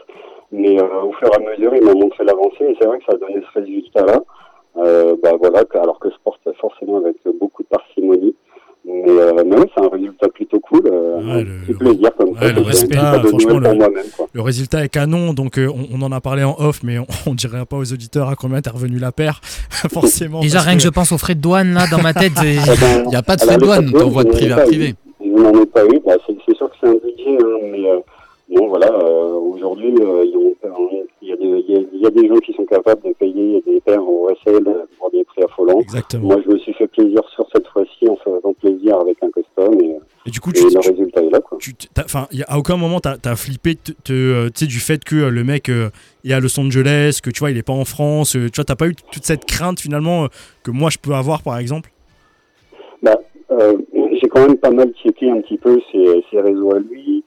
Mais 0.51 0.79
euh, 0.79 1.01
au 1.01 1.11
fur 1.23 1.31
et 1.33 1.35
à 1.35 1.51
mesure, 1.51 1.71
il 1.75 1.83
m'a 1.83 1.93
montré 1.93 2.23
l'avancée, 2.25 2.65
et 2.71 2.75
c'est 2.79 2.87
vrai 2.87 2.97
que 2.99 3.05
ça 3.05 3.13
a 3.13 3.17
donné 3.17 3.41
ce 3.53 3.59
résultat-là. 3.59 4.21
Euh, 4.77 5.15
bah 5.21 5.31
voilà, 5.39 5.63
alors 5.75 5.99
que 5.99 6.09
je 6.09 6.15
porte 6.23 6.41
forcément 6.59 6.97
avec 6.97 7.15
beaucoup 7.39 7.61
de 7.63 7.67
parcimonie. 7.67 8.35
Mais, 8.85 9.03
euh, 9.07 9.31
mais 9.45 9.55
oui, 9.57 9.65
c'est 9.73 9.81
un 9.85 9.87
résultat 9.87 10.27
plutôt 10.29 10.59
cool. 10.59 10.81
Euh, 10.91 11.19
un 11.39 11.43
petit 11.65 11.73
plaisir 11.73 12.09
comme 12.17 12.35
ça. 12.35 12.47
Ouais, 12.47 12.53
le 12.53 12.61
respect, 12.61 12.95
cadeau 12.95 13.21
de 13.21 13.27
franchement, 13.29 13.59
le, 13.59 13.69
le 14.33 14.41
résultat 14.41 14.83
est 14.83 14.89
canon. 14.89 15.33
Donc, 15.33 15.57
euh, 15.57 15.69
on, 15.69 15.99
on 15.99 16.01
en 16.01 16.11
a 16.11 16.19
parlé 16.19 16.43
en 16.43 16.55
off, 16.59 16.81
mais 16.83 16.99
on, 16.99 17.05
on 17.27 17.33
dirait 17.33 17.65
pas 17.65 17.77
aux 17.77 17.93
auditeurs 17.93 18.27
à 18.29 18.35
combien 18.35 18.61
t'es 18.61 18.71
revenu 18.71 18.97
la 18.97 19.11
paire, 19.13 19.39
forcément. 19.93 20.41
Déjà, 20.41 20.59
rien 20.59 20.75
que 20.75 20.81
je 20.83 20.89
pense 20.89 21.11
aux 21.13 21.17
frais 21.17 21.35
de 21.35 21.39
douane 21.41 21.73
là 21.73 21.85
dans 21.89 22.01
ma 22.01 22.13
tête. 22.13 22.33
Eh 22.43 22.55
ben, 22.81 23.03
Il 23.05 23.09
n'y 23.09 23.15
a 23.15 23.21
pas 23.21 23.35
de 23.37 23.41
frais 23.41 23.55
de 23.55 23.61
douane, 23.61 23.91
t'envoies 23.91 24.23
de 24.25 24.29
privé 24.31 24.51
à 24.53 24.57
privé. 24.65 24.95
Je 25.23 25.29
n'en 25.29 25.61
ai 25.61 25.65
pas 25.67 25.85
eu. 25.85 25.99
Bah, 26.05 26.13
c'est 26.27 26.35
c'est 26.45 26.55
sûr 26.57 26.69
que 26.69 26.75
c'est 26.81 26.87
un 26.89 26.93
budget, 26.95 27.37
hein, 27.41 27.57
mais 27.71 27.89
euh, 27.89 27.99
bon, 28.53 28.67
voilà. 28.67 28.87
euh, 28.91 29.33
Aujourd'hui, 29.53 29.93
euh, 30.01 30.25
ils 30.25 30.35
ont- 30.35 30.49
il 31.43 31.49
y, 31.49 31.53
a 31.53 31.55
des- 31.55 31.63
il 31.67 31.73
y 31.73 31.77
a- 31.77 31.87
il 31.93 32.01
y 32.01 32.05
a 32.07 32.09
des 32.09 32.27
gens 32.27 32.37
qui 32.37 32.53
sont 32.53 32.65
capables 32.65 33.01
de 33.03 33.13
payer 33.13 33.61
des 33.65 33.79
paires 33.81 34.03
au 34.07 34.29
SL 34.43 34.63
pour 34.97 35.11
des 35.11 35.23
prix 35.23 35.43
affolants. 35.43 35.79
Exactement. 35.79 36.23
Moi, 36.27 36.41
je 36.45 36.51
me 36.53 36.57
suis 36.59 36.73
fait 36.73 36.87
plaisir 36.87 37.21
sur 37.35 37.45
cette 37.53 37.67
fois-ci 37.67 38.07
en 38.09 38.15
faisant 38.17 38.53
plaisir 38.53 38.97
avec 38.99 39.17
un 39.23 39.29
custom 39.29 39.79
et, 39.81 39.97
Et 40.25 40.29
du 40.31 40.39
coup, 40.39 40.51
et 40.51 40.53
tu, 40.53 40.63
le 40.63 40.69
tu- 40.79 40.89
résultat 40.89 41.21
est 41.21 41.29
là. 41.29 41.39
Quoi. 41.41 41.57
tu- 41.59 41.73
t'as- 41.75 42.03
enfin, 42.05 42.27
à 42.47 42.57
aucun 42.57 42.77
moment 42.77 42.99
t'as 42.99 43.15
as 43.25 43.35
flippé 43.35 43.75
te- 43.75 43.91
te, 43.91 44.13
euh, 44.13 44.45
tu 44.49 44.65
sais, 44.65 44.65
du 44.67 44.79
fait 44.79 45.03
que 45.03 45.15
euh, 45.15 45.29
le 45.29 45.43
mec 45.43 45.69
euh, 45.69 45.89
est 46.25 46.33
à 46.33 46.39
Los 46.39 46.57
Angeles, 46.59 47.19
que 47.23 47.29
tu 47.29 47.39
vois, 47.39 47.51
il 47.51 47.57
est 47.57 47.63
pas 47.63 47.73
en 47.73 47.85
France. 47.85 48.35
euh, 48.35 48.49
tu 48.49 48.55
vois, 48.57 48.65
t'as 48.65 48.75
pas 48.75 48.87
eu 48.87 48.95
toute 48.95 49.23
cette 49.25 49.45
crainte 49.45 49.79
finalement 49.79 50.27
que 50.63 50.71
moi 50.71 50.89
je 50.89 50.97
peux 50.97 51.13
avoir, 51.13 51.41
par 51.43 51.57
exemple? 51.57 51.89
Bah, 53.01 53.17
j'ai 54.21 54.27
quand 54.29 54.47
même 54.47 54.57
pas 54.57 54.71
mal 54.71 54.91
checké 55.03 55.29
un 55.29 55.41
petit 55.41 55.57
peu 55.57 55.79
ses, 55.91 56.23
ses 56.31 56.39
réseaux 56.41 56.73
à 56.73 56.79
lui, 56.79 57.23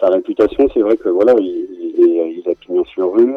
sa 0.00 0.06
réputation. 0.08 0.66
C'est 0.74 0.80
vrai 0.80 0.96
que 0.96 1.08
voilà, 1.08 1.34
il, 1.38 1.83
il, 1.98 2.18
est, 2.18 2.34
il 2.44 2.50
a 2.50 2.54
pignon 2.54 2.84
sur 2.84 3.12
rue. 3.12 3.34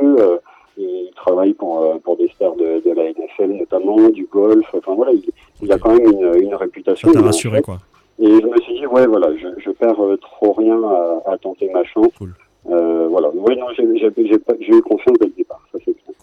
il 0.78 1.10
travaille 1.16 1.54
pour, 1.54 1.82
euh, 1.82 1.98
pour 2.04 2.18
des 2.18 2.28
stars 2.30 2.56
de, 2.56 2.82
de 2.88 2.92
la 2.96 3.10
NFL 3.12 3.52
notamment, 3.60 4.10
du 4.10 4.26
golf. 4.26 4.66
Enfin 4.74 4.94
voilà, 4.96 5.12
il, 5.14 5.24
il 5.62 5.72
a 5.72 5.78
quand 5.78 5.94
même 5.96 6.06
une, 6.12 6.44
une 6.44 6.56
réputation. 6.56 7.10
Ça 7.12 7.20
t'a 7.20 7.26
rassuré, 7.26 7.62
quoi. 7.62 7.78
Et 8.20 8.26
je 8.28 8.48
me 8.48 8.58
suis 8.62 8.74
dit, 8.80 8.86
ouais, 8.88 9.06
voilà, 9.06 9.30
je, 9.38 9.48
je 9.64 9.70
perds 9.72 10.02
euh, 10.04 10.18
trop 10.18 10.54
rien 10.54 10.82
à, 10.84 11.22
à 11.34 11.38
tenter 11.38 11.70
ma 11.72 11.84
chance. 11.84 12.12
Euh, 12.70 13.08
voilà. 13.10 13.30
Ouais, 13.30 13.56
non, 13.56 13.68
j'ai 13.76 13.84
eu 13.84 14.82
confiance 14.82 15.18
dès 15.20 15.28
le 15.28 15.32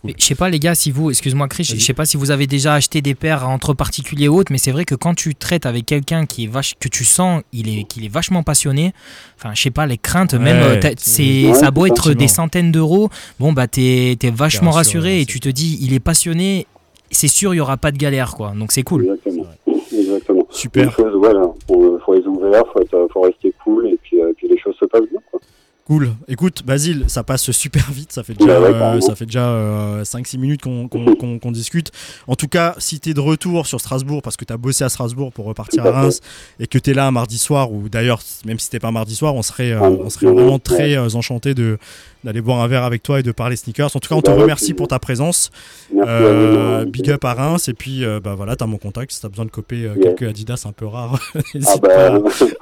je 0.04 0.24
sais 0.24 0.34
pas 0.34 0.50
les 0.50 0.58
gars 0.58 0.74
si 0.74 0.90
vous, 0.90 1.10
excuse-moi 1.10 1.48
Chris, 1.48 1.64
je 1.64 1.78
sais 1.78 1.92
pas 1.94 2.04
si 2.04 2.16
vous 2.16 2.30
avez 2.30 2.46
déjà 2.46 2.74
acheté 2.74 3.00
des 3.02 3.14
paires 3.14 3.48
entre 3.48 3.74
particuliers 3.74 4.28
ou 4.28 4.36
autres, 4.36 4.52
mais 4.52 4.58
c'est 4.58 4.72
vrai 4.72 4.84
que 4.84 4.94
quand 4.94 5.14
tu 5.14 5.34
traites 5.34 5.66
avec 5.66 5.86
quelqu'un 5.86 6.26
qui 6.26 6.44
est 6.44 6.46
vache, 6.46 6.74
que 6.78 6.88
tu 6.88 7.04
sens 7.04 7.42
il 7.52 7.68
est 7.68 7.84
qu'il 7.84 8.04
est 8.04 8.12
vachement 8.12 8.42
passionné, 8.42 8.92
enfin 9.36 9.54
je 9.54 9.62
sais 9.62 9.70
pas 9.70 9.86
les 9.86 9.98
craintes, 9.98 10.34
même 10.34 10.54
Ouais, 10.54 10.84
euh, 10.84 10.94
c'est 10.98 11.52
ça 11.54 11.68
a 11.68 11.70
beau 11.70 11.86
être 11.86 12.12
des 12.12 12.28
centaines 12.28 12.72
d'euros, 12.72 13.08
bon 13.40 13.52
bah 13.52 13.66
t'es 13.66 14.12
es 14.12 14.30
vachement 14.30 14.70
rassuré, 14.70 15.08
rassuré 15.08 15.20
et 15.20 15.26
tu 15.26 15.40
te 15.40 15.48
dis 15.48 15.78
il 15.80 15.94
est 15.94 16.00
passionné, 16.00 16.66
c'est 17.10 17.28
sûr 17.28 17.54
il 17.54 17.58
y 17.58 17.60
aura 17.60 17.76
pas 17.76 17.90
de 17.90 17.98
galère 17.98 18.34
quoi, 18.34 18.52
donc 18.56 18.72
c'est 18.72 18.82
cool. 18.82 19.04
Exactement. 19.04 19.46
Exactement. 19.92 20.46
Super. 20.50 20.84
Une 20.84 20.90
chose, 20.90 21.14
voilà, 21.16 21.42
faut, 21.66 21.98
faut 22.04 22.14
être 22.14 22.26
ouvert, 22.26 22.64
faut, 22.72 22.80
être, 22.80 23.08
faut 23.12 23.20
rester 23.22 23.52
cool, 23.62 23.86
et 23.88 23.98
puis, 24.02 24.20
euh, 24.20 24.32
puis 24.36 24.48
les 24.48 24.58
choses 24.58 24.74
se 24.78 24.84
passent 24.84 25.08
bien. 25.10 25.20
Quoi. 25.30 25.40
Cool. 25.86 26.14
Écoute, 26.28 26.62
Basile, 26.64 27.04
ça 27.08 27.22
passe 27.24 27.50
super 27.50 27.90
vite. 27.92 28.10
Ça 28.10 28.22
fait 28.22 28.32
déjà, 28.32 28.58
ouais, 28.58 28.72
euh, 28.72 29.00
ça 29.02 29.14
fait 29.14 29.26
déjà 29.26 29.46
euh, 29.46 30.02
5-6 30.02 30.38
minutes 30.38 30.62
qu'on 30.62 31.52
discute. 31.52 31.92
En 32.26 32.36
tout 32.36 32.48
cas, 32.48 32.74
si 32.78 33.00
tu 33.00 33.10
es 33.10 33.14
de 33.14 33.20
retour 33.20 33.66
sur 33.66 33.82
Strasbourg, 33.82 34.22
parce 34.22 34.38
que 34.38 34.46
tu 34.46 34.52
as 34.54 34.56
bossé 34.56 34.84
à 34.84 34.88
Strasbourg 34.88 35.30
pour 35.30 35.44
repartir 35.44 35.84
à. 35.84 35.90
Reims, 35.90 36.20
et 36.58 36.66
que 36.66 36.78
tu 36.78 36.90
es 36.90 36.94
là 36.94 37.06
un 37.06 37.10
mardi 37.10 37.36
soir, 37.36 37.70
ou 37.70 37.90
d'ailleurs, 37.90 38.22
même 38.46 38.58
si 38.58 38.64
c'était 38.64 38.80
pas 38.80 38.88
un 38.88 38.92
mardi 38.92 39.14
soir, 39.14 39.34
on 39.34 39.42
serait, 39.42 39.72
euh, 39.72 39.80
Ah, 39.82 39.90
on 39.90 40.08
serait 40.08 40.32
vraiment 40.32 40.58
très 40.58 40.96
euh, 40.96 41.08
enchantés 41.12 41.52
de 41.52 41.78
d'aller 42.24 42.40
boire 42.40 42.60
un 42.62 42.66
verre 42.68 42.84
avec 42.84 43.02
toi 43.02 43.20
et 43.20 43.22
de 43.22 43.30
parler 43.32 43.54
sneakers. 43.56 43.94
En 43.94 44.00
tout 44.00 44.08
cas, 44.08 44.14
on 44.16 44.22
te 44.22 44.30
Bah 44.30 44.36
remercie 44.36 44.74
pour 44.74 44.88
ta 44.88 44.98
présence. 44.98 45.50
Euh, 45.96 46.84
big 46.86 47.10
up 47.10 47.24
à 47.24 47.34
Reims, 47.34 47.68
et 47.68 47.74
puis 47.74 48.04
euh, 48.04 48.18
bah 48.22 48.34
voilà, 48.36 48.56
t'as 48.56 48.66
mon 48.66 48.78
contact. 48.78 49.12
Si 49.12 49.20
t'as 49.20 49.28
besoin 49.28 49.44
de 49.44 49.50
copier 49.50 49.86
euh, 49.86 49.94
quelques 50.02 50.22
Adidas 50.28 50.64
un 50.66 50.72
peu 50.72 50.86
rares, 50.86 51.18
Ah 51.34 51.38
n'hésite 51.54 51.82
bah, 51.82 51.88
pas 51.88 52.06
à 52.08 52.18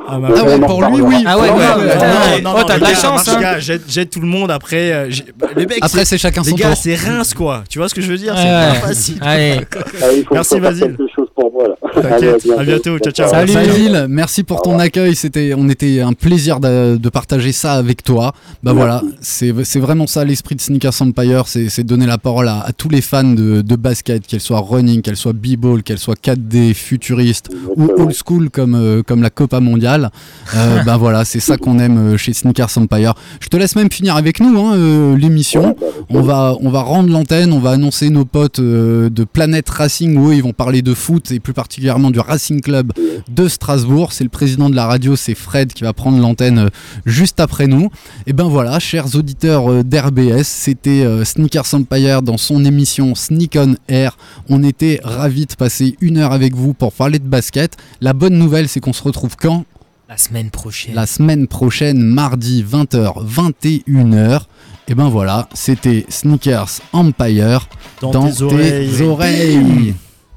Ah 0.09 0.19
m'appeler. 0.19 0.43
ouais, 0.43 0.61
pour 0.61 0.85
lui, 0.85 1.01
oui. 1.01 1.25
Ah 1.27 1.39
ouais, 1.39 1.49
ouais. 1.51 2.43
Oh, 2.45 2.63
t'as 2.67 2.75
de 2.75 2.81
les 2.81 2.87
la 2.87 2.93
gars, 2.93 2.95
chance, 3.01 3.29
hein. 3.29 3.59
j'aide 3.59 3.83
j'aide 3.89 4.11
tout 4.11 4.21
le 4.21 4.27
monde 4.27 4.51
après. 4.51 4.93
euh, 4.93 5.11
bah, 5.39 5.49
les 5.57 5.67
mecs, 5.67 5.79
Après, 5.81 6.05
c'est- 6.05 6.19
chacun 6.19 6.43
les 6.43 6.51
son 6.51 6.57
gars, 6.57 6.69
tour. 6.71 6.77
c'est 6.77 6.95
Reims 6.95 7.33
quoi. 7.35 7.65
Tu 7.69 7.79
vois 7.79 7.89
ce 7.89 7.95
que 7.95 8.01
je 8.01 8.11
veux 8.11 8.19
dire? 8.19 8.35
C'est 8.37 8.43
ouais. 8.45 8.81
pas 8.81 8.89
facile. 8.89 9.19
Allez, 9.23 9.61
Ah, 10.03 10.07
Merci, 10.33 10.61
Basile. 10.61 10.97
quelque 10.97 11.13
chose 11.15 11.29
pour 11.35 11.53
moi 11.53 11.69
là. 11.69 11.75
T'inquiète. 12.01 12.47
À 12.59 12.65
bientôt. 12.65 12.99
Ciao, 12.99 13.13
ciao. 13.13 13.29
Salut. 13.29 13.53
Basile, 13.53 14.07
merci 14.09 14.43
pour 14.43 14.63
ton 14.63 14.79
accueil. 14.79 15.15
C'était, 15.15 15.53
on 15.57 15.69
était 15.69 16.01
un 16.01 16.13
plaisir 16.13 16.59
de, 16.61 16.97
de 16.97 17.09
partager 17.09 17.53
ça 17.53 17.75
avec 17.75 18.03
toi. 18.03 18.33
Bah 18.63 18.73
Merci. 18.73 18.77
voilà, 18.77 19.03
c'est, 19.21 19.53
c'est 19.65 19.81
vraiment 19.81 20.07
ça 20.07 20.25
l'esprit 20.25 20.55
de 20.55 20.61
Sneakers 20.61 21.03
Empire, 21.03 21.47
c'est, 21.47 21.69
c'est 21.69 21.85
donner 21.85 22.07
la 22.07 22.19
parole 22.19 22.49
à, 22.49 22.61
à 22.61 22.73
tous 22.73 22.89
les 22.89 23.01
fans 23.01 23.25
de, 23.25 23.61
de 23.61 23.77
basket, 23.77 24.27
qu'elles 24.27 24.41
soient 24.41 24.61
running, 24.61 25.03
qu'elles 25.03 25.17
soient 25.17 25.33
b-ball, 25.35 25.83
qu'elles 25.83 25.99
soient 25.99 26.15
4D, 26.15 26.73
futuriste 26.75 27.51
ou 27.77 27.91
old 27.97 28.15
school 28.15 28.49
comme, 28.51 28.75
euh, 28.75 29.03
comme 29.03 29.21
la 29.23 29.31
Copa 29.31 29.61
mondiale. 29.61 30.11
Euh, 30.57 30.83
bah 30.87 30.97
voilà, 30.97 31.25
c'est 31.25 31.41
ça 31.41 31.57
qu'on 31.59 31.79
aime 31.79 32.15
euh, 32.15 32.17
chez 32.17 32.33
Sneakers 32.33 32.71
Empire. 32.79 33.15
Je 33.41 33.49
te 33.49 33.57
laisse 33.57 33.77
même 33.77 33.91
finir 33.91 34.17
avec 34.17 34.41
nous 34.41 34.59
hein, 34.59 34.77
euh, 34.77 35.17
l'émission. 35.17 35.77
Bah, 35.79 35.87
On 36.09 36.23
va, 36.23 36.57
on 36.61 36.71
va 36.71 36.81
rendre 36.81 37.11
l'antenne, 37.11 37.53
on 37.53 37.59
va 37.61 37.73
annoncer 37.73 38.09
nos 38.11 38.25
potes 38.25 38.61
de 38.61 39.25
Planète 39.25 39.69
Racing 39.69 40.17
où 40.17 40.31
eux, 40.31 40.35
ils 40.35 40.43
vont 40.43 40.53
parler 40.53 40.83
de 40.83 40.95
foot 40.95 41.31
et 41.31 41.41
plus 41.41 41.53
particulièrement 41.53 41.82
du 41.83 42.21
Racing 42.21 42.61
Club 42.61 42.93
de 43.29 43.49
Strasbourg. 43.49 44.13
C'est 44.13 44.25
le 44.25 44.31
président 44.31 44.71
de 44.71 44.77
la 44.77 44.87
radio, 44.87 45.17
c'est 45.17 45.35
Fred 45.35 45.73
qui 45.73 45.83
va 45.83 45.93
prendre 45.93 46.19
l'antenne 46.19 46.59
euh, 46.59 46.69
juste 47.07 47.41
après 47.41 47.67
nous. 47.67 47.91
Et 48.27 48.33
ben 48.33 48.45
voilà, 48.45 48.79
chers 48.79 49.15
auditeurs 49.17 49.71
euh, 49.71 49.83
d'RBS, 49.83 50.45
c'était 50.45 51.05
euh, 51.05 51.25
Sneakers 51.25 51.75
Empire 51.75 52.23
dans 52.23 52.37
son 52.37 52.65
émission 52.65 53.15
Sneak 53.15 53.57
on 53.57 53.75
Air. 53.89 54.17
On 54.49 54.63
était 54.63 55.01
ravis 55.03 55.47
de 55.47 55.55
passer 55.55 55.97
une 56.01 56.19
heure 56.19 56.33
avec 56.33 56.55
vous 56.55 56.73
pour 56.75 56.93
parler 56.93 57.19
de 57.19 57.29
basket. 57.29 57.77
La 58.01 58.13
bonne 58.13 58.39
nouvelle, 58.39 58.69
c'est 58.69 58.81
qu'on 58.81 58.93
se 58.93 59.03
retrouve 59.03 59.37
quand? 59.37 59.65
La 60.09 60.19
semaine 60.19 60.51
prochaine. 60.51 60.95
la 60.95 61.07
semaine 61.07 61.47
prochaine, 61.47 61.99
mardi 62.03 62.63
20h, 62.63 63.27
21h. 63.27 64.43
Et 64.89 64.95
ben 64.95 65.09
voilà, 65.09 65.49
c'était 65.55 66.05
Sneakers 66.09 66.81
Empire 66.93 67.67
Dans, 68.01 68.11
dans, 68.11 68.31
tes 68.31 68.43
oreilles. 68.43 68.91
tes 68.91 69.03
oreilles. 69.05 69.95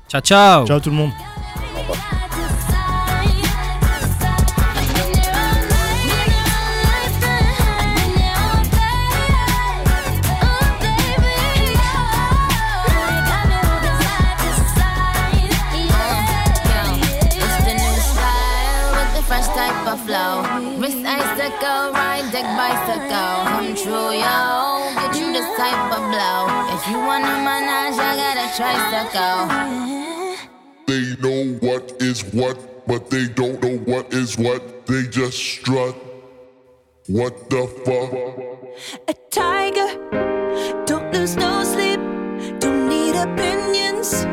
Ciao 0.07 0.21
ciao. 0.21 0.65
Ciao 0.65 0.79
tout 0.79 0.91
le 0.91 0.95
monde. 0.95 1.11
Wrist 21.45 21.57
icicle, 21.57 21.91
ride 21.93 22.31
deck 22.31 22.45
bicycle. 22.57 23.45
Come 23.45 23.75
true, 23.75 24.11
yo. 24.17 24.89
Get 24.95 25.15
you 25.19 25.31
this 25.31 25.45
type 25.57 25.91
of 25.93 26.01
blow. 26.09 26.47
If 26.75 26.87
you 26.89 26.97
wanna 26.97 27.35
manage, 27.45 27.99
I 27.99 28.15
got 28.23 28.37
a 28.37 28.47
tricycle. 28.57 29.39
They 30.87 31.15
know 31.21 31.53
what 31.59 32.01
is 32.01 32.23
what, 32.33 32.87
but 32.87 33.09
they 33.11 33.27
don't 33.27 33.61
know 33.61 33.77
what 33.77 34.11
is 34.13 34.37
what. 34.37 34.87
They 34.87 35.03
just 35.03 35.37
strut. 35.37 35.95
What 37.07 37.49
the 37.51 37.67
fuck? 37.85 38.11
a 39.07 39.13
tiger. 39.29 39.89
Don't 40.85 41.13
lose 41.13 41.35
no 41.35 41.63
sleep. 41.63 41.99
Don't 42.59 42.89
need 42.89 43.15
opinions 43.15 44.23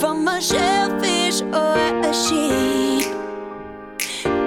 from 0.00 0.26
a 0.26 0.40
shellfish 0.40 1.42
or 1.42 1.76
a 2.10 2.12
sheep. 2.12 3.06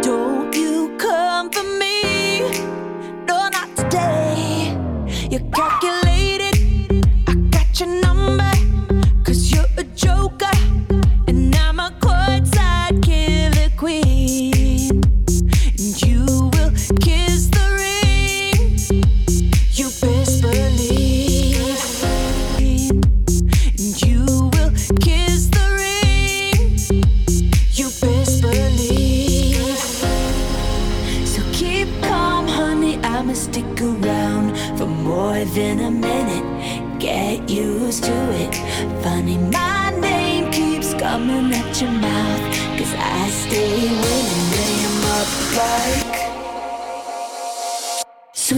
Don't 0.02 0.54
you 0.56 0.96
come 0.98 1.50
for 1.50 1.64
me? 1.64 1.81
You 5.32 5.40
got 5.40 5.81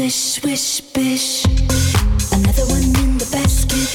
Swish, 0.03 0.15
swish, 0.15 0.81
bish. 0.93 1.45
Another 2.33 2.65
one 2.65 2.83
in 2.83 3.17
the 3.17 3.25
basket. 3.31 3.87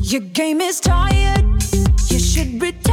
Your 0.00 0.22
game 0.32 0.62
is 0.62 0.80
tired. 0.80 1.44
You 2.08 2.18
should 2.18 2.62
return. 2.62 2.83